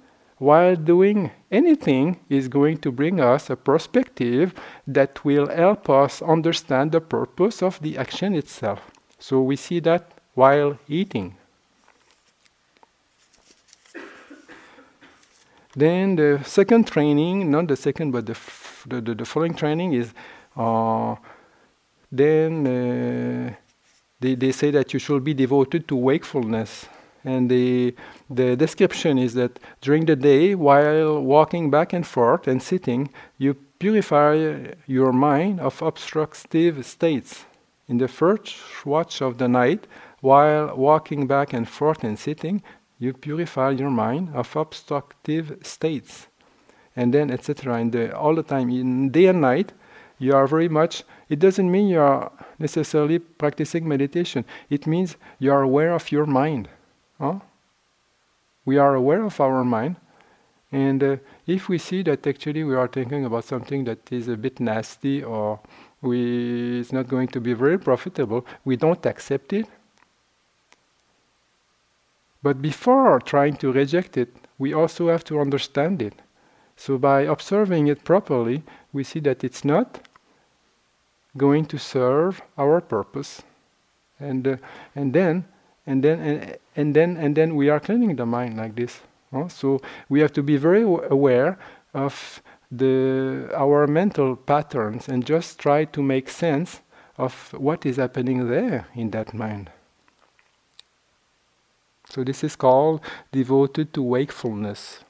while 0.42 0.74
doing 0.74 1.30
anything 1.52 2.18
is 2.28 2.48
going 2.48 2.76
to 2.76 2.90
bring 2.90 3.20
us 3.20 3.48
a 3.48 3.54
perspective 3.54 4.52
that 4.88 5.24
will 5.24 5.46
help 5.46 5.88
us 5.88 6.20
understand 6.20 6.90
the 6.90 7.00
purpose 7.00 7.62
of 7.62 7.80
the 7.80 7.96
action 7.96 8.34
itself. 8.34 8.90
So 9.20 9.40
we 9.40 9.54
see 9.54 9.78
that 9.80 10.14
while 10.34 10.80
eating. 10.88 11.36
Then 15.74 16.16
the 16.16 16.40
second 16.44 16.86
training, 16.86 17.50
not 17.50 17.68
the 17.68 17.76
second, 17.76 18.10
but 18.10 18.26
the, 18.26 18.36
the, 18.86 19.00
the, 19.00 19.14
the, 19.14 19.24
following 19.24 19.54
training 19.54 19.94
is 19.94 20.12
uh, 20.54 21.16
then 22.10 22.66
uh, 22.66 23.54
they, 24.20 24.34
they 24.34 24.52
say 24.52 24.70
that 24.70 24.92
you 24.92 24.98
should 24.98 25.24
be 25.24 25.32
devoted 25.32 25.88
to 25.88 25.96
wakefulness. 25.96 26.86
And 27.24 27.50
the, 27.50 27.94
the 28.28 28.56
description 28.56 29.16
is 29.16 29.34
that 29.34 29.58
during 29.80 30.04
the 30.06 30.16
day, 30.16 30.54
while 30.54 31.20
walking 31.22 31.70
back 31.70 31.92
and 31.92 32.06
forth 32.06 32.48
and 32.48 32.62
sitting, 32.62 33.10
you 33.38 33.54
purify 33.78 34.74
your 34.86 35.12
mind 35.12 35.60
of 35.60 35.80
obstructive 35.80 36.84
states. 36.84 37.44
In 37.88 37.98
the 37.98 38.08
first 38.08 38.56
watch 38.84 39.22
of 39.22 39.38
the 39.38 39.48
night, 39.48 39.86
while 40.20 40.76
walking 40.76 41.26
back 41.26 41.52
and 41.52 41.68
forth 41.68 42.04
and 42.04 42.18
sitting, 42.18 42.62
you 43.02 43.12
purify 43.12 43.70
your 43.70 43.90
mind 43.90 44.28
of 44.32 44.54
obstructive 44.54 45.58
states. 45.62 46.28
And 46.94 47.12
then, 47.12 47.32
etc. 47.32 47.74
And 47.74 47.90
the, 47.90 48.16
all 48.16 48.36
the 48.36 48.44
time, 48.44 48.70
in 48.70 49.10
day 49.10 49.26
and 49.26 49.40
night, 49.40 49.72
you 50.18 50.32
are 50.34 50.46
very 50.46 50.68
much, 50.68 51.02
it 51.28 51.40
doesn't 51.40 51.68
mean 51.68 51.88
you 51.88 52.00
are 52.00 52.30
necessarily 52.60 53.18
practicing 53.18 53.88
meditation. 53.88 54.44
It 54.70 54.86
means 54.86 55.16
you 55.40 55.50
are 55.50 55.62
aware 55.62 55.92
of 55.92 56.12
your 56.12 56.26
mind. 56.26 56.68
Huh? 57.18 57.40
We 58.64 58.78
are 58.78 58.94
aware 58.94 59.24
of 59.24 59.40
our 59.40 59.64
mind. 59.64 59.96
And 60.70 61.02
uh, 61.02 61.16
if 61.44 61.68
we 61.68 61.78
see 61.78 62.04
that 62.04 62.24
actually 62.24 62.62
we 62.62 62.76
are 62.76 62.86
thinking 62.86 63.24
about 63.24 63.44
something 63.44 63.82
that 63.84 64.12
is 64.12 64.28
a 64.28 64.36
bit 64.36 64.60
nasty 64.60 65.24
or 65.24 65.58
we, 66.02 66.78
it's 66.78 66.92
not 66.92 67.08
going 67.08 67.28
to 67.28 67.40
be 67.40 67.52
very 67.52 67.78
profitable, 67.78 68.46
we 68.64 68.76
don't 68.76 69.04
accept 69.06 69.52
it 69.52 69.66
but 72.42 72.60
before 72.60 73.20
trying 73.20 73.56
to 73.56 73.72
reject 73.72 74.16
it, 74.16 74.34
we 74.58 74.72
also 74.72 75.08
have 75.08 75.24
to 75.24 75.40
understand 75.40 76.02
it. 76.02 76.14
So 76.76 76.98
by 76.98 77.22
observing 77.22 77.86
it 77.86 78.04
properly, 78.04 78.62
we 78.92 79.04
see 79.04 79.20
that 79.20 79.44
it's 79.44 79.64
not 79.64 80.00
going 81.36 81.66
to 81.66 81.78
serve 81.78 82.42
our 82.58 82.80
purpose. 82.80 83.42
And 84.18 84.46
uh, 84.46 84.56
and 84.94 85.12
then 85.12 85.44
and 85.86 86.02
then 86.02 86.20
and, 86.20 86.58
and 86.76 86.94
then 86.94 87.16
and 87.16 87.36
then 87.36 87.56
we 87.56 87.68
are 87.68 87.80
cleaning 87.80 88.16
the 88.16 88.26
mind 88.26 88.56
like 88.56 88.74
this. 88.76 89.00
Uh, 89.32 89.48
so 89.48 89.80
we 90.08 90.20
have 90.20 90.32
to 90.32 90.42
be 90.42 90.56
very 90.56 90.82
aware 90.82 91.58
of 91.94 92.42
the 92.70 93.50
our 93.54 93.86
mental 93.86 94.36
patterns 94.36 95.08
and 95.08 95.24
just 95.24 95.58
try 95.58 95.84
to 95.84 96.02
make 96.02 96.28
sense 96.28 96.80
of 97.18 97.52
what 97.52 97.84
is 97.84 97.96
happening 97.96 98.48
there 98.48 98.86
in 98.94 99.10
that 99.10 99.34
mind. 99.34 99.70
So 102.12 102.22
this 102.22 102.44
is 102.44 102.56
called 102.56 103.00
devoted 103.32 103.94
to 103.94 104.02
wakefulness. 104.02 105.02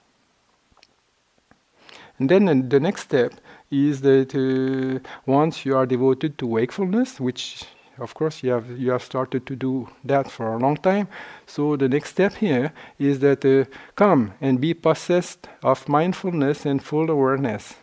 And 2.16 2.30
then 2.30 2.48
uh, 2.48 2.62
the 2.68 2.78
next 2.78 3.02
step 3.02 3.32
is 3.72 4.02
that 4.02 4.32
uh, 4.36 5.00
once 5.26 5.66
you 5.66 5.76
are 5.76 5.84
devoted 5.84 6.38
to 6.38 6.46
wakefulness, 6.46 7.18
which 7.18 7.64
of 7.98 8.14
course 8.14 8.44
you 8.44 8.52
have 8.52 8.78
you 8.78 8.92
have 8.92 9.02
started 9.02 9.46
to 9.46 9.56
do 9.56 9.88
that 10.04 10.30
for 10.30 10.54
a 10.54 10.58
long 10.58 10.76
time. 10.76 11.08
So 11.44 11.74
the 11.76 11.88
next 11.88 12.10
step 12.10 12.34
here 12.34 12.72
is 13.00 13.18
that 13.18 13.44
uh, 13.44 13.64
come 13.96 14.34
and 14.40 14.60
be 14.60 14.72
possessed 14.72 15.48
of 15.64 15.88
mindfulness 15.88 16.64
and 16.64 16.80
full 16.80 17.10
awareness. 17.10 17.74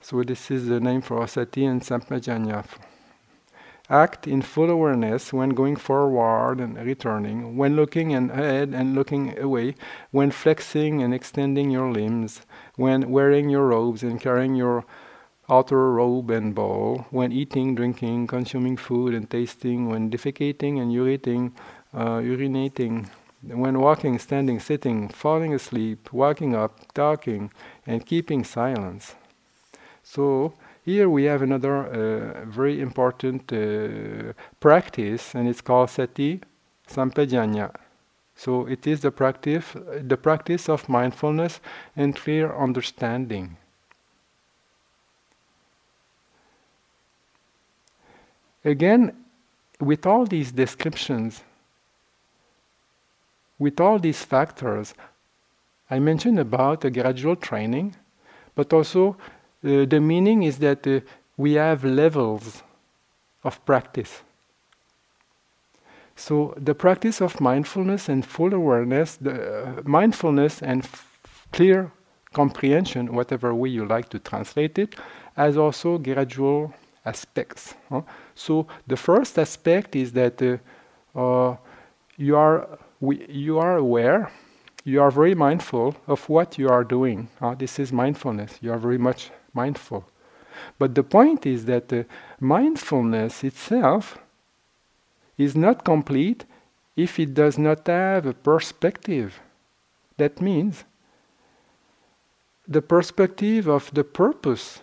So 0.00 0.22
this 0.22 0.50
is 0.50 0.66
the 0.66 0.80
name 0.80 1.02
for 1.02 1.26
Sati 1.26 1.66
and 1.66 1.82
Sampajanya. 1.82 2.64
Act 3.90 4.26
in 4.26 4.42
full 4.42 4.70
awareness 4.70 5.32
when 5.32 5.50
going 5.50 5.76
forward 5.76 6.60
and 6.60 6.76
returning, 6.78 7.56
when 7.56 7.76
looking 7.76 8.14
ahead 8.14 8.70
and 8.70 8.94
looking 8.94 9.38
away, 9.38 9.74
when 10.10 10.30
flexing 10.30 11.02
and 11.02 11.12
extending 11.12 11.70
your 11.70 11.90
limbs, 11.90 12.42
when 12.76 13.10
wearing 13.10 13.50
your 13.50 13.66
robes 13.66 14.02
and 14.02 14.20
carrying 14.20 14.54
your 14.54 14.84
outer 15.48 15.92
robe 15.92 16.30
and 16.30 16.54
bowl, 16.54 17.06
when 17.10 17.32
eating, 17.32 17.74
drinking, 17.74 18.26
consuming 18.26 18.76
food 18.76 19.12
and 19.14 19.28
tasting, 19.28 19.88
when 19.88 20.10
defecating 20.10 20.80
and 20.80 20.92
urinating, 20.92 21.52
uh, 21.92 22.18
urinating, 22.20 23.08
when 23.42 23.80
walking, 23.80 24.18
standing, 24.18 24.60
sitting, 24.60 25.08
falling 25.08 25.52
asleep, 25.52 26.12
waking 26.12 26.54
up, 26.54 26.92
talking, 26.94 27.50
and 27.86 28.06
keeping 28.06 28.44
silence. 28.44 29.16
So, 30.04 30.54
here 30.84 31.08
we 31.08 31.24
have 31.24 31.42
another 31.42 31.86
uh, 31.86 32.44
very 32.44 32.80
important 32.80 33.52
uh, 33.52 34.32
practice, 34.58 35.34
and 35.34 35.48
it's 35.48 35.60
called 35.60 35.90
sati 35.90 36.40
sampajanya. 36.88 37.72
So 38.34 38.66
it 38.66 38.86
is 38.86 39.00
the 39.00 39.12
practice, 39.12 39.64
the 39.74 40.16
practice 40.16 40.68
of 40.68 40.88
mindfulness 40.88 41.60
and 41.94 42.16
clear 42.16 42.52
understanding. 42.56 43.56
Again, 48.64 49.12
with 49.80 50.06
all 50.06 50.24
these 50.24 50.52
descriptions, 50.52 51.42
with 53.58 53.80
all 53.80 53.98
these 53.98 54.24
factors, 54.24 54.94
I 55.90 55.98
mentioned 55.98 56.38
about 56.38 56.84
a 56.84 56.90
gradual 56.90 57.36
training, 57.36 57.96
but 58.54 58.72
also 58.72 59.16
uh, 59.64 59.84
the 59.84 60.00
meaning 60.00 60.42
is 60.42 60.58
that 60.58 60.86
uh, 60.86 61.00
we 61.36 61.54
have 61.54 61.84
levels 61.84 62.62
of 63.44 63.64
practice. 63.64 64.22
So 66.16 66.54
the 66.56 66.74
practice 66.74 67.20
of 67.20 67.40
mindfulness 67.40 68.08
and 68.08 68.24
full 68.24 68.52
awareness, 68.54 69.16
the 69.16 69.32
uh, 69.32 69.82
mindfulness 69.84 70.62
and 70.62 70.86
clear 71.52 71.90
comprehension, 72.32 73.14
whatever 73.14 73.54
way 73.54 73.70
you 73.70 73.86
like 73.86 74.08
to 74.10 74.18
translate 74.18 74.78
it, 74.78 74.94
has 75.36 75.56
also 75.56 75.98
gradual 75.98 76.72
aspects. 77.04 77.74
Huh? 77.88 78.02
So 78.34 78.66
the 78.86 78.96
first 78.96 79.38
aspect 79.38 79.96
is 79.96 80.12
that 80.12 80.40
uh, 80.42 80.58
uh, 81.18 81.56
you 82.16 82.36
are 82.36 82.78
we, 83.00 83.26
you 83.26 83.58
are 83.58 83.76
aware, 83.76 84.30
you 84.84 85.02
are 85.02 85.10
very 85.10 85.34
mindful 85.34 85.96
of 86.06 86.28
what 86.28 86.58
you 86.58 86.68
are 86.68 86.84
doing. 86.84 87.28
This 87.58 87.78
is 87.80 87.92
mindfulness. 87.92 88.58
You 88.60 88.72
are 88.72 88.78
very 88.78 88.98
much 88.98 89.30
mindful. 89.52 90.04
But 90.78 90.94
the 90.94 91.02
point 91.02 91.46
is 91.46 91.64
that 91.66 91.92
uh, 91.92 92.04
mindfulness 92.40 93.44
itself 93.44 94.18
is 95.38 95.56
not 95.56 95.84
complete 95.84 96.44
if 96.96 97.18
it 97.18 97.34
does 97.34 97.58
not 97.58 97.86
have 97.86 98.26
a 98.26 98.34
perspective. 98.34 99.40
That 100.18 100.40
means 100.40 100.84
the 102.68 102.82
perspective 102.82 103.66
of 103.66 103.92
the 103.92 104.04
purpose. 104.04 104.80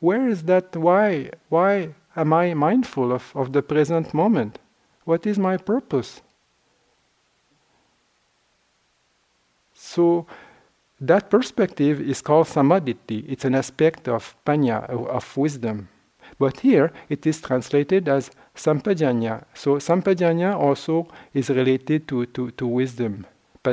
Where 0.00 0.28
is 0.28 0.42
that? 0.44 0.76
Why? 0.76 1.30
Why 1.48 1.94
am 2.16 2.32
I 2.32 2.54
mindful 2.54 3.12
of, 3.12 3.32
of 3.34 3.52
the 3.52 3.62
present 3.62 4.12
moment? 4.12 4.58
What 5.04 5.26
is 5.26 5.38
my 5.38 5.56
purpose? 5.56 6.20
So, 9.74 10.26
that 11.02 11.30
perspective 11.30 12.00
is 12.00 12.22
called 12.22 12.46
sammaditthi. 12.46 13.24
It's 13.28 13.44
an 13.44 13.54
aspect 13.54 14.08
of 14.08 14.36
panya, 14.46 14.88
of 14.88 15.36
wisdom. 15.36 15.88
But 16.38 16.60
here 16.60 16.92
it 17.08 17.26
is 17.26 17.40
translated 17.40 18.08
as 18.08 18.30
sampajanya. 18.54 19.44
So 19.54 19.76
sampajanya 19.76 20.58
also 20.58 21.08
is 21.34 21.50
related 21.50 22.08
to, 22.08 22.26
to, 22.26 22.50
to 22.52 22.66
wisdom. 22.66 23.26
Pa, 23.62 23.72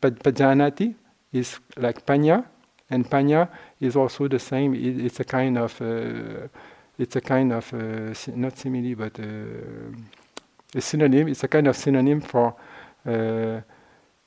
pajanati 0.00 0.94
is 1.32 1.58
like 1.76 2.04
panya, 2.04 2.44
and 2.90 3.08
panya 3.08 3.48
is 3.80 3.96
also 3.96 4.28
the 4.28 4.38
same. 4.38 4.74
It, 4.74 5.04
it's 5.04 5.20
a 5.20 5.24
kind 5.24 5.58
of 5.58 5.80
uh, 5.80 6.48
it's 6.98 7.16
a 7.16 7.20
kind 7.20 7.52
of 7.52 7.72
uh, 7.72 8.14
not 8.34 8.58
simile, 8.58 8.94
but 8.96 9.18
uh, 9.20 9.24
a 10.74 10.80
synonym. 10.80 11.28
It's 11.28 11.44
a 11.44 11.48
kind 11.48 11.68
of 11.68 11.76
synonym 11.76 12.20
for 12.20 12.54
uh, 13.06 13.60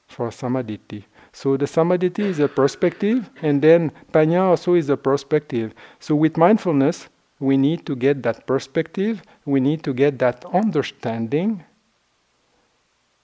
for 0.07 0.31
samadhi. 0.31 1.05
So 1.33 1.57
the 1.57 1.67
samadhi 1.67 2.23
is 2.23 2.39
a 2.39 2.47
perspective, 2.47 3.29
and 3.41 3.61
then 3.61 3.91
panya 4.13 4.43
also 4.43 4.75
is 4.75 4.89
a 4.89 4.95
perspective. 4.95 5.73
So 5.99 6.15
with 6.15 6.37
mindfulness, 6.37 7.09
we 7.39 7.57
need 7.57 7.85
to 7.87 7.95
get 7.95 8.23
that 8.23 8.47
perspective. 8.47 9.21
We 9.45 9.59
need 9.59 9.83
to 9.83 9.93
get 9.93 10.19
that 10.19 10.45
understanding 10.53 11.65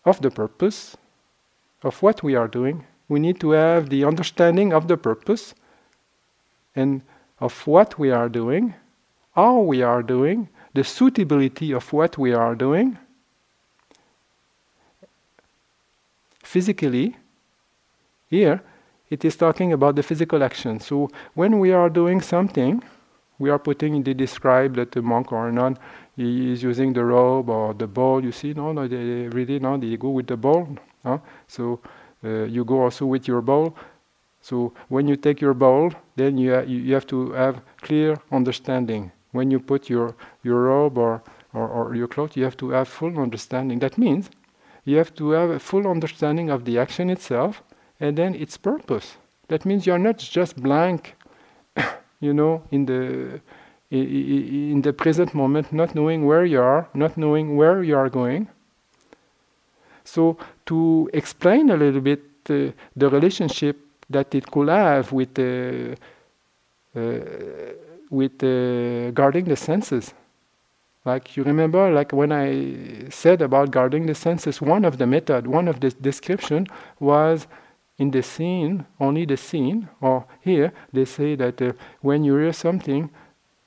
of 0.03 0.21
the 0.21 0.31
purpose 0.31 0.97
of 1.83 2.01
what 2.01 2.23
we 2.23 2.35
are 2.35 2.47
doing 2.47 2.85
we 3.09 3.19
need 3.19 3.39
to 3.39 3.51
have 3.51 3.89
the 3.89 4.05
understanding 4.05 4.71
of 4.71 4.87
the 4.87 4.95
purpose 4.95 5.55
and 6.75 7.01
of 7.39 7.65
what 7.65 7.97
we 7.97 8.11
are 8.11 8.29
doing, 8.29 8.75
how 9.35 9.59
we 9.59 9.81
are 9.81 10.03
doing, 10.03 10.47
the 10.75 10.83
suitability 10.83 11.73
of 11.73 11.91
what 11.91 12.17
we 12.17 12.33
are 12.33 12.53
doing. 12.53 12.99
Physically, 16.43 17.17
here 18.29 18.61
it 19.09 19.25
is 19.25 19.35
talking 19.35 19.73
about 19.73 19.95
the 19.95 20.03
physical 20.03 20.43
action. 20.43 20.79
So 20.79 21.09
when 21.33 21.59
we 21.59 21.71
are 21.71 21.89
doing 21.89 22.21
something, 22.21 22.83
we 23.39 23.49
are 23.49 23.57
putting, 23.57 24.03
they 24.03 24.13
describe 24.13 24.75
that 24.75 24.91
the 24.91 25.01
monk 25.01 25.31
or 25.31 25.47
a 25.47 25.51
nun 25.51 25.77
he 26.15 26.51
is 26.51 26.61
using 26.61 26.93
the 26.93 27.03
robe 27.03 27.49
or 27.49 27.73
the 27.73 27.87
bowl. 27.87 28.23
You 28.23 28.31
see, 28.31 28.53
no, 28.53 28.71
no, 28.71 28.87
they 28.87 29.29
really, 29.29 29.59
no, 29.59 29.77
they 29.77 29.95
go 29.97 30.09
with 30.09 30.27
the 30.27 30.37
bowl. 30.37 30.77
Huh? 31.03 31.19
So 31.47 31.79
uh, 32.23 32.43
you 32.43 32.65
go 32.65 32.83
also 32.83 33.05
with 33.05 33.27
your 33.27 33.41
bowl. 33.41 33.75
So 34.41 34.73
when 34.89 35.07
you 35.07 35.15
take 35.15 35.41
your 35.41 35.53
bowl, 35.53 35.93
then 36.15 36.37
you, 36.37 36.53
ha- 36.53 36.65
you 36.67 36.93
have 36.93 37.07
to 37.07 37.31
have 37.31 37.61
clear 37.81 38.17
understanding. 38.31 39.11
When 39.31 39.49
you 39.49 39.59
put 39.59 39.89
your, 39.89 40.15
your 40.43 40.63
robe 40.63 40.97
or, 40.97 41.23
or, 41.53 41.67
or 41.67 41.95
your 41.95 42.07
cloth, 42.07 42.35
you 42.35 42.43
have 42.43 42.57
to 42.57 42.71
have 42.71 42.87
full 42.87 43.17
understanding. 43.17 43.79
That 43.79 43.97
means 43.97 44.29
you 44.83 44.97
have 44.97 45.15
to 45.15 45.31
have 45.31 45.49
a 45.49 45.59
full 45.59 45.87
understanding 45.87 46.49
of 46.49 46.65
the 46.65 46.77
action 46.77 47.09
itself 47.09 47.63
and 47.99 48.17
then 48.17 48.35
its 48.35 48.57
purpose. 48.57 49.17
That 49.47 49.65
means 49.65 49.85
you 49.85 49.93
are 49.93 49.99
not 49.99 50.17
just 50.17 50.61
blank, 50.61 51.15
you 52.19 52.33
know, 52.33 52.63
in 52.71 52.85
the 52.85 53.41
in 53.91 54.83
the 54.83 54.93
present 54.93 55.33
moment, 55.33 55.73
not 55.73 55.95
knowing 55.95 56.25
where 56.25 56.45
you 56.45 56.61
are, 56.61 56.87
not 56.93 57.17
knowing 57.17 57.57
where 57.57 57.81
you 57.81 57.97
are 57.97 58.07
going. 58.07 58.47
So 60.03 60.37
to 60.67 61.09
explain 61.11 61.71
a 61.71 61.77
little 61.77 62.01
bit 62.01 62.21
uh, 62.49 62.71
the 62.95 63.09
relationship 63.09 63.77
that 64.09 64.33
it 64.35 64.49
could 64.51 64.69
have 64.69 65.11
with 65.11 65.37
uh, 65.39 65.95
uh, 66.95 67.19
with 68.09 68.43
uh, 68.43 69.11
guarding 69.11 69.45
the 69.45 69.55
senses. 69.55 70.13
Like 71.05 71.37
you 71.37 71.43
remember, 71.43 71.91
like 71.91 72.11
when 72.11 72.31
I 72.31 73.09
said 73.09 73.41
about 73.41 73.71
guarding 73.71 74.05
the 74.05 74.15
senses, 74.15 74.61
one 74.61 74.83
of 74.85 74.97
the 74.97 75.07
method, 75.07 75.47
one 75.47 75.67
of 75.67 75.79
the 75.79 75.91
description 75.91 76.67
was 76.99 77.47
in 77.99 78.11
the 78.11 78.23
seen, 78.23 78.85
only 78.99 79.25
the 79.25 79.37
seen. 79.37 79.89
Or 80.01 80.25
here 80.41 80.73
they 80.91 81.05
say 81.05 81.35
that 81.35 81.61
uh, 81.61 81.73
when 82.01 82.23
you 82.23 82.35
hear 82.37 82.53
something, 82.53 83.11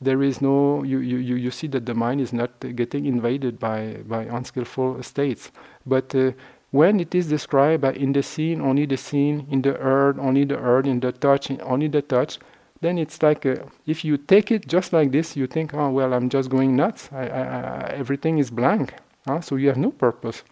there 0.01 0.23
is 0.23 0.41
no 0.41 0.83
you, 0.83 0.99
you, 0.99 1.37
you 1.37 1.51
see 1.53 1.69
that 1.69 1.87
the 1.87 1.95
mind 1.95 2.21
is 2.21 2.33
not 2.33 2.51
getting 2.75 3.07
invaded 3.07 3.61
by 3.61 3.99
by 4.05 4.23
unskillful 4.25 5.03
states, 5.03 5.53
but 5.87 6.13
uh, 6.15 6.33
when 6.73 7.01
it 7.01 7.15
is 7.15 7.27
described 7.29 7.83
by 7.83 7.93
in 7.93 8.13
the 8.13 8.23
seen, 8.23 8.61
only 8.63 8.87
the 8.87 8.97
seen, 8.97 9.47
in 9.51 9.61
the 9.61 9.77
earth, 9.77 10.17
only 10.19 10.45
the 10.45 10.59
earth, 10.59 10.87
in 10.87 11.01
the 11.01 11.13
touch, 11.13 11.51
only 11.61 11.87
the 11.87 12.01
touch, 12.01 12.39
then 12.81 12.97
it's 12.99 13.23
like 13.23 13.45
a, 13.45 13.69
if 13.87 14.05
you 14.05 14.17
take 14.17 14.51
it 14.51 14.67
just 14.67 14.93
like 14.93 15.13
this, 15.13 15.37
you 15.37 15.47
think, 15.47 15.75
oh, 15.75 15.91
well, 15.91 16.15
I'm 16.15 16.31
just 16.31 16.49
going 16.49 16.75
nuts. 16.75 17.11
I, 17.13 17.29
I, 17.29 17.43
I, 17.43 17.93
everything 17.95 18.39
is 18.39 18.51
blank. 18.51 18.95
Huh? 19.27 19.43
So 19.43 19.57
you 19.57 19.69
have 19.69 19.77
no 19.77 19.91
purpose. 19.91 20.43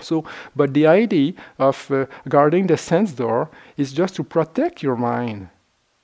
So, 0.00 0.24
but 0.54 0.74
the 0.74 0.86
idea 0.86 1.32
of 1.58 1.90
uh, 1.90 2.06
guarding 2.28 2.66
the 2.66 2.76
sense 2.76 3.12
door 3.12 3.50
is 3.76 3.92
just 3.92 4.14
to 4.16 4.24
protect 4.24 4.82
your 4.82 4.96
mind. 4.96 5.48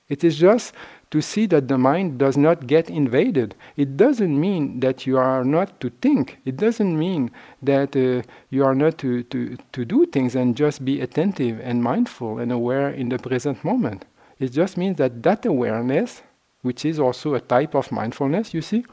It 0.09 0.25
is 0.25 0.39
just 0.39 0.75
to 1.11 1.21
see 1.21 1.47
that 1.47 1.69
the 1.69 1.77
mind 1.77 2.19
does 2.19 2.39
not 2.39 2.67
get 2.67 2.89
invaded. 2.89 3.55
It 3.77 3.99
doesn't 3.99 4.41
mean 4.41 4.81
that 4.81 5.07
you 5.07 5.19
are 5.19 5.45
not 5.45 5.79
to 5.81 5.91
think. 6.01 6.39
It 6.47 6.57
doesn't 6.57 6.99
mean 6.99 7.31
that 7.63 7.95
uh, 7.95 8.23
you 8.49 8.65
are 8.65 8.75
not 8.75 8.97
to, 8.99 9.23
to, 9.25 9.59
to 9.73 9.85
do 9.85 10.07
things 10.07 10.35
and 10.35 10.57
just 10.57 10.85
be 10.85 11.03
attentive 11.03 11.61
and 11.61 11.83
mindful 11.83 12.39
and 12.39 12.51
aware 12.51 12.89
in 12.91 13.11
the 13.11 13.19
present 13.19 13.63
moment. 13.63 14.07
It 14.39 14.53
just 14.53 14.79
means 14.79 14.97
that 14.97 15.23
that 15.23 15.45
awareness, 15.45 16.23
which 16.63 16.87
is 16.87 16.99
also 16.99 17.35
a 17.35 17.41
type 17.41 17.75
of 17.75 17.93
mindfulness, 17.93 18.55
you 18.55 18.63
see, 18.63 18.85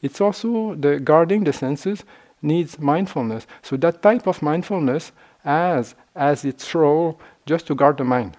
it's 0.00 0.20
also 0.20 0.74
the 0.74 0.98
guarding 0.98 1.44
the 1.44 1.52
senses 1.52 2.04
needs 2.42 2.78
mindfulness. 2.78 3.46
So 3.62 3.76
that 3.78 4.02
type 4.02 4.26
of 4.26 4.42
mindfulness 4.42 5.12
has 5.42 5.94
as 6.14 6.44
its 6.44 6.74
role 6.74 7.20
just 7.44 7.66
to 7.68 7.74
guard 7.74 7.98
the 7.98 8.04
mind. 8.04 8.36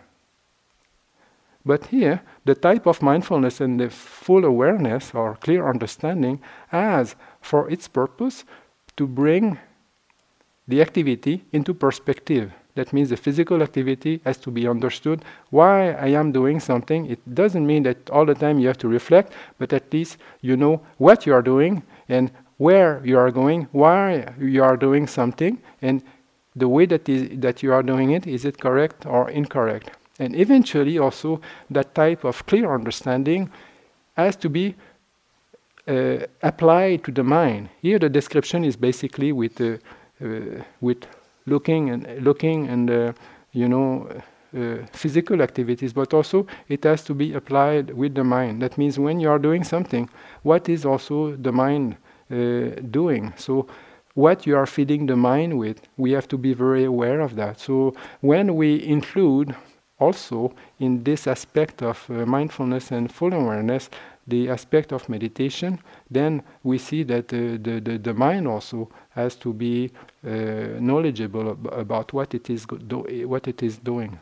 But 1.66 1.88
here, 1.88 2.22
the 2.46 2.56
type 2.56 2.86
of 2.86 3.02
mindfulness 3.02 3.60
and 3.60 3.80
the 3.80 3.90
full 3.90 4.46
awareness 4.46 5.14
or 5.14 5.36
clear 5.36 5.68
understanding 5.68 6.42
has 6.70 7.16
for 7.42 7.70
its 7.70 7.88
purpose 7.88 8.46
to 8.96 9.06
bring 9.06 9.60
the 10.68 10.82
activity 10.82 11.44
into 11.52 11.74
perspective. 11.74 12.54
That 12.76 12.94
means 12.94 13.10
the 13.10 13.18
physical 13.18 13.62
activity 13.64 14.22
has 14.24 14.38
to 14.38 14.52
be 14.52 14.68
understood. 14.68 15.26
Why 15.50 15.92
I 15.92 16.08
am 16.08 16.32
doing 16.32 16.60
something, 16.60 17.08
it 17.08 17.20
doesn't 17.34 17.66
mean 17.66 17.84
that 17.84 18.10
all 18.12 18.26
the 18.26 18.36
time 18.36 18.60
you 18.60 18.68
have 18.68 18.78
to 18.80 18.88
reflect, 18.88 19.34
but 19.58 19.74
at 19.74 19.92
least 19.92 20.18
you 20.42 20.56
know 20.56 20.82
what 20.98 21.26
you 21.26 21.34
are 21.34 21.42
doing 21.42 21.84
and 22.08 22.32
where 22.58 23.02
you 23.06 23.18
are 23.18 23.32
going, 23.32 23.68
why 23.72 24.34
you 24.40 24.64
are 24.64 24.78
doing 24.78 25.08
something, 25.08 25.62
and 25.82 26.02
the 26.56 26.68
way 26.68 26.86
that 26.88 27.08
is 27.08 27.40
that 27.40 27.62
you 27.62 27.72
are 27.72 27.84
doing 27.84 28.12
it, 28.12 28.26
is 28.26 28.46
it 28.46 28.60
correct 28.60 29.06
or 29.06 29.30
incorrect? 29.30 29.92
And 30.20 30.36
eventually, 30.36 30.98
also, 30.98 31.40
that 31.70 31.94
type 31.94 32.24
of 32.24 32.46
clear 32.48 32.74
understanding 32.74 33.52
has 34.16 34.36
to 34.38 34.50
be 34.50 34.76
uh, 35.88 36.26
applied 36.42 37.04
to 37.04 37.12
the 37.12 37.24
mind. 37.24 37.70
Here, 37.82 38.00
the 38.00 38.10
description 38.10 38.66
is 38.66 38.76
basically 38.76 39.32
with 39.32 39.62
uh, 39.62 39.78
uh, 40.24 40.64
with 40.82 41.06
looking 41.46 41.92
and 41.92 42.24
looking 42.24 42.68
and 42.68 42.90
uh, 42.90 43.14
you 43.52 43.70
know 43.70 44.10
uh, 44.58 44.78
physical 44.92 45.42
activities, 45.42 45.94
but 45.94 46.14
also 46.14 46.48
it 46.68 46.84
has 46.84 47.04
to 47.04 47.14
be 47.14 47.34
applied 47.34 47.92
with 47.92 48.16
the 48.16 48.24
mind. 48.24 48.62
That 48.62 48.78
means 48.78 48.98
when 48.98 49.20
you 49.20 49.30
are 49.30 49.40
doing 49.40 49.64
something, 49.64 50.10
what 50.42 50.68
is 50.68 50.86
also 50.86 51.36
the 51.36 51.52
mind 51.52 51.98
doing? 52.30 53.34
So 53.38 53.68
what 54.14 54.48
you 54.48 54.58
are 54.58 54.66
feeding 54.66 55.06
the 55.06 55.16
mind 55.16 55.58
with, 55.60 55.82
we 55.96 56.12
have 56.12 56.28
to 56.30 56.38
be 56.38 56.54
very 56.54 56.84
aware 56.84 57.22
of 57.22 57.36
that. 57.36 57.60
So 57.60 57.94
when 58.22 58.56
we 58.56 58.84
include 58.84 59.56
also 60.00 60.54
in 60.80 61.04
this 61.04 61.28
aspect 61.28 61.82
of 61.82 62.06
uh, 62.10 62.26
mindfulness 62.26 62.92
and 62.92 63.12
full 63.12 63.34
awareness, 63.34 63.90
the 64.28 64.50
aspect 64.50 64.92
of 64.92 65.08
meditation, 65.08 65.80
then 66.12 66.44
we 66.64 66.78
see 66.78 67.04
that 67.04 67.32
uh, 67.34 67.58
the, 67.62 67.80
the, 67.84 67.98
the 67.98 68.14
mind 68.14 68.48
also 68.48 68.90
has 69.12 69.36
to 69.36 69.54
be 69.54 69.92
uh, 70.26 70.30
knowledgeable 70.80 71.52
ab- 71.52 71.68
about 71.72 72.12
what 72.14 72.34
it 72.34 72.50
is 72.50 72.66
go- 72.66 72.78
do- 72.78 73.28
what 73.28 73.48
it 73.48 73.64
is 73.64 73.78
doing. 73.78 74.20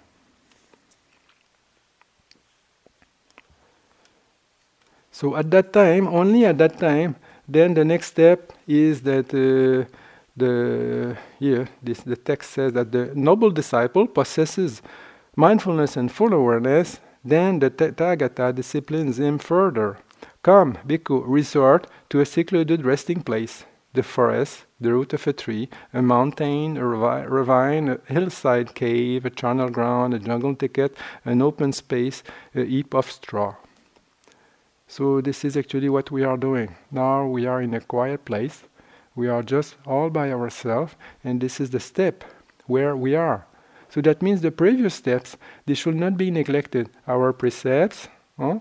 So 5.12 5.36
at 5.36 5.49
that 5.51 5.74
time, 5.74 6.08
only 6.08 6.45
at 6.45 6.58
that 6.58 6.78
time, 6.78 7.16
then 7.47 7.73
the 7.73 7.85
next 7.85 8.07
step 8.07 8.53
is 8.67 9.01
that 9.01 9.33
uh, 9.33 9.89
the 10.37 11.17
here 11.39 11.67
this 11.81 12.01
the 12.01 12.15
text 12.15 12.51
says 12.51 12.73
that 12.73 12.91
the 12.91 13.11
noble 13.15 13.51
disciple 13.51 14.07
possesses 14.07 14.81
mindfulness 15.35 15.97
and 15.97 16.11
full 16.11 16.33
awareness, 16.33 16.99
then 17.23 17.59
the 17.59 17.69
Tathagata 17.69 18.53
disciplines 18.53 19.19
him 19.19 19.37
further. 19.37 19.97
Come, 20.43 20.77
bhikkhu, 20.87 21.23
resort 21.25 21.87
to 22.09 22.19
a 22.19 22.25
secluded 22.25 22.85
resting 22.85 23.21
place, 23.21 23.65
the 23.93 24.03
forest, 24.03 24.65
the 24.79 24.93
root 24.93 25.13
of 25.13 25.25
a 25.27 25.33
tree, 25.33 25.69
a 25.93 26.01
mountain, 26.01 26.77
a 26.77 26.85
ravine, 26.85 27.89
a 27.89 27.99
hillside 28.13 28.75
cave, 28.75 29.25
a 29.25 29.29
charnel 29.29 29.69
ground, 29.69 30.13
a 30.13 30.19
jungle 30.19 30.53
thicket, 30.53 30.95
an 31.25 31.41
open 31.41 31.73
space, 31.73 32.23
a 32.53 32.63
heap 32.63 32.93
of 32.93 33.09
straw. 33.09 33.55
So 34.88 35.21
this 35.21 35.43
is 35.43 35.57
actually 35.57 35.89
what 35.89 36.11
we 36.11 36.23
are 36.23 36.38
doing. 36.38 36.75
Now 36.91 37.25
we 37.25 37.45
are 37.45 37.61
in 37.61 37.73
a 37.73 37.81
quiet 37.81 38.25
place. 38.25 38.63
We 39.15 39.27
are 39.27 39.43
just 39.43 39.75
all 39.86 40.09
by 40.09 40.31
ourselves, 40.31 40.95
and 41.23 41.39
this 41.41 41.59
is 41.59 41.69
the 41.69 41.79
step 41.79 42.23
where 42.67 42.95
we 42.95 43.15
are. 43.15 43.45
So 43.89 44.01
that 44.01 44.21
means 44.21 44.41
the 44.41 44.51
previous 44.51 44.93
steps 44.93 45.38
they 45.65 45.73
should 45.73 45.95
not 45.95 46.17
be 46.17 46.29
neglected. 46.29 46.89
Our 47.07 47.31
precepts, 47.33 48.09
huh? 48.38 48.59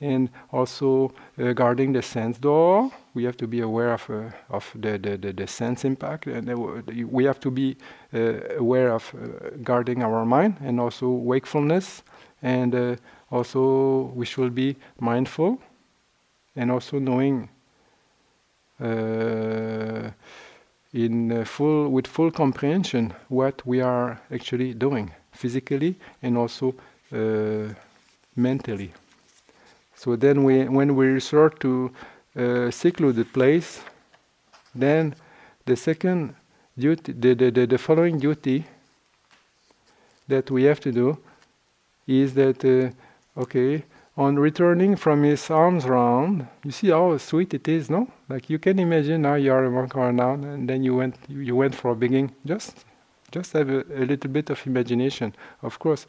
and 0.00 0.28
also 0.52 1.12
uh, 1.38 1.52
guarding 1.52 1.92
the 1.92 2.02
sense 2.02 2.38
door. 2.38 2.90
We 3.14 3.24
have 3.24 3.36
to 3.38 3.46
be 3.46 3.60
aware 3.60 3.94
of 3.94 4.10
uh, 4.10 4.30
of 4.50 4.70
the, 4.74 4.98
the, 4.98 5.16
the, 5.16 5.32
the, 5.32 5.46
sense 5.46 5.84
impact, 5.84 6.26
and 6.26 6.46
we 7.10 7.24
have 7.24 7.40
to 7.40 7.50
be 7.50 7.76
uh, 8.14 8.58
aware 8.58 8.92
of 8.92 9.14
uh, 9.14 9.50
guarding 9.62 10.02
our 10.02 10.24
mind 10.24 10.56
and 10.60 10.78
also 10.78 11.08
wakefulness, 11.08 12.02
and 12.42 12.74
uh, 12.74 12.96
also 13.30 14.12
we 14.14 14.26
should 14.26 14.54
be 14.54 14.76
mindful, 15.00 15.58
and 16.54 16.70
also 16.70 16.98
knowing 16.98 17.48
uh, 18.80 20.10
in 20.92 21.44
full 21.44 21.88
with 21.88 22.06
full 22.06 22.30
comprehension 22.30 23.12
what 23.28 23.66
we 23.66 23.80
are 23.80 24.20
actually 24.32 24.74
doing 24.74 25.10
physically 25.32 25.96
and 26.22 26.36
also 26.38 26.74
mentally. 28.36 28.92
So 29.96 30.14
then, 30.14 30.44
we, 30.44 30.64
when 30.68 30.94
we 30.94 31.06
resort 31.06 31.58
to 31.60 31.90
a 32.36 32.70
secluded 32.70 33.32
place, 33.32 33.80
then 34.74 35.14
the 35.64 35.74
second 35.74 36.34
duty, 36.78 37.12
the, 37.12 37.34
the, 37.34 37.50
the, 37.50 37.66
the, 37.66 37.78
following 37.78 38.18
duty 38.18 38.64
that 40.28 40.50
we 40.50 40.64
have 40.64 40.80
to 40.80 40.92
do 40.92 41.16
is 42.06 42.34
that, 42.34 42.62
uh, 42.62 42.94
okay, 43.36 43.84
on 44.16 44.38
returning 44.38 44.96
from 44.96 45.22
his 45.22 45.50
alms 45.50 45.84
round, 45.84 46.46
you 46.64 46.70
see 46.70 46.88
how 46.88 47.16
sweet 47.18 47.52
it 47.52 47.68
is, 47.68 47.90
no? 47.90 48.08
Like 48.28 48.48
you 48.48 48.58
can 48.58 48.78
imagine 48.78 49.22
now 49.22 49.34
you 49.34 49.52
are 49.52 49.64
a 49.64 49.70
monk 49.70 49.94
or 49.94 50.12
now, 50.12 50.32
and 50.32 50.68
then 50.68 50.82
you 50.82 50.96
went, 50.96 51.16
you 51.28 51.54
went 51.54 51.74
for 51.74 51.90
a 51.90 51.94
begging. 51.94 52.32
Just, 52.46 52.86
just 53.30 53.52
have 53.52 53.68
a, 53.68 53.84
a 53.94 54.04
little 54.06 54.30
bit 54.30 54.48
of 54.48 54.66
imagination. 54.66 55.34
Of 55.62 55.78
course, 55.78 56.06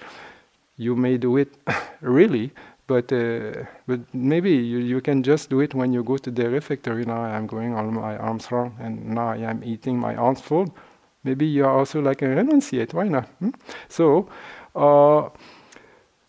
you 0.77 0.95
may 0.95 1.17
do 1.17 1.35
it 1.37 1.53
really, 2.01 2.51
but 2.87 3.11
uh, 3.11 3.65
but 3.87 3.99
maybe 4.13 4.51
you, 4.51 4.77
you 4.77 5.01
can 5.01 5.21
just 5.21 5.49
do 5.49 5.59
it 5.59 5.73
when 5.73 5.91
you 5.91 6.01
go 6.03 6.17
to 6.17 6.31
the 6.31 6.49
refectory. 6.49 7.03
Now 7.03 7.21
I'm 7.21 7.45
going 7.45 7.73
on 7.73 7.93
my 7.93 8.17
alms 8.17 8.49
round, 8.51 8.75
and 8.79 9.09
now 9.09 9.29
I 9.29 9.37
am 9.37 9.63
eating 9.65 9.99
my 9.99 10.15
arms 10.15 10.39
full. 10.39 10.73
Maybe 11.25 11.45
you 11.45 11.65
are 11.65 11.77
also 11.77 12.01
like 12.01 12.21
a 12.21 12.25
renunciate. 12.25 12.93
Why 12.93 13.09
not? 13.09 13.25
Hmm? 13.39 13.49
So. 13.89 14.29
Uh, 14.73 15.29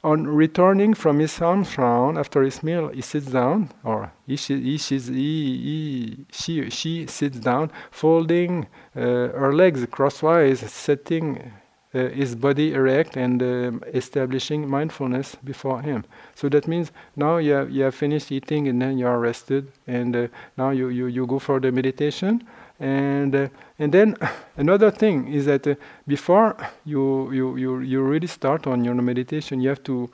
on 0.04 0.26
returning 0.26 0.94
from 0.94 1.18
his 1.18 1.40
alms 1.40 1.76
round 1.76 2.18
after 2.18 2.42
his 2.42 2.62
meal, 2.62 2.88
he 2.88 3.00
sits 3.02 3.26
down, 3.26 3.70
or 3.82 4.12
he, 4.26 4.36
she, 4.36 4.60
he, 4.60 4.76
he, 4.76 6.16
she, 6.30 6.70
she 6.70 7.06
sits 7.06 7.38
down, 7.38 7.70
folding 7.90 8.68
uh, 8.94 9.00
her 9.00 9.52
legs 9.52 9.84
crosswise, 9.90 10.60
setting 10.60 11.52
uh, 11.94 12.08
his 12.10 12.34
body 12.34 12.74
erect 12.74 13.16
and 13.16 13.42
um, 13.42 13.82
establishing 13.92 14.68
mindfulness 14.68 15.34
before 15.42 15.82
him. 15.82 16.04
So 16.34 16.48
that 16.50 16.68
means 16.68 16.92
now 17.16 17.38
you 17.38 17.52
have, 17.52 17.70
you 17.70 17.82
have 17.84 17.94
finished 17.94 18.30
eating 18.30 18.68
and 18.68 18.80
then 18.80 18.98
you 18.98 19.06
are 19.06 19.18
rested, 19.18 19.72
and 19.86 20.14
uh, 20.14 20.28
now 20.56 20.70
you, 20.70 20.90
you, 20.90 21.06
you 21.06 21.26
go 21.26 21.38
for 21.38 21.58
the 21.58 21.72
meditation. 21.72 22.46
And 22.80 23.34
uh, 23.34 23.48
and 23.78 23.92
then 23.92 24.16
another 24.56 24.90
thing 24.90 25.32
is 25.32 25.46
that 25.46 25.66
uh, 25.66 25.74
before 26.06 26.56
you, 26.84 27.32
you 27.32 27.56
you 27.56 27.80
you 27.80 28.02
really 28.02 28.28
start 28.28 28.66
on 28.66 28.84
your 28.84 28.94
meditation, 28.94 29.60
you 29.60 29.68
have 29.68 29.82
to 29.84 30.08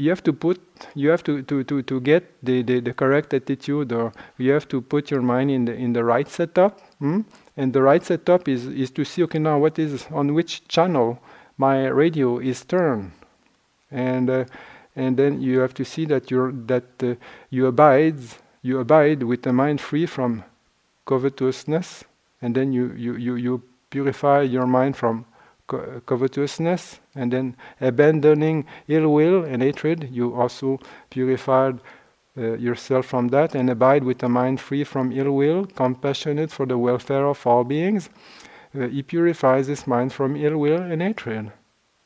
you 0.00 0.08
have 0.10 0.22
to 0.22 0.32
put 0.32 0.60
you 0.94 1.10
have 1.10 1.22
to, 1.24 1.42
to, 1.42 1.62
to, 1.64 1.82
to 1.82 2.00
get 2.00 2.24
the, 2.42 2.62
the, 2.62 2.80
the 2.80 2.92
correct 2.92 3.34
attitude 3.34 3.92
or 3.92 4.12
you 4.38 4.50
have 4.50 4.68
to 4.68 4.80
put 4.80 5.10
your 5.10 5.20
mind 5.20 5.50
in 5.50 5.64
the 5.64 5.74
in 5.74 5.92
the 5.92 6.02
right 6.02 6.28
setup 6.28 6.80
hmm? 6.98 7.20
and 7.56 7.72
the 7.72 7.82
right 7.82 8.04
setup 8.04 8.48
is, 8.48 8.66
is 8.66 8.90
to 8.90 9.04
see 9.04 9.22
okay 9.24 9.38
now 9.38 9.58
what 9.58 9.78
is 9.78 10.06
on 10.10 10.32
which 10.34 10.66
channel 10.68 11.18
my 11.58 11.86
radio 11.86 12.38
is 12.38 12.64
turned 12.64 13.12
and 13.90 14.30
uh, 14.30 14.44
and 14.96 15.16
then 15.16 15.40
you 15.40 15.58
have 15.58 15.74
to 15.74 15.84
see 15.84 16.04
that 16.06 16.30
you're 16.30 16.52
that 16.52 16.84
uh, 17.02 17.14
you 17.50 17.66
abide 17.66 18.18
you 18.62 18.78
abide 18.78 19.22
with 19.22 19.46
a 19.46 19.52
mind 19.52 19.80
free 19.80 20.06
from 20.06 20.44
covetousness 21.06 22.04
and 22.42 22.54
then 22.54 22.72
you 22.72 22.92
you, 22.96 23.14
you, 23.16 23.34
you 23.36 23.62
purify 23.90 24.42
your 24.42 24.66
mind 24.66 24.96
from 24.96 25.24
co- 25.66 26.00
covetousness 26.06 27.00
and 27.14 27.32
then 27.32 27.56
abandoning 27.80 28.64
ill 28.88 29.12
will 29.12 29.44
and 29.44 29.62
hatred 29.62 30.08
you 30.10 30.34
also 30.34 30.78
purified 31.10 31.80
uh, 32.38 32.56
yourself 32.56 33.06
from 33.06 33.28
that 33.28 33.54
and 33.54 33.68
abide 33.68 34.04
with 34.04 34.22
a 34.22 34.28
mind 34.28 34.60
free 34.60 34.84
from 34.84 35.12
ill 35.12 35.32
will, 35.32 35.66
compassionate 35.66 36.50
for 36.50 36.64
the 36.64 36.78
welfare 36.78 37.26
of 37.26 37.46
all 37.46 37.64
beings. 37.64 38.08
Uh, 38.74 38.86
he 38.86 39.02
purifies 39.02 39.66
his 39.66 39.86
mind 39.86 40.12
from 40.12 40.36
ill 40.36 40.56
will 40.56 40.80
and 40.80 41.02
hatred. 41.02 41.52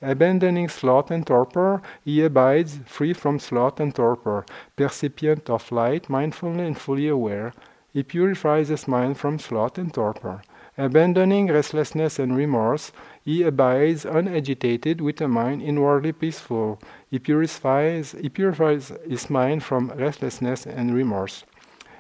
Abandoning 0.01 0.69
sloth 0.69 1.11
and 1.11 1.27
torpor, 1.27 1.83
he 2.05 2.23
abides 2.23 2.81
free 2.87 3.13
from 3.13 3.39
sloth 3.39 3.81
and 3.81 3.95
torpor, 3.95 4.45
percipient 4.77 5.49
of 5.49 5.71
light, 5.71 6.09
mindful 6.09 6.59
and 6.59 6.79
fully 6.79 7.09
aware. 7.09 7.53
He 7.95 8.03
purifies 8.03 8.69
his 8.69 8.89
mind 8.89 9.19
from 9.19 9.39
sloth 9.39 9.79
and 9.79 9.95
torpor. 9.95 10.43
Abandoning 10.77 11.47
restlessness 11.47 12.19
and 12.19 12.37
remorse, 12.37 12.91
he 13.25 13.45
abides 13.45 14.05
unagitated 14.05 15.01
with 15.01 15.21
a 15.21 15.29
mind 15.29 15.63
inwardly 15.63 16.11
peaceful. 16.11 16.81
He 17.09 17.21
purifies, 17.21 18.11
he 18.21 18.29
purifies 18.29 18.93
his 19.09 19.31
mind 19.31 19.63
from 19.63 19.93
restlessness 19.97 20.67
and 20.67 20.93
remorse. 20.93 21.45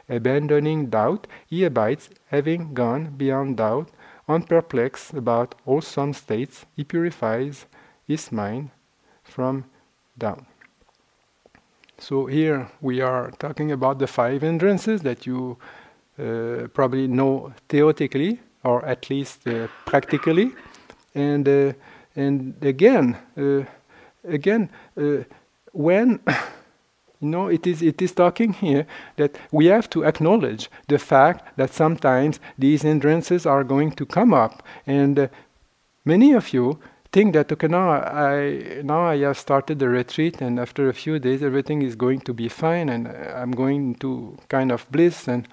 Abandoning 0.09 0.86
doubt, 0.86 1.28
he 1.47 1.62
abides, 1.62 2.11
having 2.26 2.74
gone 2.74 3.14
beyond 3.16 3.59
doubt, 3.59 3.88
unperplexed 4.28 5.14
about 5.14 5.55
wholesome 5.64 6.12
states, 6.12 6.66
he 6.74 6.82
purifies 6.82 7.66
his 8.05 8.32
mind 8.32 8.70
from 9.22 9.66
doubt. 10.18 10.45
So 11.99 12.26
here 12.26 12.72
we 12.80 13.01
are 13.01 13.30
talking 13.38 13.70
about 13.70 14.01
the 14.01 14.09
five 14.09 14.42
hindrances 14.42 15.03
that 15.03 15.24
you 15.24 15.57
probably 16.17 17.07
know 17.09 17.53
theoretically 17.69 18.41
or 18.65 18.85
at 18.85 19.11
least 19.11 19.47
uh, 19.47 19.69
practically. 19.85 20.53
And 21.15 21.49
uh, 21.49 21.73
and 22.17 22.55
again 22.62 23.17
uh, 23.37 23.65
again 24.25 24.71
uh, 24.97 25.25
when 25.73 26.21
you 27.21 27.29
know 27.29 27.49
it 27.49 27.67
is 27.67 27.83
it 27.83 28.03
is 28.03 28.12
talking 28.12 28.53
here 28.53 28.87
that 29.17 29.39
we 29.53 29.67
have 29.67 29.89
to 29.91 30.05
acknowledge 30.05 30.71
the 30.89 30.99
fact 30.99 31.57
that 31.57 31.73
sometimes 31.73 32.41
these 32.59 32.83
hindrances 32.83 33.47
are 33.47 33.65
going 33.65 33.93
to 33.93 34.07
come 34.07 34.35
up. 34.35 34.62
And 34.87 35.29
many 36.05 36.33
of 36.33 36.53
you 36.53 36.79
think 37.12 37.33
that 37.35 37.53
okay 37.53 37.69
now 37.69 37.91
I 37.91 38.83
now 38.83 39.03
I 39.07 39.19
have 39.19 39.39
started 39.39 39.79
the 39.79 39.89
retreat 39.89 40.41
and 40.41 40.59
after 40.59 40.89
a 40.89 40.95
few 40.95 41.21
days 41.21 41.43
everything 41.45 41.83
is 41.83 41.95
going 41.95 42.21
to 42.23 42.35
be 42.35 42.49
fine 42.49 42.89
and 42.89 43.07
I'm 43.09 43.53
going 43.53 43.95
to 43.97 44.37
kind 44.49 44.73
of 44.73 44.91
bliss 44.91 45.29
and 45.29 45.47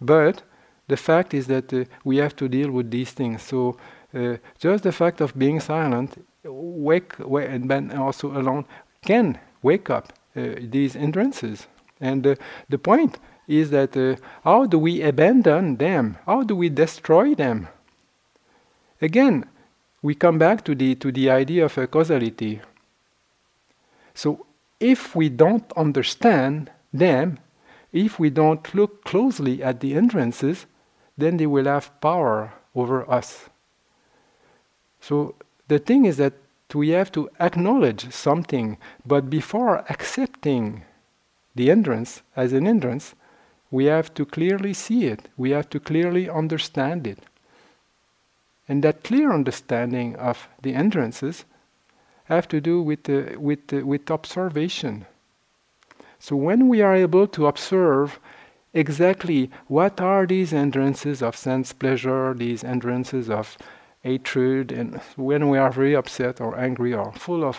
but 0.00 0.42
the 0.88 0.96
fact 0.96 1.34
is 1.34 1.46
that 1.46 1.72
uh, 1.72 1.84
we 2.04 2.18
have 2.18 2.36
to 2.36 2.48
deal 2.48 2.70
with 2.70 2.90
these 2.90 3.12
things 3.12 3.42
so 3.42 3.76
uh, 4.16 4.36
just 4.58 4.84
the 4.84 4.92
fact 4.92 5.20
of 5.20 5.36
being 5.38 5.60
silent, 5.60 6.24
wake, 6.44 7.18
wake 7.18 7.48
and 7.50 7.70
then 7.70 7.92
also 7.92 8.28
alone, 8.28 8.64
can 9.04 9.38
wake 9.62 9.90
up 9.90 10.12
uh, 10.34 10.54
these 10.60 10.94
hindrances. 10.94 11.66
And 12.00 12.26
uh, 12.26 12.34
the 12.68 12.78
point 12.78 13.18
is 13.46 13.70
that 13.70 13.96
uh, 13.96 14.16
how 14.42 14.66
do 14.66 14.78
we 14.78 15.02
abandon 15.02 15.76
them? 15.76 16.16
How 16.24 16.42
do 16.42 16.56
we 16.56 16.68
destroy 16.68 17.34
them? 17.34 17.68
Again, 19.02 19.44
we 20.02 20.14
come 20.14 20.38
back 20.38 20.64
to 20.64 20.74
the 20.74 20.94
to 20.96 21.12
the 21.12 21.30
idea 21.30 21.64
of 21.64 21.76
a 21.76 21.86
causality. 21.86 22.60
So 24.14 24.46
if 24.80 25.14
we 25.14 25.28
don't 25.28 25.70
understand 25.76 26.70
them, 26.92 27.38
if 27.96 28.18
we 28.18 28.30
don't 28.30 28.74
look 28.74 29.04
closely 29.04 29.62
at 29.62 29.80
the 29.80 29.94
hindrances, 29.94 30.66
then 31.16 31.38
they 31.38 31.46
will 31.46 31.64
have 31.64 31.98
power 32.00 32.52
over 32.74 33.10
us. 33.10 33.48
So 35.00 35.34
the 35.68 35.78
thing 35.78 36.04
is 36.04 36.18
that 36.18 36.34
we 36.74 36.90
have 36.90 37.10
to 37.12 37.30
acknowledge 37.40 38.12
something, 38.12 38.76
but 39.06 39.30
before 39.30 39.84
accepting 39.88 40.82
the 41.54 41.66
hindrance 41.66 42.22
as 42.36 42.52
an 42.52 42.66
hindrance, 42.66 43.14
we 43.70 43.86
have 43.86 44.12
to 44.14 44.26
clearly 44.26 44.74
see 44.74 45.06
it, 45.06 45.28
we 45.36 45.50
have 45.50 45.70
to 45.70 45.80
clearly 45.80 46.28
understand 46.28 47.06
it. 47.06 47.20
And 48.68 48.82
that 48.84 49.04
clear 49.04 49.32
understanding 49.32 50.16
of 50.16 50.48
the 50.60 50.72
hindrances 50.72 51.44
have 52.24 52.48
to 52.48 52.60
do 52.60 52.82
with, 52.82 53.04
the, 53.04 53.36
with, 53.36 53.68
the, 53.68 53.82
with 53.84 54.10
observation. 54.10 55.06
So 56.26 56.34
when 56.34 56.66
we 56.66 56.82
are 56.82 56.96
able 56.96 57.28
to 57.28 57.46
observe 57.46 58.18
exactly 58.74 59.48
what 59.68 60.00
are 60.00 60.26
these 60.26 60.50
hindrances 60.50 61.22
of 61.22 61.36
sense 61.36 61.72
pleasure, 61.72 62.34
these 62.34 62.62
hindrances 62.62 63.30
of 63.30 63.56
hatred, 64.02 64.72
and 64.72 65.00
when 65.14 65.48
we 65.48 65.56
are 65.56 65.70
very 65.70 65.94
upset 65.94 66.40
or 66.40 66.58
angry 66.58 66.92
or 66.92 67.12
full 67.12 67.44
of 67.44 67.56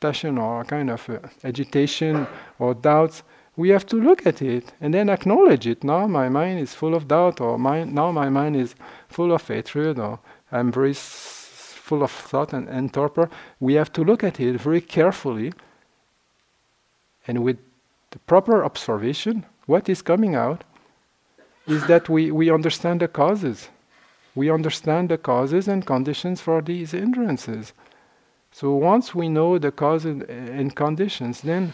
passion 0.00 0.38
or 0.38 0.64
kind 0.64 0.90
of 0.90 1.08
uh, 1.08 1.20
agitation 1.44 2.26
or 2.58 2.74
doubts, 2.74 3.22
we 3.54 3.68
have 3.68 3.86
to 3.86 3.94
look 3.94 4.26
at 4.26 4.42
it 4.42 4.72
and 4.80 4.92
then 4.92 5.08
acknowledge 5.08 5.68
it. 5.68 5.84
Now 5.84 6.08
my 6.08 6.28
mind 6.28 6.58
is 6.58 6.74
full 6.74 6.96
of 6.96 7.06
doubt, 7.06 7.40
or 7.40 7.60
my, 7.60 7.84
now 7.84 8.10
my 8.10 8.28
mind 8.28 8.56
is 8.56 8.74
full 9.08 9.30
of 9.30 9.46
hatred, 9.46 10.00
or 10.00 10.18
I'm 10.50 10.72
very 10.72 10.90
s- 10.90 11.74
full 11.76 12.02
of 12.02 12.10
thought 12.10 12.52
and, 12.52 12.68
and 12.68 12.92
torpor. 12.92 13.30
We 13.60 13.74
have 13.74 13.92
to 13.92 14.02
look 14.02 14.24
at 14.24 14.40
it 14.40 14.60
very 14.60 14.80
carefully 14.80 15.52
and 17.28 17.44
with 17.44 17.58
the 18.10 18.18
proper 18.20 18.64
observation. 18.64 19.46
What 19.66 19.88
is 19.88 20.02
coming 20.02 20.34
out 20.34 20.64
is 21.66 21.86
that 21.86 22.08
we, 22.08 22.30
we 22.30 22.50
understand 22.50 23.00
the 23.00 23.08
causes. 23.08 23.68
We 24.34 24.50
understand 24.50 25.08
the 25.08 25.18
causes 25.18 25.68
and 25.68 25.86
conditions 25.86 26.40
for 26.40 26.62
these 26.62 26.92
hindrances. 26.92 27.72
So 28.52 28.74
once 28.74 29.14
we 29.14 29.28
know 29.28 29.58
the 29.58 29.70
causes 29.70 30.22
and 30.28 30.74
conditions, 30.74 31.42
then 31.42 31.72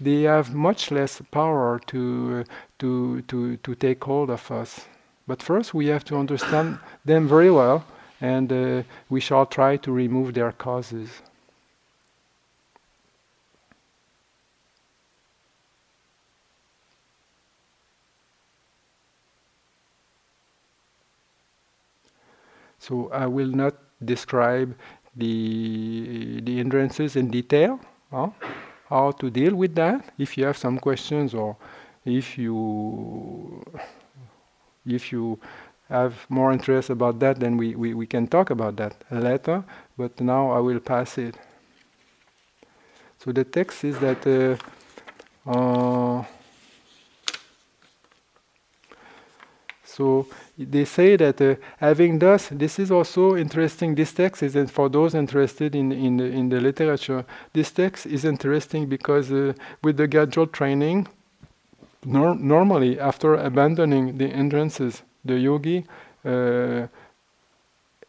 they 0.00 0.22
have 0.22 0.54
much 0.54 0.90
less 0.90 1.22
power 1.30 1.80
to, 1.86 2.44
uh, 2.48 2.52
to, 2.78 3.22
to, 3.22 3.56
to 3.56 3.74
take 3.74 4.02
hold 4.04 4.30
of 4.30 4.50
us. 4.50 4.86
But 5.26 5.42
first, 5.42 5.72
we 5.74 5.86
have 5.86 6.04
to 6.04 6.16
understand 6.16 6.78
them 7.04 7.26
very 7.28 7.50
well, 7.50 7.84
and 8.20 8.52
uh, 8.52 8.82
we 9.08 9.20
shall 9.20 9.46
try 9.46 9.76
to 9.78 9.92
remove 9.92 10.34
their 10.34 10.52
causes. 10.52 11.22
So 22.86 23.10
I 23.12 23.26
will 23.26 23.50
not 23.50 23.74
describe 24.04 24.76
the 25.16 26.40
the 26.40 26.56
hindrances 26.56 27.16
in 27.16 27.30
detail. 27.30 27.80
Huh? 28.10 28.30
how 28.88 29.10
to 29.12 29.30
deal 29.30 29.54
with 29.54 29.74
that. 29.74 30.12
If 30.18 30.38
you 30.38 30.44
have 30.44 30.56
some 30.56 30.78
questions 30.78 31.34
or 31.34 31.56
if 32.04 32.38
you 32.38 33.62
if 34.86 35.12
you 35.12 35.38
have 35.88 36.14
more 36.28 36.52
interest 36.52 36.90
about 36.90 37.18
that, 37.20 37.38
then 37.40 37.56
we, 37.56 37.74
we, 37.74 37.94
we 37.94 38.06
can 38.06 38.26
talk 38.26 38.50
about 38.50 38.76
that 38.76 38.94
later. 39.10 39.64
But 39.96 40.20
now 40.20 40.50
I 40.50 40.58
will 40.58 40.80
pass 40.80 41.18
it. 41.18 41.36
So 43.18 43.32
the 43.32 43.44
text 43.44 43.84
is 43.84 43.98
that 43.98 44.26
uh, 44.26 45.50
uh, 45.50 46.24
so 49.96 50.26
they 50.58 50.84
say 50.84 51.16
that 51.16 51.40
uh, 51.40 51.54
having 51.78 52.18
thus, 52.18 52.48
this 52.50 52.78
is 52.78 52.90
also 52.90 53.34
interesting. 53.34 53.94
This 53.94 54.12
text 54.12 54.42
is 54.42 54.54
uh, 54.54 54.66
for 54.66 54.90
those 54.90 55.14
interested 55.14 55.74
in 55.74 55.90
in 55.90 56.18
the, 56.18 56.24
in 56.24 56.50
the 56.50 56.60
literature. 56.60 57.24
This 57.54 57.72
text 57.72 58.04
is 58.04 58.24
interesting 58.24 58.88
because 58.88 59.32
uh, 59.32 59.54
with 59.82 59.96
the 59.96 60.06
gradual 60.06 60.48
training, 60.48 61.08
nor- 62.04 62.34
normally 62.34 63.00
after 63.00 63.36
abandoning 63.36 64.18
the 64.18 64.28
hindrances, 64.28 65.02
the 65.24 65.38
yogi 65.38 65.86
uh, 66.26 66.88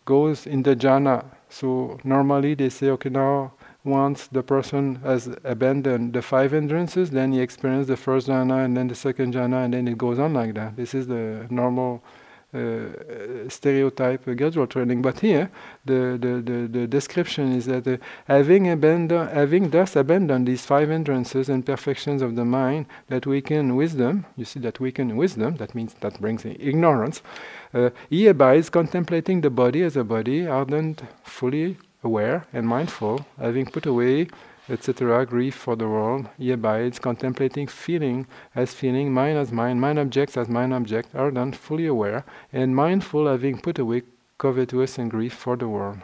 goes 0.04 0.46
in 0.46 0.64
the 0.64 0.76
jhana. 0.76 1.24
So 1.50 2.00
normally 2.04 2.56
they 2.56 2.70
say, 2.70 2.90
okay, 2.90 3.10
now 3.10 3.54
once 3.88 4.28
the 4.28 4.44
person 4.44 4.96
has 5.04 5.30
abandoned 5.44 6.14
the 6.14 6.22
five 6.22 6.52
hindrances, 6.52 7.10
then 7.10 7.32
he 7.32 7.40
experiences 7.40 7.88
the 7.88 7.98
first 7.98 8.28
jhana 8.28 8.66
and 8.66 8.76
then 8.76 8.88
the 8.88 8.96
second 8.96 9.34
jhana, 9.34 9.64
and 9.66 9.74
then 9.74 9.88
it 9.88 9.98
goes 9.98 10.20
on 10.20 10.34
like 10.34 10.54
that. 10.54 10.76
This 10.76 10.94
is 10.94 11.08
the 11.08 11.48
normal 11.50 12.04
uh, 12.54 13.50
stereotype 13.50 14.28
uh, 14.28 14.34
gradual 14.34 14.68
training. 14.68 15.02
But 15.02 15.20
here, 15.20 15.52
the, 15.86 16.18
the, 16.20 16.42
the, 16.42 16.68
the 16.68 16.88
description 16.88 17.52
is 17.54 17.66
that 17.66 17.88
uh, 17.88 17.98
having, 18.26 18.70
abandoned, 18.70 19.30
having 19.32 19.70
thus 19.70 19.96
abandoned 19.96 20.48
these 20.48 20.66
five 20.66 20.90
hindrances 20.90 21.50
and 21.50 21.66
perfections 21.66 22.22
of 22.22 22.36
the 22.36 22.46
mind 22.46 22.86
that 23.08 23.26
weaken 23.26 23.76
wisdom, 23.76 24.26
you 24.38 24.46
see 24.46 24.62
that 24.62 24.80
weaken 24.80 25.18
wisdom, 25.18 25.58
that 25.58 25.76
means 25.76 25.94
that 25.96 26.22
brings 26.22 26.46
ignorance, 26.46 27.22
uh, 27.74 27.90
he 28.10 28.28
abides 28.28 28.70
contemplating 28.70 29.42
the 29.42 29.50
body 29.50 29.82
as 29.84 29.98
a 29.98 30.04
body, 30.04 30.48
ardent, 30.48 31.04
fully 31.24 31.78
aware 32.04 32.46
and 32.54 32.68
mindful, 32.68 33.26
having 33.38 33.66
put 33.66 33.86
away 33.86 34.28
etc., 34.70 35.26
grief 35.26 35.56
for 35.56 35.76
the 35.76 35.88
world, 35.88 36.28
he 36.38 36.52
abides, 36.52 37.00
contemplating 37.00 37.68
feeling 37.68 38.28
as 38.56 38.74
feeling, 38.74 39.14
mind 39.14 39.38
as 39.38 39.52
mind, 39.52 39.80
mind 39.80 40.00
objects 40.00 40.36
as 40.36 40.50
mind 40.50 40.74
object, 40.74 41.16
ardent, 41.16 41.56
fully 41.56 41.86
aware, 41.86 42.26
and 42.52 42.76
mindful, 42.76 43.28
having 43.28 43.60
put 43.60 43.80
away 43.80 44.04
covetous 44.38 44.98
and 44.98 45.10
grief 45.10 45.34
for 45.34 45.56
the 45.56 45.68
world. 45.68 46.00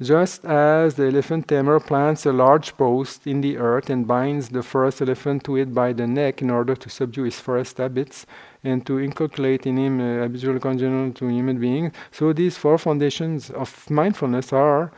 Just 0.00 0.44
as 0.44 0.94
the 0.94 1.06
elephant 1.08 1.48
tamer 1.48 1.80
plants 1.80 2.24
a 2.24 2.32
large 2.32 2.76
post 2.76 3.26
in 3.26 3.40
the 3.40 3.56
earth 3.56 3.90
and 3.90 4.06
binds 4.06 4.48
the 4.48 4.62
first 4.62 5.02
elephant 5.02 5.42
to 5.42 5.56
it 5.56 5.74
by 5.74 5.92
the 5.92 6.06
neck 6.06 6.40
in 6.40 6.50
order 6.50 6.76
to 6.76 6.88
subdue 6.88 7.24
his 7.24 7.40
forest 7.40 7.78
habits 7.78 8.24
and 8.64 8.84
to 8.86 8.98
inculcate 8.98 9.66
in 9.66 9.76
him 9.76 10.00
uh, 10.00 10.22
habitual 10.22 10.58
congenial 10.58 11.12
to 11.12 11.28
human 11.28 11.58
beings, 11.58 11.92
so 12.10 12.32
these 12.32 12.56
four 12.56 12.78
foundations 12.78 13.50
of 13.50 13.88
mindfulness 13.90 14.52
are 14.52 14.90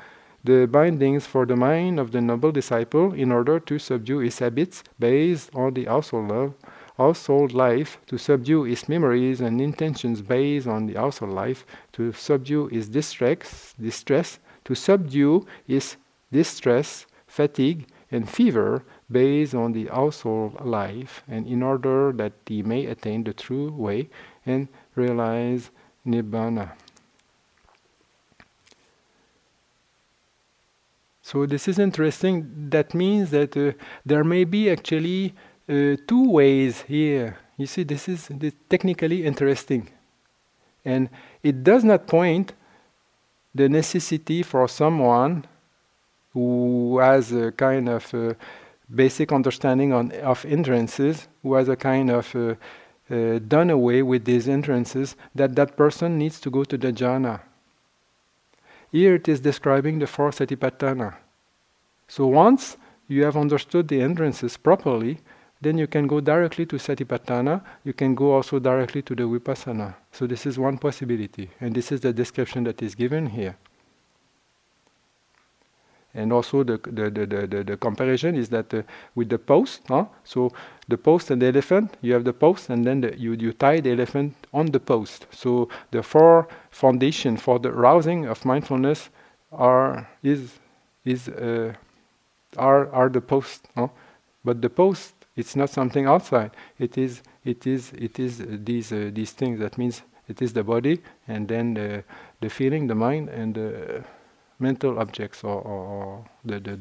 the 0.43 0.67
bindings 0.67 1.27
for 1.27 1.45
the 1.45 1.57
mind 1.57 2.01
of 2.01 2.13
the 2.13 2.21
noble 2.21 2.51
disciple 2.51 3.13
in 3.13 3.31
order 3.31 3.61
to 3.61 3.79
subdue 3.79 4.19
his 4.19 4.39
habits 4.39 4.83
based 4.99 5.51
on 5.55 5.75
the 5.75 5.85
household 5.85 6.29
love, 6.29 6.55
household 6.97 7.53
life, 7.53 7.99
to 8.07 8.17
subdue 8.17 8.63
his 8.65 8.89
memories 8.89 9.41
and 9.41 9.61
intentions 9.61 10.23
based 10.23 10.67
on 10.67 10.87
the 10.87 10.95
household 10.95 11.33
life, 11.33 11.67
to 11.93 12.13
subdue 12.13 12.69
his 12.69 12.89
distress, 12.89 13.75
distress, 13.79 14.39
to 14.65 14.75
subdue 14.75 15.47
his 15.67 15.97
distress, 16.33 17.07
fatigue, 17.27 17.87
and 18.11 18.29
fever 18.29 18.83
based 19.11 19.55
on 19.55 19.73
the 19.73 19.87
household 19.87 20.65
life, 20.65 21.23
and 21.29 21.47
in 21.47 21.63
order 21.63 22.13
that 22.13 22.33
he 22.47 22.63
may 22.63 22.87
attain 22.87 23.25
the 23.25 23.33
true 23.33 23.73
way 23.73 24.09
and 24.47 24.69
realize 24.95 25.71
nibbana. 26.07 26.73
So 31.23 31.47
this 31.47 31.69
is 31.69 31.79
interesting. 31.79 32.69
That 32.71 32.93
means 32.93 33.31
that 33.31 33.57
uh, 33.57 33.73
there 34.05 34.25
may 34.25 34.45
be 34.45 34.69
actually 34.69 35.35
uh, 35.69 35.97
two 36.09 36.29
ways 36.29 36.83
here. 36.83 37.39
You 37.57 37.67
see, 37.67 37.85
this 37.85 38.09
is 38.09 38.29
this 38.29 38.55
technically 38.69 39.25
interesting, 39.25 39.91
and 40.85 41.09
it 41.43 41.63
does 41.63 41.85
not 41.85 42.07
point 42.07 42.55
the 43.55 43.69
necessity 43.69 44.43
for 44.43 44.67
someone 44.67 45.45
who 46.33 46.99
has 46.99 47.33
a 47.33 47.53
kind 47.53 47.89
of 47.89 48.15
uh, 48.15 48.35
basic 48.95 49.33
understanding 49.33 49.93
on, 49.93 50.13
of 50.13 50.43
hindrances, 50.43 51.29
was 51.43 51.69
a 51.69 51.77
kind 51.77 52.11
of 52.11 52.35
uh, 52.35 52.55
uh, 53.11 53.39
done 53.39 53.71
away 53.71 54.03
with 54.03 54.25
these 54.25 54.47
hindrances, 54.47 55.17
that 55.35 55.55
that 55.57 55.77
person 55.77 56.19
needs 56.19 56.41
to 56.41 56.51
go 56.51 56.65
to 56.65 56.77
the 56.77 56.93
jhana 56.93 57.41
here 58.93 59.15
it 59.15 59.29
is 59.29 59.41
describing 59.41 59.99
the 59.99 60.07
four 60.07 60.31
satipatthana. 60.31 61.17
So 62.09 62.27
once 62.27 62.77
you 63.07 63.25
have 63.25 63.37
understood 63.37 63.89
the 63.89 64.01
hindrances 64.01 64.57
properly, 64.57 65.19
then 65.61 65.79
you 65.79 65.87
can 65.87 66.07
go 66.07 66.21
directly 66.21 66.67
to 66.67 66.77
satipatthana, 66.77 67.63
you 67.85 67.93
can 67.93 68.15
go 68.15 68.33
also 68.33 68.59
directly 68.59 69.03
to 69.03 69.15
the 69.15 69.25
vipassana. 69.25 69.95
So 70.11 70.27
this 70.27 70.47
is 70.47 70.59
one 70.59 70.79
possibility, 70.79 71.51
and 71.61 71.75
this 71.75 71.93
is 71.93 72.01
the 72.01 72.13
description 72.13 72.65
that 72.65 72.83
is 72.83 72.95
given 72.95 73.27
here. 73.27 73.57
And 76.15 76.33
also 76.33 76.65
the, 76.65 76.79
the, 76.83 77.11
the, 77.11 77.47
the, 77.47 77.65
the 77.65 77.77
comparison 77.77 78.35
is 78.35 78.49
that 78.49 78.75
uh, 78.75 78.83
with 79.15 79.29
the 79.29 79.39
post, 79.39 79.83
huh? 79.89 80.07
so 80.25 80.53
the 80.89 80.99
post 80.99 81.31
and 81.31 81.41
the 81.41 81.47
elephant, 81.47 81.97
you 82.01 82.13
have 82.15 82.25
the 82.25 82.33
post 82.33 82.69
and 82.69 82.85
then 82.85 83.01
the, 83.01 83.17
you, 83.17 83.35
you 83.35 83.53
tie 83.53 83.81
the 83.81 83.93
elephant 83.93 84.35
on 84.53 84.67
the 84.67 84.81
post. 84.81 85.27
So 85.31 85.69
the 85.93 86.03
four 86.03 86.49
foundation 86.71 87.37
for 87.37 87.59
the 87.61 87.71
rousing 87.71 88.27
of 88.27 88.45
mindfulness 88.45 89.11
are 89.53 90.09
is 90.23 90.59
is 91.05 91.29
uh, 91.29 91.75
are 92.57 92.93
are 92.93 93.09
the 93.09 93.21
post. 93.21 93.69
Huh? 93.77 93.89
But 94.45 94.63
the 94.63 94.71
post 94.71 95.15
it's 95.37 95.57
not 95.57 95.71
something 95.71 96.07
outside. 96.07 96.51
It 96.79 96.99
is 96.99 97.23
it 97.45 97.67
is 97.67 97.93
it 97.93 98.19
is 98.19 98.41
uh, 98.41 98.47
these 98.65 98.93
uh, 98.93 99.11
these 99.13 99.33
things. 99.33 99.61
That 99.61 99.79
means 99.79 100.03
it 100.29 100.43
is 100.43 100.53
the 100.53 100.65
body 100.65 101.01
and 101.29 101.49
then 101.49 101.75
the 101.75 102.05
the 102.41 102.49
feeling, 102.49 102.87
the 102.87 102.95
mind, 102.95 103.29
and 103.29 103.55
the 103.55 104.05
mental 104.61 104.99
objects 104.99 105.43
or, 105.45 105.61
or, 105.61 105.87
or 105.87 106.25
the, 106.45 106.61
the 106.61 106.77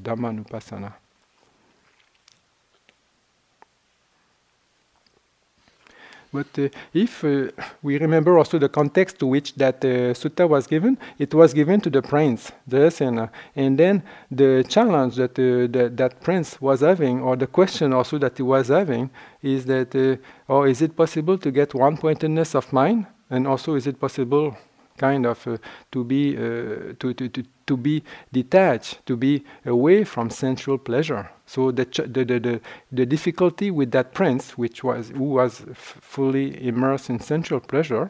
But 6.31 6.59
uh, 6.59 6.69
if 6.93 7.23
uh, 7.23 7.49
we 7.81 7.97
remember 7.97 8.37
also 8.37 8.59
the 8.59 8.69
context 8.69 9.17
to 9.19 9.25
which 9.25 9.55
that 9.55 9.83
uh, 9.83 10.13
sutta 10.13 10.47
was 10.47 10.67
given, 10.67 10.97
it 11.17 11.33
was 11.33 11.53
given 11.55 11.81
to 11.81 11.89
the 11.89 12.03
prince, 12.03 12.51
the 12.67 13.29
and 13.55 13.79
then 13.79 14.03
the 14.29 14.63
challenge 14.69 15.15
that 15.15 15.39
uh, 15.39 15.65
that, 15.71 15.97
that 15.97 16.21
prince 16.21 16.61
was 16.61 16.81
having, 16.81 17.21
or 17.21 17.35
the 17.35 17.47
question 17.47 17.93
also 17.93 18.19
that 18.19 18.37
he 18.37 18.43
was 18.43 18.67
having, 18.67 19.09
is 19.41 19.65
that, 19.65 19.95
uh, 19.95 20.53
or 20.53 20.67
is 20.67 20.83
it 20.83 20.95
possible 20.95 21.37
to 21.39 21.49
get 21.49 21.73
one 21.73 21.97
pointedness 21.97 22.53
of 22.53 22.71
mind, 22.71 23.07
and 23.31 23.47
also 23.47 23.73
is 23.73 23.87
it 23.87 23.99
possible, 23.99 24.55
kind 24.99 25.25
of, 25.25 25.47
uh, 25.47 25.57
to 25.91 26.03
be 26.03 26.35
to, 26.35 27.13
to, 27.13 27.29
to 27.29 27.43
to 27.69 27.77
be 27.77 28.03
detached, 28.33 29.05
to 29.05 29.15
be 29.15 29.43
away 29.63 30.03
from 30.03 30.31
sensual 30.31 30.79
pleasure. 30.79 31.29
So 31.45 31.71
the, 31.71 31.85
ch- 31.85 32.09
the, 32.15 32.25
the, 32.25 32.39
the, 32.39 32.61
the, 32.91 33.05
difficulty 33.05 33.69
with 33.69 33.91
that 33.91 34.13
prince, 34.13 34.57
which 34.57 34.83
was 34.83 35.09
who 35.09 35.25
was 35.39 35.61
f- 35.69 35.97
fully 36.01 36.67
immersed 36.67 37.11
in 37.11 37.19
sensual 37.19 37.59
pleasure, 37.59 38.09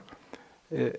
uh, 0.71 0.91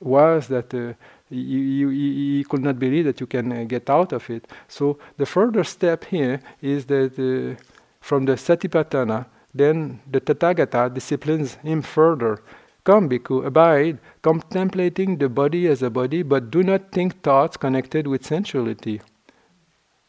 was 0.00 0.48
that 0.48 0.74
uh, 0.74 0.94
you, 1.30 1.60
you, 1.78 1.88
you, 1.88 2.44
could 2.44 2.62
not 2.62 2.80
believe 2.80 3.04
that 3.04 3.20
you 3.20 3.28
can 3.28 3.52
uh, 3.52 3.64
get 3.64 3.88
out 3.88 4.12
of 4.12 4.28
it. 4.28 4.48
So 4.66 4.98
the 5.16 5.26
further 5.26 5.62
step 5.62 6.04
here 6.06 6.40
is 6.60 6.86
that 6.86 7.12
uh, 7.16 7.62
from 8.00 8.24
the 8.24 8.32
Satipatthana, 8.32 9.26
then 9.54 10.00
the 10.10 10.20
Tathagata 10.20 10.92
disciplines 10.92 11.54
him 11.62 11.82
further 11.82 12.42
Come, 12.84 13.08
bhikkhu, 13.10 13.44
abide, 13.44 13.98
contemplating 14.22 15.18
the 15.18 15.28
body 15.28 15.66
as 15.66 15.82
a 15.82 15.90
body, 15.90 16.22
but 16.22 16.50
do 16.50 16.62
not 16.62 16.92
think 16.92 17.22
thoughts 17.22 17.56
connected 17.56 18.06
with 18.06 18.24
sensuality. 18.24 19.00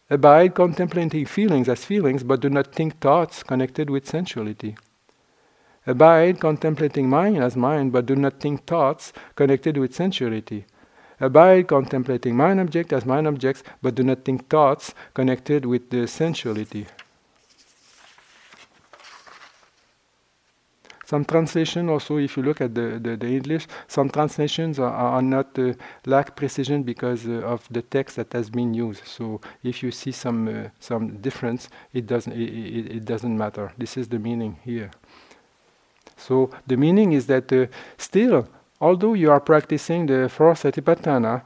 Abide, 0.10 0.56
contemplating 0.56 1.26
feelings 1.26 1.68
as 1.68 1.86
feelings, 1.86 2.24
but 2.24 2.40
do 2.40 2.50
not 2.50 2.74
think 2.74 3.00
thoughts 3.00 3.44
connected 3.44 3.90
with 3.90 4.06
sensuality. 4.06 4.76
Abide, 5.88 6.40
contemplating 6.40 7.10
mind 7.10 7.38
as 7.38 7.56
mind, 7.56 7.92
but 7.92 8.06
do 8.06 8.16
not 8.16 8.40
think 8.40 8.66
thoughts 8.66 9.12
connected 9.36 9.78
with 9.78 9.94
sensuality. 9.94 10.66
Abide, 11.20 11.68
contemplating 11.68 12.36
mind 12.36 12.60
object 12.60 12.94
as 12.94 13.06
mind 13.06 13.28
objects, 13.28 13.64
but 13.82 13.96
do 13.96 14.04
not 14.04 14.24
think 14.24 14.50
thoughts 14.50 14.94
connected 15.14 15.66
with 15.66 15.90
the 15.90 16.08
sensuality. 16.08 16.88
Some 21.12 21.26
translation 21.26 21.90
also, 21.90 22.20
if 22.20 22.38
you 22.38 22.44
look 22.44 22.62
at 22.62 22.74
the, 22.74 22.98
the, 22.98 23.18
the 23.18 23.28
English, 23.28 23.68
some 23.90 24.10
translations 24.10 24.80
are, 24.80 24.94
are 24.94 25.22
not 25.22 25.60
uh, 25.60 25.74
lack 26.06 26.38
precision 26.38 26.84
because 26.84 27.28
uh, 27.28 27.54
of 27.54 27.68
the 27.70 27.82
text 27.82 28.16
that 28.16 28.32
has 28.32 28.50
been 28.50 28.74
used. 28.74 29.06
So 29.06 29.42
if 29.62 29.84
you 29.84 29.92
see 29.92 30.14
some 30.14 30.48
uh, 30.48 30.70
some 30.80 31.18
difference, 31.18 31.68
it 31.94 32.08
doesn't 32.08 32.32
it, 32.32 32.50
it, 32.78 32.96
it, 32.96 33.04
doesn't 33.04 33.38
matter. 33.38 33.74
This 33.78 33.98
is 33.98 34.08
the 34.08 34.20
meaning 34.20 34.58
here. 34.64 34.90
So 36.16 36.50
the 36.66 36.78
meaning 36.78 37.12
is 37.12 37.26
that 37.28 37.52
uh, 37.52 37.66
still, 37.98 38.48
although 38.80 39.14
you 39.14 39.32
are 39.32 39.42
practicing 39.42 40.06
the 40.06 40.30
four 40.30 40.54
satipatthana, 40.54 41.42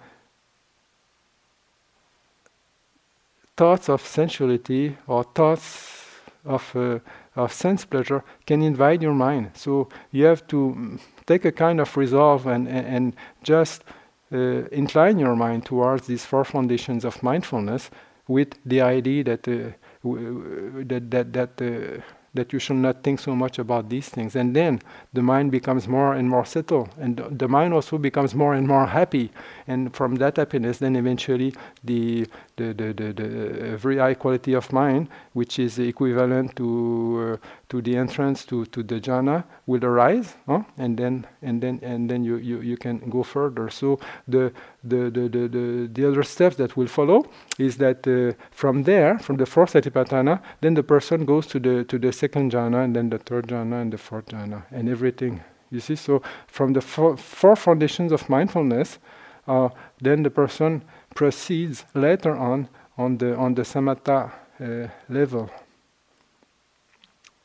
thoughts 3.58 3.90
of 3.90 4.04
sensuality 4.04 4.96
or 5.08 5.24
thoughts 5.24 6.06
of 6.46 6.76
uh, 6.76 7.00
of 7.36 7.52
sense 7.54 7.86
pleasure 7.86 8.24
can 8.46 8.62
invade 8.62 9.02
your 9.02 9.14
mind. 9.14 9.52
So 9.54 9.90
you 10.12 10.26
have 10.26 10.48
to 10.48 11.00
take 11.26 11.46
a 11.46 11.52
kind 11.52 11.80
of 11.80 11.98
resolve 11.98 12.48
and, 12.48 12.68
and, 12.68 12.88
and 12.88 13.16
just 13.44 13.84
uh, 14.32 14.68
incline 14.72 15.20
your 15.20 15.36
mind 15.36 15.66
towards 15.66 16.08
these 16.08 16.26
four 16.26 16.44
foundations 16.44 17.06
of 17.06 17.22
mindfulness 17.22 17.90
with 18.28 18.56
the 18.66 18.82
idea 18.82 19.24
that 19.24 19.48
uh, 19.48 19.72
w- 20.04 20.84
that 20.84 21.12
that, 21.12 21.34
that 21.34 21.62
uh, 21.62 22.02
that 22.34 22.52
you 22.52 22.60
should 22.60 22.76
not 22.76 23.02
think 23.02 23.20
so 23.20 23.36
much 23.36 23.60
about 23.60 23.90
these 23.90 24.10
things. 24.10 24.36
And 24.36 24.56
then 24.56 24.82
the 25.14 25.22
mind 25.22 25.52
becomes 25.52 25.88
more 25.88 26.14
and 26.14 26.30
more 26.30 26.46
settled, 26.46 26.90
and 27.00 27.18
the 27.32 27.48
mind 27.48 27.74
also 27.74 27.98
becomes 27.98 28.36
more 28.36 28.54
and 28.54 28.68
more 28.68 28.86
happy. 28.88 29.32
And 29.68 29.96
from 29.96 30.16
that 30.16 30.38
happiness, 30.38 30.80
then 30.80 30.96
eventually 30.96 31.54
the 31.84 32.28
the, 32.58 32.74
the, 32.74 32.94
the, 32.94 33.14
the 33.14 33.78
very 33.78 33.98
high 33.98 34.14
quality 34.14 34.54
of 34.54 34.72
mind, 34.72 35.10
which 35.34 35.60
is 35.60 35.78
equivalent 35.80 36.56
to 36.56 37.40
uh, 37.42 37.48
to 37.70 37.82
the 37.82 37.98
entrance 37.98 38.46
to, 38.46 38.66
to 38.68 38.84
the 38.84 39.00
jhana, 39.00 39.44
will 39.66 39.84
arise, 39.84 40.36
huh? 40.48 40.64
and 40.78 40.98
then 40.98 41.26
and 41.42 41.62
then 41.62 41.80
and 41.82 42.10
then 42.10 42.24
you, 42.24 42.38
you, 42.38 42.62
you 42.62 42.78
can 42.78 43.00
go 43.10 43.24
further. 43.24 43.70
So 43.70 44.00
the 44.28 44.54
the, 44.84 45.10
the, 45.10 45.30
the, 45.30 45.48
the, 45.48 45.90
the 45.92 46.08
other 46.08 46.24
steps 46.24 46.56
that 46.58 46.78
will 46.78 46.88
follow 46.88 47.26
is 47.58 47.78
that 47.78 48.08
uh, 48.08 48.34
from 48.52 48.84
there, 48.84 49.18
from 49.20 49.38
the 49.38 49.46
fourth 49.46 49.74
satipatthana, 49.74 50.42
then 50.62 50.76
the 50.76 50.84
person 50.84 51.26
goes 51.26 51.48
to 51.48 51.60
the 51.60 51.84
to 51.86 51.98
the 51.98 52.14
second 52.14 52.52
jhana, 52.52 52.84
and 52.84 52.96
then 52.96 53.10
the 53.10 53.18
third 53.18 53.48
jhana, 53.48 53.82
and 53.82 53.92
the 53.92 53.98
fourth 53.98 54.28
jhana, 54.28 54.64
and 54.72 54.88
everything. 54.90 55.42
You 55.72 55.80
see, 55.80 55.96
so 55.96 56.22
from 56.48 56.74
the 56.74 56.82
four, 56.82 57.18
four 57.18 57.56
foundations 57.56 58.12
of 58.12 58.30
mindfulness, 58.30 59.00
uh, 59.48 59.70
then 60.02 60.24
the 60.24 60.30
person 60.30 60.84
proceeds 61.16 61.86
later 61.96 62.36
on 62.36 62.68
on 62.98 63.18
the 63.18 63.36
on 63.36 63.56
the 63.56 63.64
samatha 63.64 64.32
uh, 64.62 64.88
level. 65.10 65.50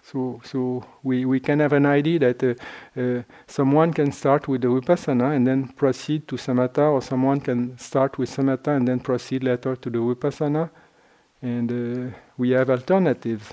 So, 0.03 0.41
so 0.45 0.85
we, 1.05 1.25
we 1.25 1.39
can 1.39 1.61
have 1.61 1.73
an 1.73 1.87
idea 1.87 2.19
that 2.19 2.43
uh, 2.43 3.01
uh, 3.01 3.23
someone 3.47 3.93
can 3.93 4.11
start 4.11 4.49
with 4.49 4.63
the 4.63 4.67
vipassana 4.67 5.37
and 5.37 5.47
then 5.47 5.69
proceed 5.69 6.27
to 6.27 6.35
samatha, 6.37 6.91
or 6.91 7.01
someone 7.01 7.41
can 7.41 7.79
start 7.79 8.19
with 8.19 8.29
samatha 8.29 8.77
and 8.77 8.89
then 8.89 8.99
proceed 8.99 9.45
later 9.45 9.77
to 9.77 9.89
the 9.89 9.99
vipassana, 9.99 10.69
and 11.41 11.71
uh, 11.71 12.17
we 12.37 12.51
have 12.51 12.71
alternatives. 12.71 13.53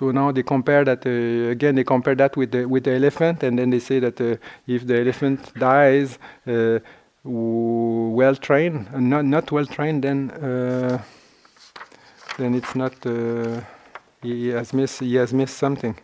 So 0.00 0.12
now 0.12 0.32
they 0.32 0.42
compare 0.42 0.82
that 0.82 1.04
uh, 1.04 1.50
again. 1.50 1.74
They 1.74 1.84
compare 1.84 2.14
that 2.14 2.34
with 2.34 2.52
the 2.52 2.64
with 2.64 2.84
the 2.84 2.92
elephant, 2.92 3.42
and 3.42 3.58
then 3.58 3.68
they 3.68 3.80
say 3.80 4.00
that 4.00 4.18
uh, 4.18 4.36
if 4.66 4.86
the 4.86 4.98
elephant 4.98 5.52
dies, 5.52 6.18
uh, 6.46 6.78
well 7.22 8.34
trained, 8.34 8.90
not 8.94 9.26
not 9.26 9.52
well 9.52 9.66
trained, 9.66 10.04
then 10.04 10.30
uh, 10.30 11.02
then 12.38 12.54
it's 12.54 12.74
not. 12.74 12.94
Uh, 13.04 13.60
he 14.22 14.48
has 14.48 14.72
missed. 14.72 15.00
He 15.00 15.16
has 15.16 15.34
missed 15.34 15.58
something. 15.58 15.94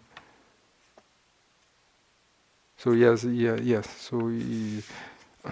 So 2.76 2.92
yes, 2.92 3.24
yeah, 3.24 3.57
yes. 3.62 3.88
So. 3.88 4.28
He, 4.28 4.82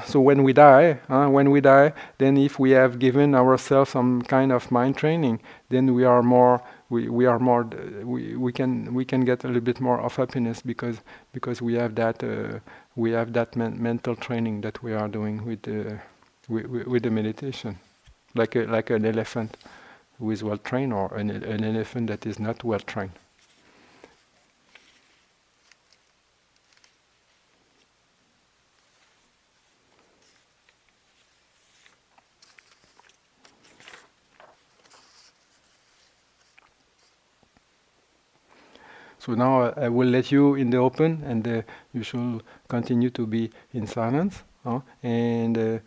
so 0.07 0.21
when 0.21 0.43
we 0.43 0.53
die, 0.53 0.99
uh, 1.09 1.29
when 1.29 1.53
we 1.53 1.61
die, 1.61 1.93
then 2.19 2.37
if 2.37 2.59
we 2.59 2.73
have 2.73 2.99
given 2.99 3.33
ourselves 3.33 3.91
some 3.91 4.23
kind 4.23 4.51
of 4.51 4.73
mind 4.73 4.97
training, 4.97 5.41
then 5.69 5.95
we 5.95 6.03
are 6.03 6.21
more 6.21 6.61
we, 6.95 7.09
we 7.09 7.27
are 7.27 7.39
more 7.39 7.65
we, 8.13 8.37
we 8.37 8.53
can 8.53 8.95
we 8.95 9.05
can 9.05 9.23
get 9.31 9.45
a 9.45 9.49
little 9.49 9.67
bit 9.71 9.81
more 9.81 10.01
of 10.01 10.17
happiness 10.17 10.63
because 10.63 10.99
because 11.33 11.59
we 11.61 11.75
have 11.75 11.95
that 12.03 12.23
uh, 12.23 12.61
we 13.03 13.11
have 13.19 13.33
that 13.33 13.57
men- 13.57 13.83
mental 13.83 14.15
training 14.17 14.61
that 14.63 14.83
we 14.83 14.93
are 14.95 15.09
doing 15.09 15.45
with 15.45 15.63
the 15.63 16.01
with, 16.49 16.67
with 16.93 17.03
the 17.03 17.11
meditation. 17.11 17.79
Like 18.37 18.57
a, 18.57 18.65
like 18.77 18.91
an 18.91 19.05
elephant 19.07 19.57
who 20.19 20.31
is 20.33 20.43
well 20.43 20.59
trained 20.59 20.93
or 20.93 21.07
an, 21.15 21.31
an 21.31 21.63
elephant 21.65 22.09
that 22.09 22.27
is 22.27 22.39
not 22.39 22.65
well 22.65 22.81
trained 22.81 23.17
So 39.25 39.35
now 39.35 39.73
I 39.77 39.89
will 39.89 40.09
let 40.09 40.31
you 40.31 40.55
in 40.55 40.69
the 40.69 40.77
open, 40.77 41.23
and 41.25 41.49
uh, 41.49 41.63
you 41.95 42.03
should 42.03 42.43
continue 42.69 43.09
to 43.11 43.27
be 43.27 43.51
in 43.73 43.87
silence. 43.87 44.43
Uh, 44.67 44.81
and 45.03 45.57
uh, 45.57 45.79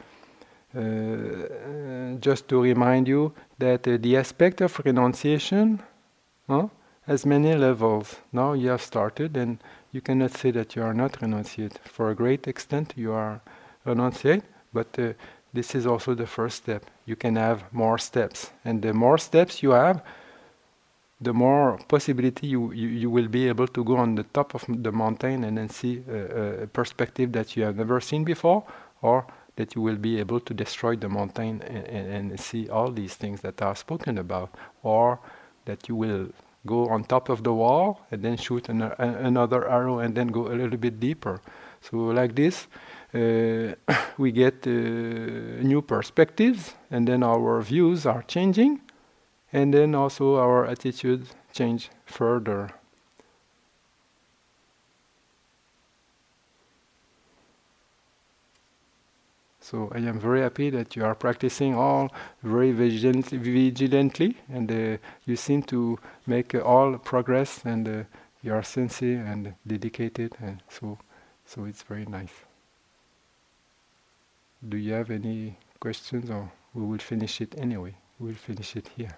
just 2.20 2.48
to 2.48 2.62
remind 2.62 3.08
you 3.08 3.34
that 3.60 3.88
uh, 3.88 3.98
the 4.00 4.18
aspect 4.18 4.62
of 4.62 4.80
renunciation 4.84 5.84
has 7.06 7.26
many 7.28 7.54
levels. 7.54 8.16
Now 8.32 8.54
you 8.54 8.70
have 8.70 8.82
started, 8.82 9.38
and 9.38 9.60
you 9.92 10.02
cannot 10.02 10.32
say 10.32 10.50
that 10.52 10.76
you 10.76 10.82
are 10.82 10.96
not 10.96 11.20
renunciate. 11.20 11.78
For 11.84 12.10
a 12.10 12.16
great 12.16 12.48
extent, 12.48 12.94
you 12.96 13.12
are 13.14 13.42
renunciate, 13.86 14.44
but 14.74 14.98
uh, 14.98 15.14
this 15.54 15.76
is 15.76 15.86
also 15.86 16.16
the 16.16 16.26
first 16.26 16.58
step. 16.58 16.86
You 17.06 17.16
can 17.16 17.36
have 17.36 17.72
more 17.72 18.00
steps, 18.00 18.52
and 18.66 18.82
the 18.82 18.94
more 18.94 19.20
steps 19.20 19.62
you 19.62 19.72
have, 19.72 20.02
the 21.20 21.34
more 21.34 21.80
possibility 21.88 22.48
you, 22.48 22.72
you, 22.74 22.88
you, 22.88 23.10
will 23.10 23.28
be 23.28 23.48
able 23.48 23.68
to 23.68 23.84
go 23.84 23.98
on 23.98 24.16
the 24.16 24.24
top 24.24 24.54
of 24.54 24.64
the 24.68 24.92
mountain 24.92 25.44
and 25.44 25.58
then 25.58 25.70
see 25.70 26.04
a, 26.10 26.64
a, 26.64 26.68
perspective 26.68 27.32
that 27.32 27.58
you 27.58 27.64
have 27.64 27.76
never 27.76 28.00
seen 28.00 28.24
before, 28.24 28.64
or 29.02 29.26
that 29.56 29.76
you 29.76 29.82
will 29.82 29.96
be 29.96 30.20
able 30.20 30.40
to 30.40 30.54
destroy 30.54 30.96
the 30.96 31.10
mountain 31.10 31.62
and, 31.64 31.88
and, 31.88 32.32
and 32.32 32.40
see 32.40 32.70
all 32.70 32.92
these 32.92 33.16
things 33.16 33.42
that 33.42 33.62
are 33.62 33.76
spoken 33.76 34.20
about, 34.20 34.54
or 34.84 35.20
that 35.66 35.90
you 35.90 35.96
will 35.96 36.28
go 36.68 36.88
on 36.88 37.04
top 37.04 37.30
of 37.30 37.44
the 37.44 37.54
wall 37.54 38.06
and 38.12 38.22
then 38.22 38.38
shoot 38.38 38.70
an, 38.70 38.82
a, 38.84 38.96
another 39.00 39.68
arrow 39.68 40.00
and 40.00 40.14
then 40.14 40.28
go 40.28 40.48
a 40.48 40.54
little 40.54 40.78
bit 40.78 41.00
deeper. 41.00 41.42
So 41.82 41.98
like 41.98 42.36
this, 42.36 42.68
uh, 43.14 43.74
we 44.18 44.32
get 44.32 44.68
uh, 44.68 44.70
new 44.70 45.82
perspectives, 45.82 46.74
and 46.92 47.08
then 47.08 47.24
our 47.24 47.62
views 47.62 48.06
are 48.06 48.24
changing, 48.24 48.82
and 49.52 49.74
then 49.74 49.96
also 49.96 50.36
our 50.38 50.66
attitude 50.66 51.28
change 51.54 51.90
further. 52.06 52.72
So 59.60 59.92
I 59.94 59.98
am 59.98 60.18
very 60.18 60.42
happy 60.42 60.70
that 60.70 60.96
you 60.96 61.04
are 61.04 61.14
practicing 61.14 61.76
all 61.76 62.10
very 62.42 62.72
vigilantly, 62.72 64.38
and 64.48 64.72
uh, 64.72 64.98
you 65.26 65.36
seem 65.36 65.62
to 65.64 66.00
make 66.26 66.56
uh, 66.56 66.60
all 66.60 66.98
progress, 66.98 67.66
and 67.66 67.86
uh, 67.86 68.04
you 68.42 68.54
are 68.54 68.64
sincere 68.64 69.26
and 69.26 69.56
dedicated, 69.66 70.36
and 70.40 70.64
so 70.70 70.98
so 71.46 71.66
it's 71.66 71.82
very 71.82 72.06
nice. 72.06 72.32
Do 74.70 74.78
you 74.78 74.94
have 74.94 75.12
any 75.12 75.58
questions, 75.82 76.30
or 76.30 76.50
we 76.74 76.84
will 76.84 77.00
finish 77.00 77.42
it 77.42 77.54
anyway? 77.58 77.96
We'll 78.20 78.36
finish 78.36 78.76
it 78.78 78.90
here. 78.96 79.18